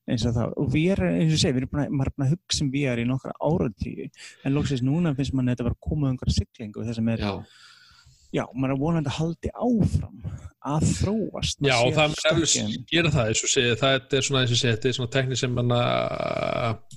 [0.09, 2.15] eins og það, og VR er eins og segir, við erum búin að, maður er
[2.15, 4.07] búin að hugsa um VR í nokkra áratíu,
[4.45, 7.25] en lóksins núna finnst mann þetta var að koma um einhverja siglingu það sem er,
[7.25, 7.33] já,
[8.39, 10.23] já, maður er vonandi að haldi áfram
[10.67, 12.73] að þróast Já, og það er stökkinn.
[12.89, 13.29] gera það,
[13.79, 15.79] það er svona, þetta er svona tekni sem manna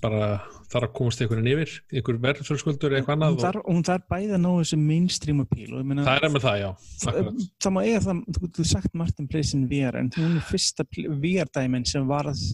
[0.02, 0.30] bara
[0.72, 3.86] þarf að komast einhvern veginn yfir, einhver verðfjölsköldur eða eitthvað hún annað og þarf, hún
[3.86, 6.68] þarf bæði að ná þessu mainstream appeal það er með það, já.
[7.12, 7.48] Akkurat.
[7.62, 11.86] það má eiga það, þú þú sagt Martin Playsin VR en hún er fyrsta VR-dæmin
[11.88, 12.46] sem var að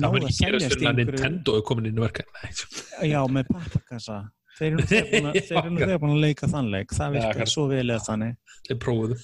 [0.00, 1.98] Það náða mun að ekki gerast seljast fyrir í að einhverju Nintendo er komin inn
[1.98, 2.22] í verka.
[2.32, 4.20] Nei, já, með pappakassa
[4.60, 5.40] þeir eru nú þegar búin að-
[5.80, 7.52] þegar leika þann leik það virkar akkurat.
[7.56, 8.36] svo vel eða þannig
[8.68, 9.18] þeir prófuðu.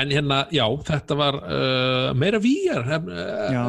[0.00, 2.90] En hérna, já, þetta var uh, meira VR,
[3.50, 3.62] Já.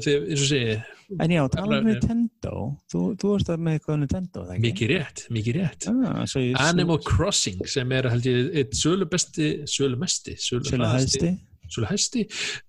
[0.00, 0.76] því, eins og segja,
[1.22, 2.54] en já, tala um Efra- Nintendo
[2.90, 4.62] þú, þú varst að með eitthvað um Nintendo ekki?
[4.64, 5.86] mikið rétt, mikið rétt.
[5.92, 11.30] ah, svo Animal Crossing sem er held ég eitt sölu besti, sölu mesti sölu, hæðsti
[11.70, 12.24] sölu hæsti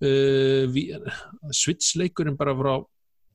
[0.06, 1.10] uh,
[1.50, 2.76] Switch leikurinn bara frá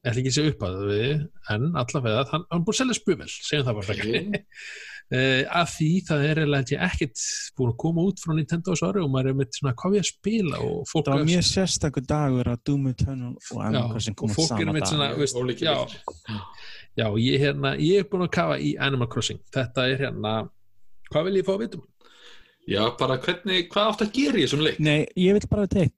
[0.04, 1.12] ég ætla ekki að segja upp að við
[1.54, 4.42] en allavega, hann, hann búin að selja spövel segjum það bara frekar.
[5.14, 7.24] Uh, af því það er eiginlega ég ekkert
[7.60, 10.04] búin að koma út frá Nintendo þessu ári og maður er með svona hvað við
[10.04, 14.18] að spila og fólk það var mjög sérstakur dagur að Doom Eternal og Animal Crossing
[14.18, 14.92] og koma fólk sama með dag.
[14.92, 15.76] svona veist, já,
[17.00, 19.40] já, ég, hérna, ég er búin að kafa í Animal Crossing.
[19.56, 20.36] Þetta er hérna
[21.14, 21.88] hvað vil ég fá að vitum?
[22.70, 24.80] já, bara hvernig, hvað átt að gera í þessum leik?
[24.84, 25.96] Nei, ég vil bara teka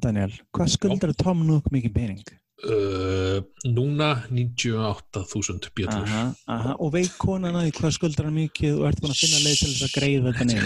[0.00, 2.22] Daniel, hvað skuldar Tom Nook mikið pening?
[2.60, 3.38] Uh,
[3.72, 8.84] núna 98.000 bjöllur Aha, aha, og veit konan að því hvað skuldar hann mikið og
[8.90, 10.56] ert búin að finna leið til þess að greiða þetta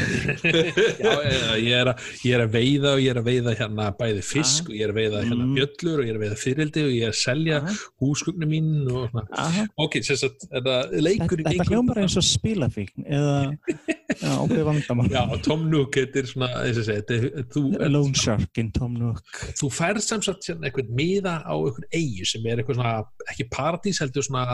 [1.04, 3.86] Já, ég, ég, er að, ég er að veiða og ég er að veiða hérna
[4.00, 5.54] bæði fisk og ég er að veiða hérna Mm.
[5.58, 7.72] bjöllur og ég er að veiða fyrildi og ég er að selja Aha.
[8.02, 9.24] húsgögnu mín og svona.
[9.44, 13.34] Aha, Ok, sem sagt, er það leikur þetta, þetta hljómar eins og spilafíkn eða
[14.08, 15.08] já, okkur vandamál.
[15.12, 18.98] Já, Tom Nook, þetta er svona, eins og segja, er, þú, Lone Shark in Tom
[19.00, 19.40] Nook.
[19.58, 22.94] Þú færð sem sagt hérna einhvern miða á einhvern eigu sem er eitthvað svona,
[23.32, 24.44] ekki paradís heldur svona,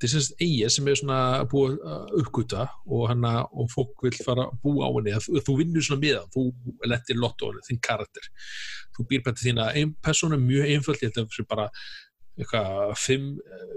[0.00, 1.20] þetta er sagt eiga sem er svona
[1.50, 5.16] búið að uppgöta og, hana, og fólk vil fara að búa á henni.
[5.26, 6.46] Þú, þú vinnur svona miða, þú
[6.90, 8.30] lettir lotto henni, þinn karakter.
[8.96, 11.68] Þú býr til þína ein persónu mjög einföld ég held að það sé bara
[12.40, 13.26] eitthvað fimm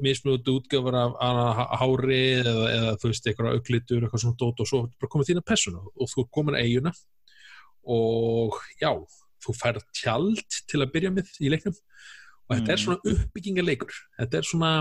[0.03, 4.69] mismunandi útgjöfur af, af hári eða, eða þú veist eitthvað auglitur, eitthvað svona dót og
[4.69, 6.94] svo bara komið þína persónu og þú er komin að eiguna
[7.84, 8.91] og já
[9.44, 11.76] þú færð tjald til að byrja með í leiknum.
[12.48, 12.84] Og þetta er Mm.
[12.84, 13.94] svona uppbyggingarleikur.
[14.19, 14.72] Þetta er svona,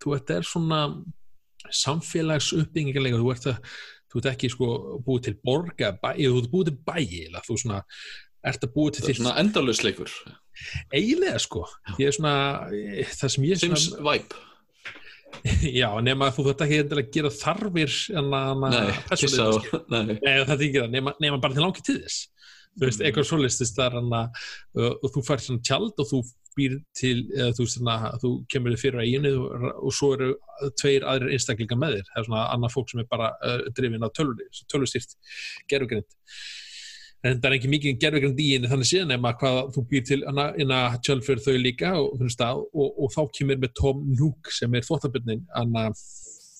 [0.00, 0.80] þú, þetta er svona
[1.70, 3.70] samfélags uppbyggingarleikur þú ert, að,
[4.12, 4.68] þú ert ekki sko
[5.06, 6.96] búið til borga, bæ, þú ert búið til bæ
[7.28, 7.80] eða þú svona
[8.44, 10.14] ert að búið til það er þitt svona endalausleikur
[10.94, 11.64] eiginlega sko.
[12.00, 12.34] Ég er svona,
[13.20, 14.46] það sem ég Sims svona, vibe.
[15.80, 19.68] Já, nema að þú þarft ekki endilega að gera þarfir en að nei, kissa og
[19.92, 22.26] nei, Nei, það er ekki það, nema, nema bara til langi þess.
[22.70, 23.06] Þú veist, Mm.
[23.08, 24.44] eitthvað svolítist það er hann að
[24.78, 26.20] uh, og þú fær svona tjald og þú
[26.58, 30.28] býr til, eða þú svona þú kemur þið fyrir að einu og, og svo eru
[30.78, 32.06] tveir aðrir einstaklingar með þér.
[32.10, 35.16] Það er svona annað fólk sem er bara uh, drifin á tölvustýrt
[35.70, 36.18] gerfugrind
[37.20, 40.20] en það er ekki mikið gerfugrind í henni þannig síðan nema hvað þú býr til
[40.24, 44.52] inn að tjálf fyrir þau líka og, og, og, og þá kemur með Tom Nook
[44.56, 45.44] sem er þvóttabunnin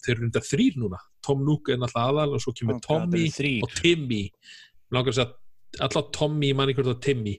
[0.04, 1.00] þeir eru undar þrýr núna.
[1.24, 3.26] Tom Nook er náttúrulega aðal og svo kemur Tommy
[3.60, 4.22] og Timmy.
[4.94, 7.34] Langar að segja alltaf Tommy, manni hvort það Timmy.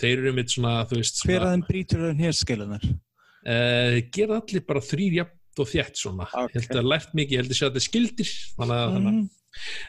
[0.00, 2.86] Þeir eru mitt svona, þú veist Hver að þeim brýtur þau hérskilunar?
[3.46, 6.52] uh, gera allir bara þrýr jafn og þjætt svona, Ok.
[6.52, 8.32] ég held að lært mikið held að sé að þetta er skildir.
[8.58, 9.20] Þannig að, mm.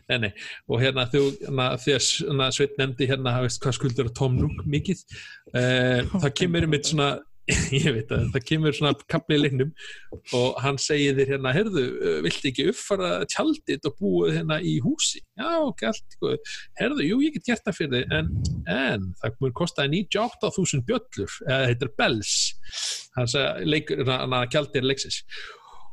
[0.09, 0.31] Nei, nei.
[0.67, 5.03] og hérna þú, hérna, þegar hérna, Sveit nefndi hérna, veist, hvað skuldur Tom Nook mikið
[5.53, 7.17] uh, það kemur mitt svona
[7.71, 9.69] ég veit að það kemur svona kapli í leiknum
[10.35, 14.73] og hann segir þér hérna herðu, uh, viltu ekki uppfara tjaldið og búið hérna í
[14.83, 15.21] húsi?
[15.39, 16.35] Já, ok, allt góð
[16.81, 18.33] herðu, jú, ég get gert það fyrir þig en,
[18.73, 22.35] en það mun kostaði 98.000 bjöllur eða heitir bells.
[23.15, 25.21] Hann sagði, leikur, hann að tjaldið er leiksins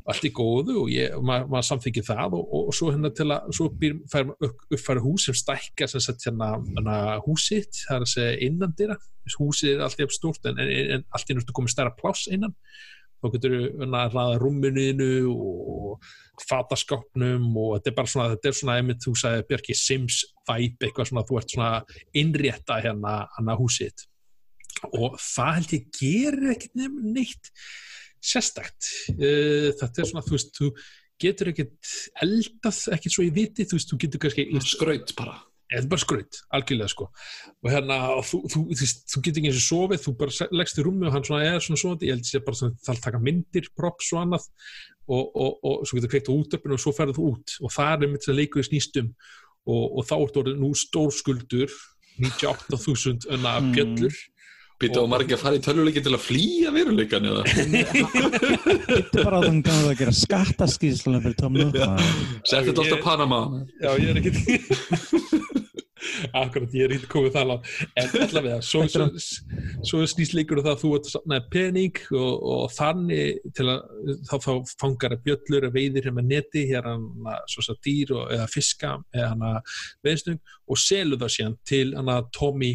[0.04, 3.28] allt í góðu og ég, maður ma samþykir það og, og, og svo hérna til
[3.32, 7.80] að svo býr, fær maður upp, uppfæra hús sem stækkar sem sagt hérna, hérna húsitt
[7.86, 8.98] það er að segja innandira
[9.38, 12.52] húsið er alltaf stort en, en, en allt í náttúrulega komið stærra pláss innan.
[13.24, 16.08] Þá getur við að ræða rúmininu og
[16.44, 20.18] fataskápnum og þetta er bara svona, þetta er svona einmitt þú sagði Björki Sims
[20.50, 21.70] vibe eitthvað svona, þú ert svona
[22.20, 24.04] innrétta hérna hana húsið
[24.90, 27.52] og það held ég gerir ekkert nefn neitt
[28.24, 28.92] sérstakt.
[29.14, 30.70] Uh, þetta er svona, þú veist, þú
[31.24, 35.36] getur ekkert eldað ekkert svo í viti, þú veist, þú getur kannski skraut bara.
[35.74, 37.06] Er bara skraut, algjörlega sko.
[37.64, 40.78] Og hérna, og þú, þú, þú, þú getur ekki eins og sofið, þú bara leggst
[40.78, 42.82] í rúmi og hann svona er svona sofið, ég held að það er bara svona
[42.88, 44.50] það taka myndir, props og annað.
[45.04, 47.56] Og, og, og svo getur kveikt á útöpinu og svo ferður þú út.
[47.64, 49.10] Og það er mitt sem leikur snýstum
[49.64, 51.74] og, og þá ertu orðið nú stór skuldur
[52.20, 54.14] 98.000 önna bjöllur
[54.84, 57.42] Býta og ekki að fara í töluleikin til að flýja veruleikan eða?
[58.94, 61.68] Er bara að þannig að gera skattaskíslunum fyrir tóminu
[62.44, 63.40] Sett þetta alltaf Panama.
[63.80, 64.32] Já, ég er ekki
[66.36, 67.60] Akkurat, ég er ekki komið það lág
[68.00, 69.06] en allavega, svo, svo,
[69.86, 73.78] svo snýst leikur það að þú ert að safna pening og, og þannig til að
[74.28, 74.52] þá, þá
[74.82, 79.30] fangar að bjöllur að veiðir hérna neti, hérna svo svo dýr og, eða fiska eða
[79.30, 79.50] hérna
[80.04, 82.72] veiðstung og selu það síðan til hérna Tommy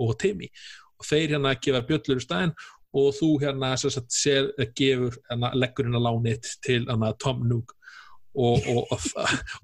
[0.00, 0.48] og Timmy.
[0.48, 2.54] og þeir hérna gefa bjöllur í staðin
[3.00, 7.76] og þú hérna sagt, ser, gefur hérna, leggur hérna lánit til hérna Tom Nook
[8.34, 9.06] og, og, og,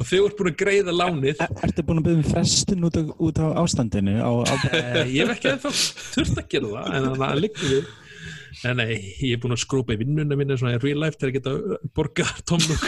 [0.01, 2.99] og þau eru búin að greiða lánið er, Ertu búin að byggja um frestun út,
[3.29, 4.17] út á ástandinu?
[4.19, 4.55] Á, á...
[5.07, 7.87] ég hef ekki ennþá þurft að gera það en þannig að líka við
[8.67, 11.31] en nei, ég er búin að skrúpa í vinnuna minna svona í real life til
[11.31, 11.53] að geta
[11.97, 12.85] borgað tómnúk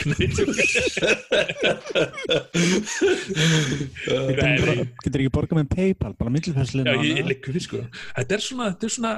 [5.04, 7.84] Getur ekki borgað með Paypal bara millifærslega Já, ég, líka við sko.
[8.16, 9.14] Þetta er svona, þetta er svona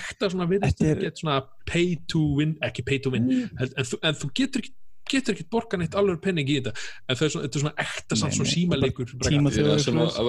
[0.00, 1.04] ekta svona, við, er...
[1.18, 4.00] svona pay to win, ekki pay to win mm.
[4.02, 4.74] en þú getur ekki
[5.10, 6.74] getur ekki borga neitt alveg penning í þetta.
[7.08, 9.82] En það er svona, þetta er svona ekta samt svona símaleikur tíma þegar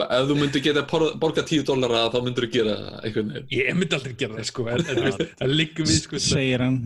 [0.05, 3.39] ef þú myndir geta borga 10 dólara þá myndir þú gera eitthvað.
[3.55, 4.67] Ég myndi aldrei gera það sko.
[4.73, 6.81] En, en, það liggum við sko segir hann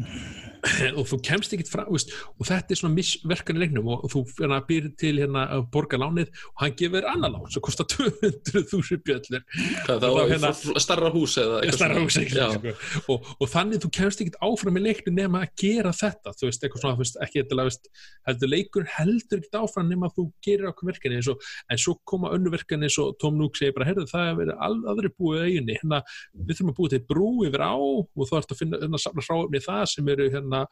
[0.98, 4.24] og þú kemst ekkert frá veist, og þetta er svona missverkan í leiknum og þú
[4.42, 9.00] hérna, býr til hérna að borga lánið og hann gefur annan lán sem kostar 200.000
[9.08, 9.46] bjöllur.
[9.88, 10.52] Það er hérna,
[10.84, 11.38] starra hús
[11.76, 12.74] starra hús sko.
[13.14, 16.62] og, og þannig þú kemst ekkert áfram í leiknum nema að gera þetta þú veist,
[16.66, 17.70] eitthvað svona, veist, ekki eitthvað
[18.28, 22.50] heldur leikur heldur ekkert áfram nema að þú gerir okkur verkefni en svo koma önnu
[22.54, 24.56] verkefni eins og Tom Nook segir bara, herðu það er verið
[24.92, 26.00] aðri búið auðinni hérna,
[26.34, 30.58] við þurfum að búið til brú yfir á og þú ert að finna, hérna, sem
[30.58, 30.68] hérna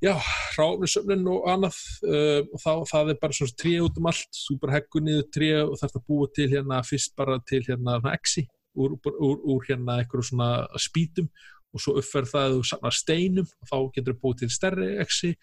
[0.00, 0.14] já,
[0.58, 4.58] ráfnisöfnin og annað uh, og þá, það er bara svona tré út um allt, þú
[4.62, 8.46] bara heggur niður tré og þarf að búa til hérna fyrst bara til hérna exi
[8.78, 11.28] úr, úr, úr hérna eitthvað svona spítum
[11.74, 15.34] og svo uppferð það og samna steinum og þá getur þú búið til stærri exi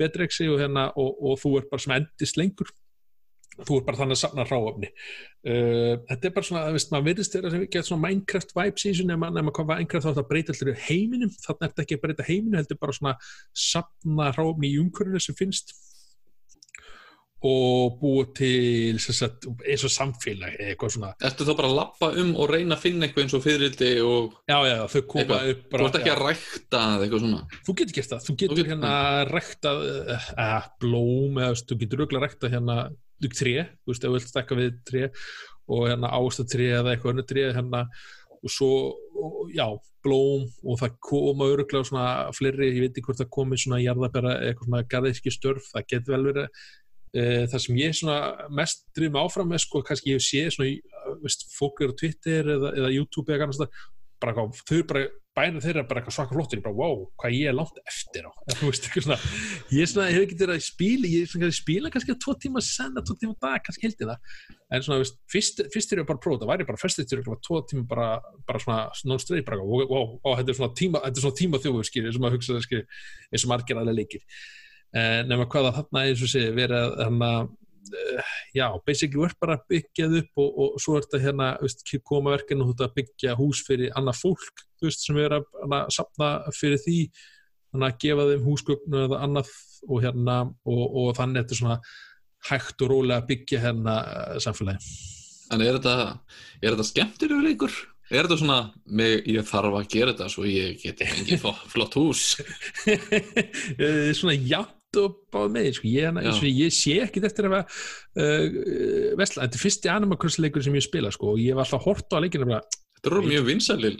[0.00, 2.72] betri exi og hérna og, og þú er bara svona endist lengur
[3.60, 7.34] þú er bara þannig að safna ráöfni uh, þetta er bara svona, veist, maður verðist
[7.34, 10.80] þeirra sem getur svona Minecraft vibes í þessu nema hvað Minecraft þá þetta breyta allir
[10.88, 11.36] heiminum.
[11.44, 13.14] Þannig er þetta ekki að breyta heiminu, heldur bara svona
[13.68, 15.72] safna ráöfni í umhverfinu sem finnst.
[17.40, 21.14] Og búa til sagt, eins og samfélag eitthvað svona.
[21.24, 24.34] Ertu þá bara að lappa um og reyna að finna eitthvað eins og fyririldi og
[24.44, 27.40] Já, já, þau koma upp bara Þú ert ekki að rækta eitthvað svona?
[27.64, 28.92] Þú getur gert það, þú getur, þú getur hérna
[29.30, 32.76] rækta uh, uh, blóm eða þú getur auðvitað að rækta hérna
[33.28, 35.04] tré, þú veist, ef þú vilt stekka við tré
[35.70, 37.84] og hérna ástatré eða eitthvað önnu tré hérna
[38.40, 38.72] og svo,
[39.20, 39.66] og, já,
[40.04, 44.36] blóm og það koma öruglega svona fleiri, ég veit ekki hvort það komi svona jarðabæra
[44.46, 46.62] eitthvað svona garðirki störf, það getur vel verið.
[47.10, 50.72] E, það sem ég svona mest drifum áfram með, sko, kannski ég sé svona,
[51.24, 53.82] veist, fólk eru á Twitter eða, eða YouTube eða kannast það,
[54.22, 55.04] bara þau eru bara
[55.36, 58.32] bænum þeirra bara eitthvað svaka flottur ég bara wow, hvað ég er langt eftir á.
[58.50, 59.18] En, veist, svona,
[59.70, 62.20] ég er svona, ég hef ekki til að spila ég er svona, spila kannski að
[62.24, 64.32] tvo tíma senna, tvo tíma dag, kannski heldi það.
[64.74, 67.22] En svona, veist, fyrst, fyrst er ég bara að prófa það væri bara fyrst eftir
[67.46, 68.08] tvo tíma bara,
[68.48, 71.04] bara svona non-straight, bara wow, wow, wow, þetta er svona tíma,
[71.42, 73.00] tíma þjóðu, skilur, sem að hugsa það, skilur,
[73.30, 74.26] eins og margir aðlega leikir.
[74.90, 77.32] Eh, nema hvaða þarna, eins og sé, verið að hérna
[78.54, 82.64] já, basically verð bara byggjað upp og, og svo er þetta hérna, veist, koma verkefni
[82.64, 85.92] og þú ert að byggja hús fyrir annað fólk, þú veist, sem er að, að
[85.96, 86.98] sapna fyrir því,
[87.70, 89.52] þannig að gefa þeim húsgögnu eða annað
[89.88, 91.78] og hérna, og, og þannig er þetta svona
[92.50, 94.92] hægt og rólega að byggja hérna eh, samfélagi.
[95.50, 95.94] En er þetta,
[96.60, 97.78] er þetta skemmtilegur leikur?
[98.10, 98.58] Er þetta svona,
[98.90, 102.24] mig, ég þarf að gera þetta svo ég geti engið flott hús?
[104.18, 104.64] svona, já
[104.98, 105.90] og báð með sko.
[105.90, 106.20] ég,
[106.58, 108.60] ég sé ekkit eftir að uh,
[109.20, 112.18] vesla, þetta er fyrsti animakursleikur sem ég spila sko, og ég var alltaf hort á
[112.22, 112.64] leikinu bara
[113.00, 113.94] Þetta eru mjög vinsalil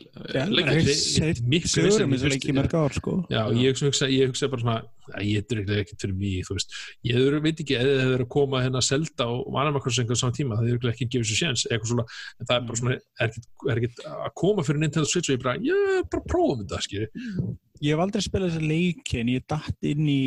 [1.49, 1.71] Mikið
[2.11, 3.15] vinsalil sko.
[3.57, 4.75] Ég hugsa, ég hugsa bara svona
[5.25, 6.45] ég er ekkert fyrir mig
[7.09, 10.37] ég er, veit ekki, eða það er að koma hérna að selda og animakursleikur saman
[10.37, 11.81] tíma það er ekki að gefa sér séns en
[12.45, 16.05] það er bara svona er ekkert að koma fyrir Nintendo Switch og ég bara, já,
[16.13, 17.11] bara prófum þetta skilji
[17.81, 20.23] Ég hef aldrei spilað þessa leiki en ég datt inn í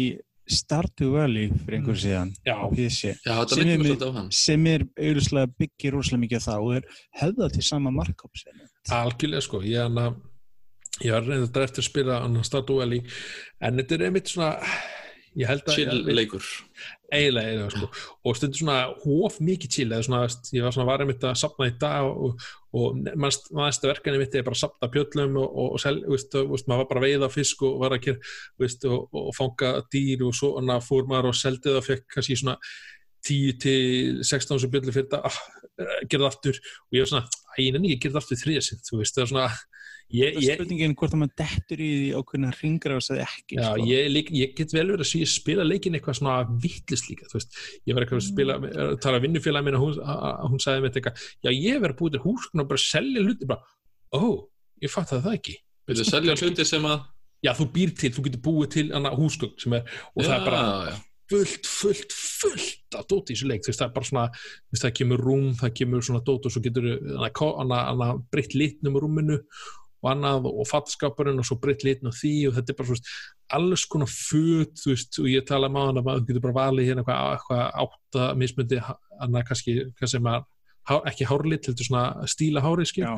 [0.49, 2.55] Stardew Valley fyrir einhver síðan Já.
[2.75, 4.31] PC Já, þetta Sem er leikur mér- svolítið á hann.
[4.31, 6.83] sem er auðvitað byggir rosalega mikið á það og er
[7.21, 8.31] höfðað til sama markop
[9.07, 9.93] algjörlega sko ég,
[11.15, 13.01] var reyndið að eftir að spila Stardew Valley
[13.61, 14.57] en þetta er einmitt svona
[15.35, 16.43] ég held að Chill leikur.
[17.11, 17.89] Eiginlega, eiginlega sko.
[18.23, 20.21] og stundur svona hóf mikið chill eða svona,
[20.55, 24.45] ég var svona var einmitt að sapna í dag og, og mannst verkefni mitt er
[24.47, 27.31] bara að sapna pjöllum og, og, og sel, veist, veist, maður var bara að veiða
[27.33, 31.39] fisk og var að gera veist, og, fanga dýr og svo hana, fór maður og
[31.39, 32.57] seldi það og fekk kannski svona
[33.27, 35.37] 10 til 16 sem bjöllu fyrir þetta, ah,
[36.11, 39.15] gerði aftur og ég var svona, æ, ég nenni, ég gerði aftur þriðasind, þú veist,
[39.17, 39.45] það er svona
[40.13, 43.63] ég, ég, spurningin hvort að maður dettur í því ákveðna ringra og sagði ekki Já,
[43.69, 43.87] sko.
[43.89, 46.35] ég, lík, ég get vel verið að sé- spila leikin eitthvað svona
[46.65, 47.57] vittlist líka, þú veist,
[47.89, 50.99] ég var eitthvað að spila, að tala að vinnufélagi minna, hún, að- hún sagði mér
[50.99, 53.63] eitthvað, já, ég að búið til húsgagn og bara selja hluti, bara,
[54.13, 54.21] ó,
[54.83, 55.57] ég fatt það ekki.
[55.89, 57.07] Viltu selja hluti sem að...
[57.43, 60.45] Já, þú býr til, þú getur búið til annað húsgagn sem er, og það er
[60.45, 60.93] bara já.
[61.31, 64.25] Fullt, fullt, fullt af dóti í þessu leik, þú veist, það er bara svona,
[64.73, 66.89] veist, það kemur rúm, það kemur svona dót og svo getur
[67.31, 69.39] annað breytt litnum rúminu
[70.03, 73.13] og annað og fattskapurinn og svo breytt litn og því og þetta er bara svona
[73.57, 77.05] alls konar föt, þú veist, og ég tala hann að maður getur bara valið hérna
[77.05, 78.81] eitthvað, eitthvað átta mismundi,
[79.23, 80.43] annað kannski hvað sem er,
[80.89, 83.15] há, ekki hárlit heldur svona stíla hárgreislur, já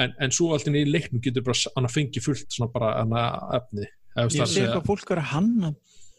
[0.00, 2.94] en, en svo alltaf í leiknum getur bara annað fengi fullt svona bara
[3.60, 5.74] efni Eða, þú veist, Ég sé eitthvað fólk er að hanna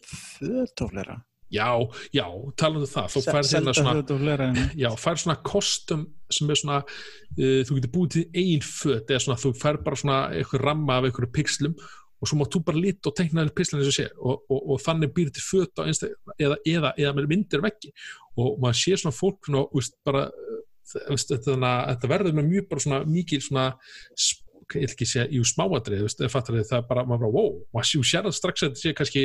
[0.08, 1.80] fötóflera Já,
[2.12, 2.26] já,
[2.60, 3.06] talandi um það.
[3.14, 4.48] Þú fær hérna svona, fötóflera
[4.82, 9.22] já, fær svona kostum sem er svona uh, þú getur búið til einn föt eða
[9.24, 11.78] svona þú fær bara svona eitthvað ramma af einhverju pixlum
[12.18, 14.08] og svo mátt þú bara lit og teikna þér pixlum eins og sé.
[14.18, 17.94] Og, og, og þannig býr til föt á einsta, eða, eða, eða með myndir veggi.
[18.36, 20.26] Og maður sé svona fólk svona, úst, bara,
[21.08, 23.68] veist, þetta, að þetta verður með mjög bara svona mikil svona
[24.76, 28.26] ekki segja, jú smáadrið, þú veist, það er bara, maður bara, wow, maður séu sér
[28.28, 29.22] það strax að þetta sé kannski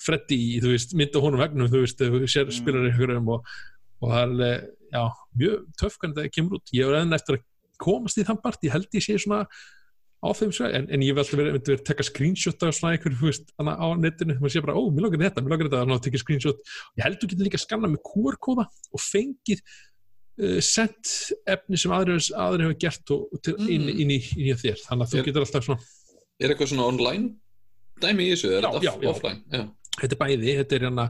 [0.00, 2.56] Freddy, í, þú veist, mynda honum vegnum, þú veist, þú sér Mm.
[2.56, 3.50] spilar ykkur um og,
[4.00, 5.02] og það er alveg, já,
[5.38, 7.44] mjög töff hvernig það kemur út, ég er enn eftir að
[7.80, 9.44] komast í þann part, ég held ég sé svona
[10.20, 12.96] á þeim svo, en, en ég alltaf verið, myndi verið að tekka screenshot af svona
[12.96, 15.80] einhver, þú veist, á netinu, maður sé bara, ó, mér langar þetta, mér langar þetta,
[15.80, 16.60] þannig að tekja screenshot,
[16.98, 19.62] ég held þú getur líka að skanna með QR-kóða og fengið
[20.64, 21.10] sendt
[21.50, 23.68] efni sem aðrir, aðrir hefur gert og, og til, Mm.
[23.74, 25.80] inn, inn, í, inn í þér, þannig að þú getur alltaf svona
[26.40, 27.34] Er eitthvað svona online
[28.00, 28.54] dæmi í þessu?
[28.54, 29.42] Já, þetta já, offline?
[29.52, 29.66] Já.
[30.00, 31.06] þetta er bæði, þetta er hérna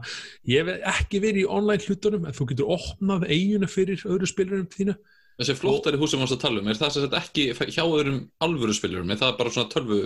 [0.51, 4.69] ég hef ekki verið í online hlutunum en þú getur opnað eiguna fyrir öðru spilurum
[4.75, 4.97] þínu,
[5.41, 7.81] Þessi flottari hús sem við varst að tala um, er það sem sagt ekki hjá
[7.87, 9.09] öðrum alvöru spilurum?
[9.09, 10.01] Er það bara svona tölvu...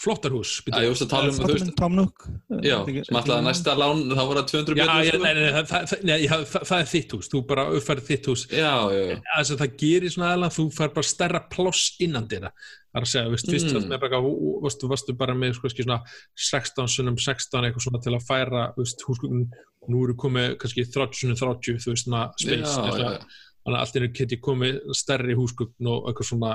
[0.00, 2.24] flottar hús Æ, ég varst að tala um, þú veist, Tom Nook
[2.64, 5.06] já, sem alltaf að næsta lán, þá voru það 200 Já, björnum.
[5.06, 7.64] ég, nei, nei, nei, það, það, nei, það, það, það er þitt hús, þú bara
[7.76, 9.16] uppfærið þitt hús Já, já, já.
[9.36, 12.52] þess að það gerir svona aðeins þú fær bara stærra ploss innan dýra
[12.90, 13.92] það er að segja, veist, fyrst Mm.
[14.02, 14.20] bara,
[14.64, 16.00] varstu, varstu bara með sko, svona
[16.34, 19.46] 16 sunnum 16 eitthvað svona til að færa húsgögnin,
[19.88, 23.46] nú eru komið kannski 30 sunnum 30, þú veist, svona space já, já, já.
[23.62, 26.52] þannig að allt er komið stærri húsgögn og eitthvað svona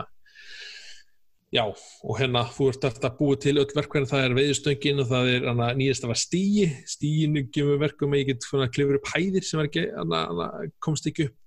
[1.55, 5.09] já, og hérna þú ert alltaf að búa til öll verkvæðin það er veiðstöngin og
[5.13, 9.11] það er hana, nýjast að var stíi stíinu gefur verkum að ég get klifur upp
[9.13, 11.41] hæðir sem ekki, hana, hana, komst ekki upp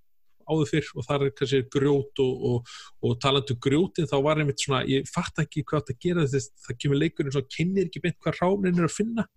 [0.48, 2.72] áður fyrr og það er kannski grjót og, og,
[3.04, 6.80] og talandu grjótin þá var einmitt svona, ég fatt ekki hvað þetta gera þess það
[6.82, 9.28] kemur leikurinn svona, kynir ekki beint hvað ránin er að finna.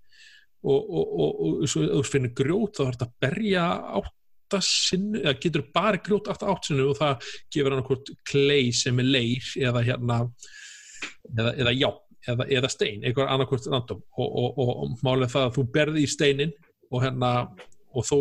[0.62, 0.90] Og,
[1.66, 3.68] þú finnir grjót þá er þetta að berja
[3.98, 8.68] átta sinni, eða getur bara grjót átta átt sinni og það gefur hann hvort klei
[8.76, 10.20] sem er leir eða hérna
[11.38, 11.90] eða, eða já,
[12.32, 14.02] eða, eða stein einhver annarkvort random.
[14.18, 16.56] Og, og, og, og málið það að þú berði í steinin
[16.92, 17.32] og hérna
[17.92, 18.20] og þú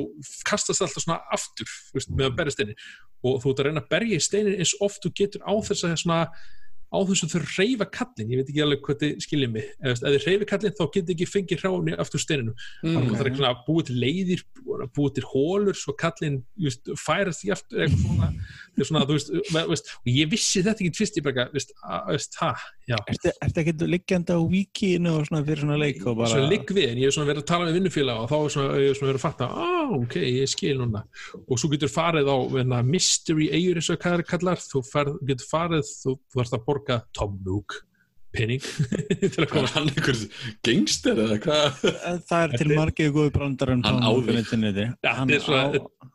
[0.49, 2.81] kastast alltaf svona aftur veist, með að berja steinin
[3.21, 5.87] og þú ert að reyna að berja í steinin eins oft þú getur á þess
[5.87, 6.21] að svona
[6.91, 9.93] á þess að þau reyfa kallin, ég veit ekki alveg hvað þið skiljið mig, ef
[9.95, 13.15] ef þið reyfi kallin þá getur ekki fengið hráni aftur steininu þannig að Mm.
[13.15, 14.43] það er ekki að búið til leiðir
[14.97, 19.67] búið til hólur svo kallin just, færast því aftur svona, þetta er svona veist, ve-
[19.71, 21.73] veist, og ég vissi þetta ekki fyrst ég bara, veist,
[22.41, 22.55] ha,
[22.91, 26.67] Ertu ertu ekki liggjandi á wikinu og svona fyrir svona leik og bara svona ligg
[26.75, 28.89] við, en ég hef svona verið að tala með vinnufélag og þá er svona, ég
[28.91, 31.03] hef svona verið að fatta ah, ok, ég skil núna.
[31.47, 34.83] Og svo getur farið á venna, mystery eigur eins og hvað er kallar, þú
[35.31, 37.81] getur farið þú, þú ert að borga Tom Nook
[38.31, 38.61] penning
[39.33, 40.19] til að komast hann einhver
[40.67, 41.81] gangster eða hvað?
[42.29, 44.43] Það er til margir góði brandar um Hann Tom á Nook á þig.
[44.45, 45.49] interneti Já, Hann er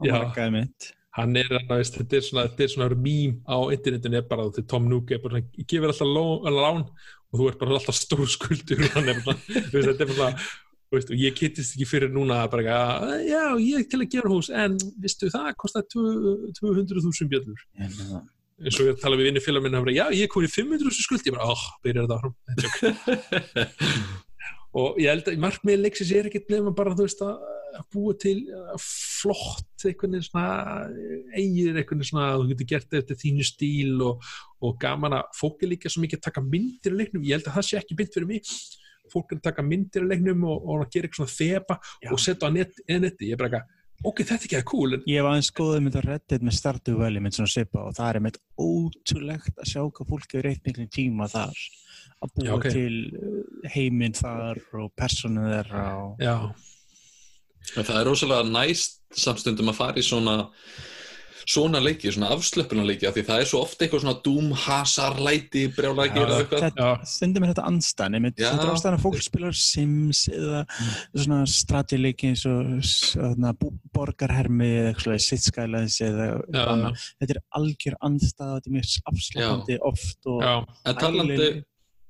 [0.06, 4.26] margaði mitt hann er, hann, veist, þetta er svona, þetta svona mím á internetinu er
[4.28, 6.84] bara til Tom Nook er bara, svona, ég gefur alltaf lán,
[7.32, 10.12] og þú ert bara alltaf stór skuldur og hann er bara, þú veist, þetta er
[10.12, 13.88] bara þú veist, og ég getist ekki fyrir núna að bara, eitthvað, já, ég er
[13.94, 14.76] til að gera hús en
[15.06, 18.20] vistu það kostar 200.000 bjöllur En, uh,
[18.64, 21.26] eins og ég tala við vinni félag minna já, ég komin í 500 þessu skuld,
[21.28, 22.36] ég bara, óh, byrjar þetta áfram.
[24.76, 27.38] Og ég held að markmiði leiksins er ekkert nefnum bara, þú veist, að
[27.76, 28.38] að búa til
[28.82, 30.88] flott veginn svona
[31.36, 34.26] eigir veginn svona að þú getur gert þetta eftir þínu stíl og,
[34.64, 37.50] og gaman að fólk er líka svo mikið að taka myndir í leiknum, ég held
[37.50, 38.52] að það sé ekki mynd fyrir mig.
[39.14, 42.12] Fólk er að taka myndir í leiknum og, og að gera eitthvað svona þeba Já.
[42.12, 43.74] og setja á net, netti, ég er bara eitthvað
[44.10, 46.58] ok, þetta er ekki að cool, en Ég hef aðeins góðið mynd að reddit með
[46.60, 50.50] startu veli mynd svona svipa og það er með ótrúlegt að sjá hvað fólk hefur
[50.52, 51.66] eitt miklum tíma þar
[52.26, 52.68] að búa Já, ok.
[52.76, 56.36] til uh, heiminn þar og persónu þeirra og já,
[57.76, 60.36] En það er rosalega næst samstundum að fara í svona
[61.50, 65.66] svona leiki, svona afslöpunarleiki af því það er svo ofta eitthvað svona doom, hasar, læti,
[65.76, 67.04] brjálæki Já, eða eitthvað.
[67.12, 68.48] Stundum er þetta anstæðan einmitt, Já.
[68.50, 70.64] þetta er ástæðan að fólk spilar Sims eða
[71.14, 73.54] svona strategileiki eins og svona,
[73.96, 76.32] borgarhermi eða eitthvað sitt skælans eða
[76.66, 77.06] annað.
[77.22, 80.30] þetta er algjör andstæða þetta er mjög afslöpandi oft
[80.86, 81.50] En talandi,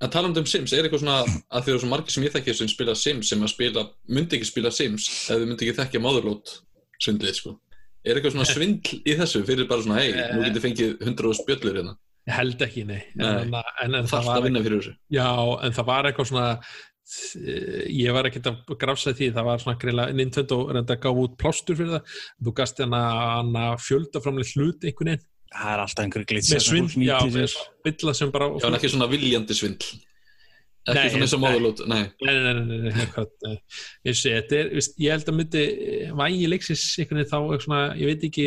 [0.01, 2.55] en talandi um Sims, er eitthvað svona að því er svo margir sem ég þekki
[2.55, 6.03] sem spila Sims sem að spila, myndi ekki spila Sims ef þau myndi ekki þekkja
[6.03, 6.57] máðurlót
[7.03, 7.55] svindlið sko.
[8.05, 11.79] Er eitthvað svona svindl í þessu fyrir bara svona, hei, nú getur fengið 100 spjöllur
[11.79, 11.95] hérna.
[12.25, 13.29] ég held ekki, nei en, Nei.
[13.45, 13.55] en,
[13.85, 14.93] en, en Það það var að vinna fyrir þessu.
[15.13, 15.27] Já,
[15.67, 19.77] en það var eitthvað svona eh, ég var ekkert að grafsa því það var svona
[19.83, 22.17] greiðlega, Nintendo reynda að gáfa út plástur fyrir það,
[22.47, 25.25] þú gast hana fjöldaframlega hlut einhvern veginn
[25.55, 27.53] það er alltaf einhverju glitsi með svindl, já, með
[27.85, 29.91] bylla sem bara Já, en ekki svona viljandi svindl.
[30.85, 31.45] Ekki Nei, svona eins og nei.
[31.49, 32.03] máðurlót, nei.
[32.21, 33.55] Nei, nei, nei.
[34.05, 35.63] Ég, sé, þetta er, veist, ég held að myndi
[36.19, 38.45] vægi leiksins einhvern veginn þá er svona, ég veit ekki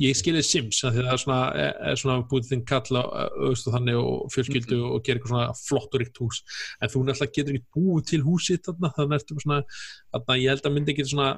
[0.00, 3.02] ég skilið Sims af því að það er svona, er, er svona búið þinn kalla
[3.36, 6.40] veist, og þannig og fjölskyldu og gera eitthvað svona flott og ríkt hús
[6.80, 9.60] en þú náttúrulega getur ekki búið til húsið þarna þannig ertu bara svona,
[10.16, 11.30] þarna ég held að myndi ekki svona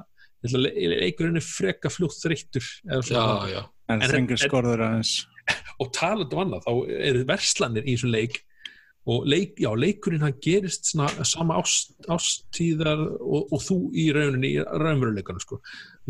[0.47, 0.67] að
[1.03, 5.13] leikurinn er freka fljótt þreyttur en en- skorður aðeins
[5.81, 6.73] og talandi um annað, þá
[7.07, 8.41] eru verslanir í þessum leik
[9.07, 14.51] og leik, já, leikurinn hann gerist svona sama ást, ástíðar og, og þú í rauninni
[14.57, 15.61] í raunveruleikanum sko.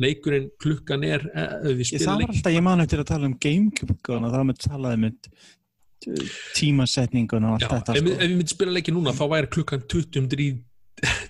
[0.02, 3.38] leikurinn klukkan er eh, ef Ég, það var alltaf, ég man eftir að tala um
[4.26, 6.16] og það með talaði með t-
[6.58, 8.16] tímasetningun og allt já, þetta ef, sko.
[8.18, 10.58] ef við myndum spila leiki núna þá væri klukkan 20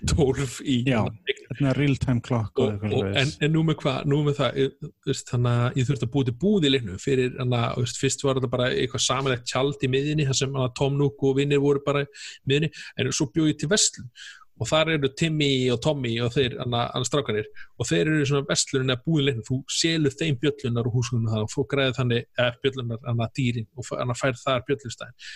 [0.08, 1.02] 12 í Já.
[1.28, 4.40] Þetta er real time clock og, og, og, en, en nú með hvað, nú með
[4.40, 4.60] það
[5.08, 8.26] veist, þannig að ég þurfti að búið til búð í leiknum fyrir, þannig að fyrst
[8.26, 11.84] var þetta bara eitthvað samanlegt tjald í miðinni, þar sem Tom Nook og vinnir voru
[11.84, 12.12] bara í
[12.48, 14.12] miðinni, en svo bjóð ég til vestlun
[14.58, 17.46] og þar eru Timmy og Tommy og þeir, hann strákanir
[17.78, 19.46] og þeir eru svona vestlunin að búið í leiknum.
[19.46, 22.26] Þú selur þeim bjöllunar og húsgunum þannig og þú græði þannig
[22.64, 25.28] bjöllunar, hann að dýrin og hann að fær þar bjöllustæðin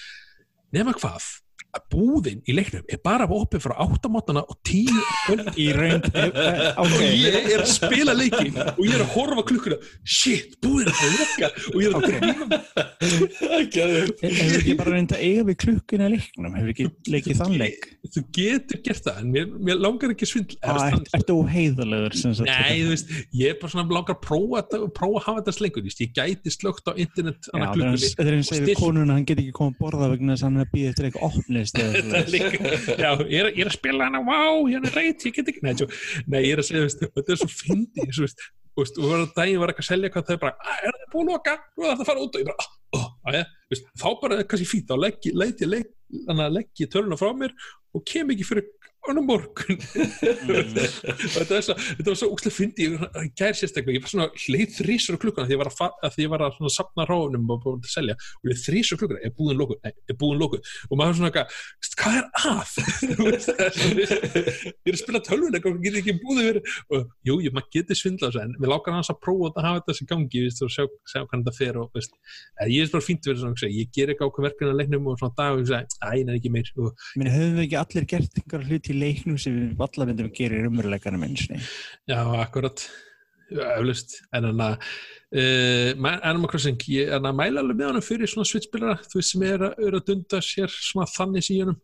[0.75, 1.27] nema hvað,
[1.77, 4.95] að búðin í leiknum er bara opið frá áttamátana og tíu
[5.59, 9.13] í raun e, e, og ok, ég er að spila leikin og ég er að
[9.15, 9.77] horfa klukkuna.
[10.03, 13.71] Shit, búin að loka og ég er að Ok.
[13.71, 14.21] Geðveikt.
[14.21, 16.55] hefur ekki bara reynd að eiga við klukkuna í leiknum.
[16.57, 17.87] Hefur ekki leikið þann leik?
[18.11, 22.33] þú getur gert það, en mér, mér langar ekki svindl Ah, ert, ertu óheiðalegur sem
[22.35, 22.49] sagt?
[22.49, 24.63] Nei, þú veist, ég er bara svona langar að prófa,
[24.97, 28.09] prófa að hafa þetta slengur, ég gæti slögt á internet Já, það er eins- klukkunni
[28.17, 30.49] þetta er eins og still- konuna hann get ekki komið að borða vegna þess að
[30.49, 31.27] hann er að býða eftir eitthvað
[31.61, 32.31] eitthvað.
[32.33, 34.39] líka- Já, ég er, ég er að spila hana, vá,
[34.71, 35.73] hérna reyt, ég get ekki, nei,
[36.27, 39.19] nei, ég er að segja, veist, þetta er svo fyndi, veist, þú veist, og var
[39.25, 41.55] að daginn var eitthvað að selja hvað er bara, "Ah, er það búin að loka,
[41.75, 42.67] þú er það að fara út og ég bara,
[42.97, 45.87] oh, aðja, veist, þá bara, kannski fínt, þá legg, ég- leit ég, legg,
[46.27, 47.51] þannig að legg ég töluna frá mér
[47.95, 48.65] og kem ekki fyrir
[49.09, 49.77] annum morgun.
[49.77, 50.75] Mm.
[51.35, 54.75] þetta, er svo, þetta var svo úkslega fyndi ég gær sérstaklega, ég var svona leið
[54.77, 55.75] þrísur á klukkuna því ég var að,
[56.05, 56.41] að ég var
[56.71, 59.93] sapna ráðunum og búin að selja og leið þrísur á klukkuna, er búin lókuð, nei,
[60.05, 61.47] er búin lókuð og maður svona eitthvað,
[61.81, 62.69] "Veist, hvað er að?
[64.81, 67.97] Ég er að spila tölvun eitthvað, getur ekki búið verið og jú, jú, maður getur
[67.97, 70.69] svindla þessu en við lákar hans að prófa að hafa þetta sem gangi veist, og
[70.73, 72.13] sjá, sjá hvernig þetta fer og veist,
[72.69, 74.71] ég er bara fínt verið svona, ég ger eitthvað ákveð verkefni
[78.91, 79.71] í leiknum sem við
[80.37, 81.61] gera í umveruleikanum einsinni
[82.09, 82.85] Já, akkurat.
[83.51, 84.75] Eflust, en hann að
[85.35, 89.65] uh, Animal Crossing, ég mæla alveg með hann fyrir svona switchspilara þú veist sem er
[89.67, 91.79] að, er að dunda sér svona þannig síðanum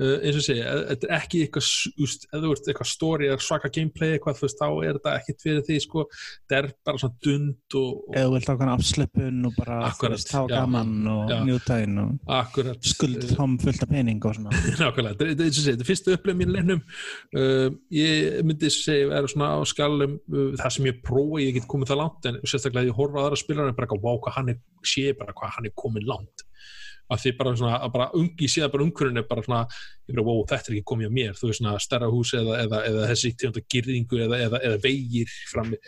[0.00, 4.44] eins og segja, e- þetta er ekki eitthvað s- úst, eða svaka gameplay eitthvað, þú
[4.46, 6.04] veist, þá er þetta ekkit fyrir því sko,
[6.48, 10.32] þetta er bara svona dund og, eða þú vilt ákvæmna afslöpun og bara Akkurat, veist,
[10.32, 10.54] hafa já.
[10.60, 11.38] gaman og Já.
[11.44, 14.50] njútaðinn og akkurat skuld eh, tom fullt af pening og svona.
[14.80, 16.82] Nákvæmlega, þetta er- er eins og segja, þetta er fyrstu upplöfum mín leiknum.
[17.36, 21.68] Uh, ég myndi segja vera svona á skalum uh, það sem ég prófa, ég get
[21.70, 24.58] komið það langt en sérstaklega ég horfa á aðra spilar en bara, hvað hann er
[24.86, 26.46] sé bara hvað hann er komin langt
[27.10, 28.88] að því bara svona, að bara ungi síðan bara
[29.20, 29.62] er bara svona,
[30.10, 32.82] bara, wow, þetta er ekki komið á mér, þú veist svona stærra hús eða, eða,
[32.90, 35.80] eða þessi tegunda girðingu eða, eða, eða vegir frammi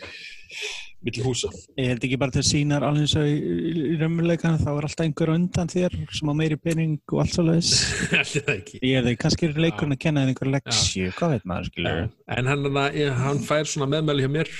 [1.03, 1.49] milli húsa.
[1.79, 4.69] Ég held ekki bara til að sínar alveg eins og í, í, í raunveruleikan þá
[4.71, 7.73] er alltaf einhver undan þér sem á meiri pening og allt svo leiðis.
[8.07, 8.79] Ætli það ekki.
[8.79, 12.07] Ég er þeir, kannski er leikurinn að kenna einhver leksju, hvað veit maður, skilur?
[12.37, 12.79] En hann,
[13.19, 14.53] hann fær svona meðmæli hjá mér,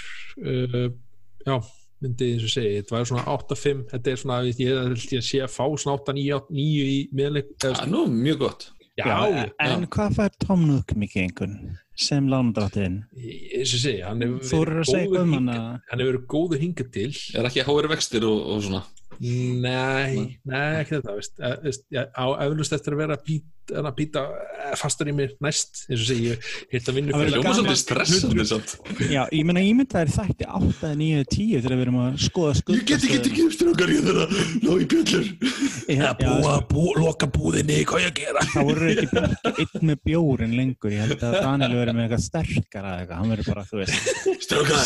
[0.43, 0.89] uh,
[1.47, 1.55] já,
[2.03, 5.27] myndi eins og segi, þetta var svona 8-5, þetta er svona, ég held ég að
[5.29, 7.53] sé að fá svona 8-9 í meðleik.
[7.63, 8.69] Það er nú mjög gott.
[8.93, 11.53] Já, Já, en hvað fær Tom Nook mikið einhvern
[11.97, 12.99] sem lánudráttiðinn?
[13.17, 15.49] eins og segi, hann hefur að um hann
[15.89, 18.83] hefur verið góður hingað til Er ekki háir vextir og, og svona?
[19.19, 23.43] Nei, nei, ekki þetta veist, Eh, veist, já, á eflust eftir að vera að býta,
[23.73, 24.01] að
[24.33, 26.37] eh, fastar í mér næst eins og segi, ég
[26.73, 28.73] hitt að vinna Það Hljóma gaman- svolítið stressandi samt.
[29.13, 32.85] Já, ég meina ímyndaðir þætti 8, 9, 10 þegar við erum að skoða skuld Ég
[32.91, 34.31] get ekki ekki eftir okkar ég þarf að
[34.63, 35.25] ná í bjöllur.
[35.93, 36.09] Já,
[36.73, 38.41] bú, loka búðinni, hvað ég að gera?
[38.53, 42.25] Það voru ekki björk einn með bjórin lengur, ég held að Daniel verið með eitthvað
[42.27, 43.95] sterkara eða eitthvað, hann verið bara, þú veist,
[44.43, 44.79] Strákar,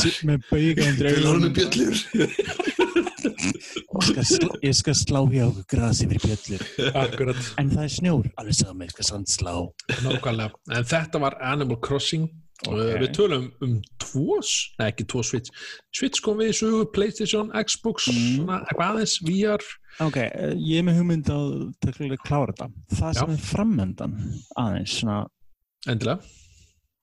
[4.07, 6.65] skal, slá, ég skal slá hjá grasi fyrir bjöllur.
[7.03, 9.53] Akkurat, En það er snjór, alveg saman, ég skal sann slá.
[10.03, 12.27] nákvæmlega En þetta var Animal Crossing
[12.65, 12.73] Ok.
[12.73, 12.95] okay.
[13.03, 15.51] Við tölum um tvos Nei, ekki tvo Switch
[15.93, 18.47] Switch kom við í sögu, Playstation, Xbox Mm.
[18.49, 19.61] eitthvað aðeins, VR
[20.01, 22.67] Ok, eh, ég er með hugmynd að klára þetta.
[22.93, 23.19] Það Já.
[23.19, 24.17] sem er framöndan
[24.57, 25.27] aðeins, svona,
[25.87, 26.19] Endilega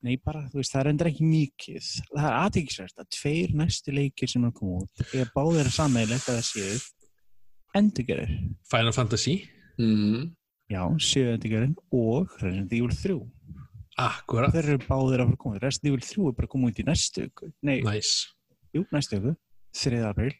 [0.04, 1.86] nei bara, þú veist, það er endur ekki mikið.
[2.12, 5.76] Það er aðtíkisvært að tveir næstu leikir sem er að koma út, ég báðir að
[5.78, 6.74] sammeilegt að það séu
[7.74, 8.32] endurgerir.
[8.70, 9.36] Final Fantasy
[9.78, 10.34] Mhm.
[10.70, 13.16] Já, séu endurgerin og Resident Evil 3.
[13.98, 15.58] Akkurat, Þeir eru báðir að fara að koma.
[15.62, 17.52] Resident Evil 3 er bara að koma út í næstu viku.
[17.62, 18.26] Nei, nice
[18.74, 19.36] jú, næstu viku,
[19.74, 20.00] 3.
[20.08, 20.32] april.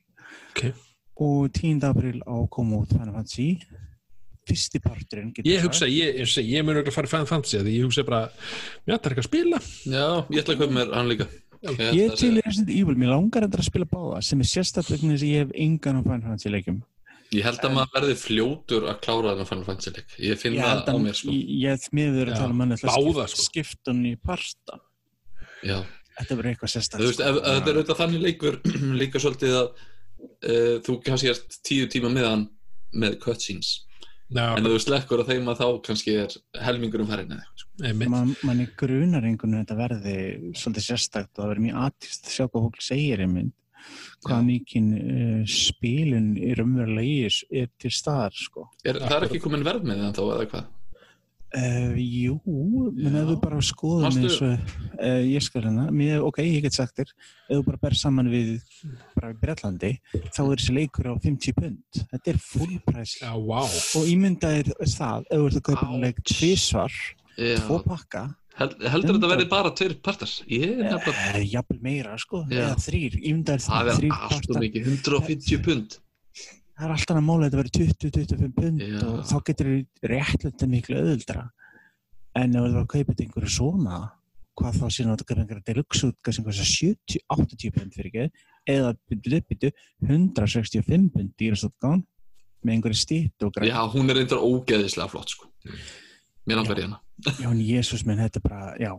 [0.51, 0.75] Ok.
[1.21, 1.85] Og 10.
[1.85, 3.61] april á koma út Final Fantasy.
[4.45, 7.75] Fyrsti parturinn Ég hugsa, ég, ég, ég, ég mun að fara í Final Fantasy því
[7.79, 8.23] ég hugsa bara,
[8.85, 11.29] já, það er eitthvað að spila Já, ég ætla að kaupa mér hann líka.
[11.65, 15.01] Ég er að til Resident Evil, mér langar endur að spila báða sem er sérstaklega
[15.01, 16.83] þess að ég hef engan á Final Fantasy leikjum.
[17.35, 20.13] Ég held að maður verði fljótur að klára þennan Final Fantasy leik.
[20.21, 21.33] Ég finn Ég það á að mér, sko.
[21.33, 23.47] ég, ég hef miður að tala um hann báða, skipta, sko.
[23.49, 24.77] skipta hann í parta.
[25.65, 25.79] Já.
[26.15, 27.09] Þetta verður eitthvað Þú sérstaklega.
[27.09, 28.61] veist, ef, ef þetta er auðvitað þannig leikur
[29.01, 32.45] líka svolítið að uh, þú kannski ert tíu tíma meðan
[32.95, 33.73] með cutscenes.
[34.33, 37.65] Já, En þú slekkur að þeim að þá kannski er helmingurum farin eða eitthvað.
[37.65, 38.09] sko.
[38.15, 40.15] Man, man er grunar einhvern veginn að þetta verði
[40.57, 43.53] svolítið sérstakt og það verður mjög aðtist að sjá hvað fólk segir einmitt.
[44.25, 48.65] Hvað mikið uh, spilun í raunverulega er, er til staðar, sko.
[48.81, 50.71] Er, það er ekki komin verð með það þá eða hvað?
[51.55, 52.35] Uh, jú,
[52.99, 55.85] menn ef þú bara skoðum Manstu- eins og, uh, ég skal hérna,
[56.27, 57.13] ok, ég get sagt þér,
[57.47, 58.57] ef þú bara ber saman við
[59.15, 59.93] bara í Bretlandi,
[60.35, 63.61] þá er þessi leikur á 50 pund, þetta er fullpræs Já, vá.
[64.01, 66.99] Og ímyndaðir það, ef þú ert að kaupa um leik tvísvar,
[67.39, 67.55] Já.
[67.63, 68.25] tvo pakka,
[68.55, 70.31] Held, heldur þetta verði bara tveir partar?
[70.47, 72.69] Er eða jafnvel meira, sko, Já.
[72.69, 75.97] eða þrýr, ímyndaðir Það þrýr allt og partar, mikið, 150 pund.
[76.75, 78.99] Það er alltaf að mála þetta verið 20-25 pund Já.
[79.07, 81.45] og þá getur þið réttlega miklu öðuldra
[82.35, 84.01] en ef þú var að kaupa þetta einhverju svona
[84.55, 88.45] hvað þá síðan að þetta kaupa einhverja deluxe útgáð sem kostar 70-80 pund fyrir ekki
[88.75, 89.73] eða byrju, byrju,
[90.09, 92.05] 165 pund dýrastútgáðan
[92.65, 95.51] með einhverju stýtt og Já, hún er reyndar ógeðislega flott, sko.
[96.49, 97.01] Mér langar í hana.
[97.39, 98.93] já, en Jésús minn, þetta er bara, já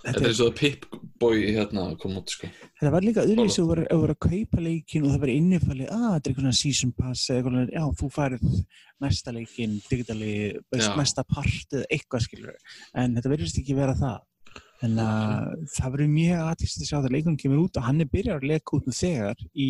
[0.00, 2.48] Þetta er eins og að Pip-Boy hérna kom út, sko.
[2.80, 6.06] þetta var líka öðru sem þú voru að kaupa leikin og það var innifalið, að
[6.06, 8.56] þetta er einhvern season pass eða eitthvað, já, þú færið
[9.04, 10.32] næsta leikin, digitali,
[10.72, 14.18] næsta part eða eitthvað skilur en þetta verðist ekki vera það.
[14.80, 18.08] En að það verður mjög aðtýrst að sjá þegar leikunum kemur út og hann er
[18.10, 19.66] byrjar að leka út nú þegar í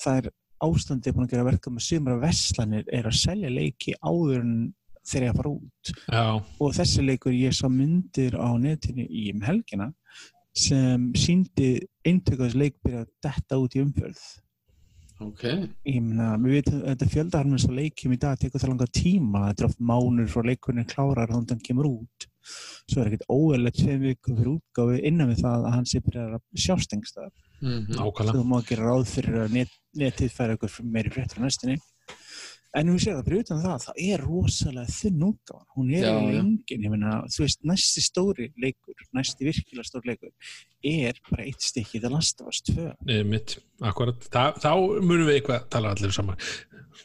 [0.00, 0.30] það er
[0.64, 4.54] ástandið búin að gera verka með sumra veslanir er að selja leiki áður en
[5.08, 5.92] þeir eru að fara út.
[6.12, 6.24] Já,
[6.64, 9.92] og þessi leikur ég sá myndir á netinu í um helgina
[10.58, 14.22] sem síndi eintökuðs leik byrja að detta út í umfjörð
[15.18, 15.42] Ok.
[15.82, 19.40] ég meina, við veitum að þetta fjöldaharmins á leikjum í dag tekur það langa tíma
[19.48, 22.26] þetta er oft mánur frá leikurinn er klárar þannig að hann kemur út.
[22.88, 26.38] Svo er ekkert óeðlega tveim vikum fyrir útgáfi innan við það að hann sé byrjar
[26.38, 27.88] að sjást engstað Mm
[28.38, 31.80] þú má gera ráð fyrir að net, netið færa ykkur meiri frétt frá næstinni
[32.76, 36.32] en við séum það, fyrir utan það, það er rosalega þunn útgáfan, hún er í
[36.34, 40.54] lengin ég meina, þú veist, næsti stóri leikur næsti virkilega stóri leikur
[40.90, 44.28] er bara eitt stykki það lasta var stvö Einmitt, akkurat.
[44.28, 46.44] Þa, Þá munum við eitthvað tala allir saman.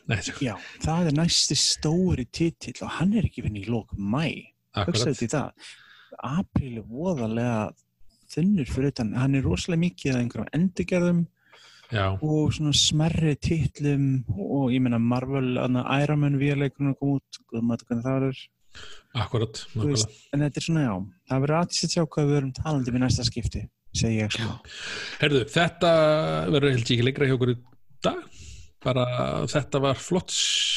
[0.10, 0.54] Nei, já,
[0.84, 4.26] það er næsti stóri titill og hann er ekki vinni í lók mæ
[4.74, 5.22] hugsaðu akkurat.
[5.22, 5.72] því það.
[6.24, 7.58] Apríl er voðalega
[8.34, 11.24] þunnur fyrir utan, hann er rosalega mikið að einhverjum endurgerðum
[11.94, 15.56] já, og svona smerri titlum og ég meina Marvel,
[16.02, 18.34] Iron Man VR-leikurinn kom út, að
[19.22, 20.94] akkurat veist, en þetta er svona já,
[21.30, 23.62] það verður aðeins að sjá hvað við verum talandi við næsta skipti,
[23.94, 24.56] segi ég svona.
[25.22, 25.92] Herðu, þetta
[26.50, 27.60] verður held ég ekki lengra hjá okkur í
[28.04, 28.24] dag.
[28.84, 29.06] Bara
[29.48, 30.34] þetta var flott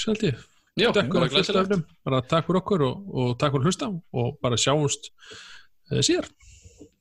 [0.07, 0.45] held ég,
[0.77, 1.87] Já, Dekkur efnum.
[2.05, 6.29] bara takk fyrir okkur og, og takk fyrir að hlusta og bara sjáumst uh, síðar,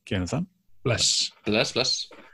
[0.08, 0.46] Gerum það.
[0.86, 1.10] Bless.
[1.44, 2.25] Bless, bless.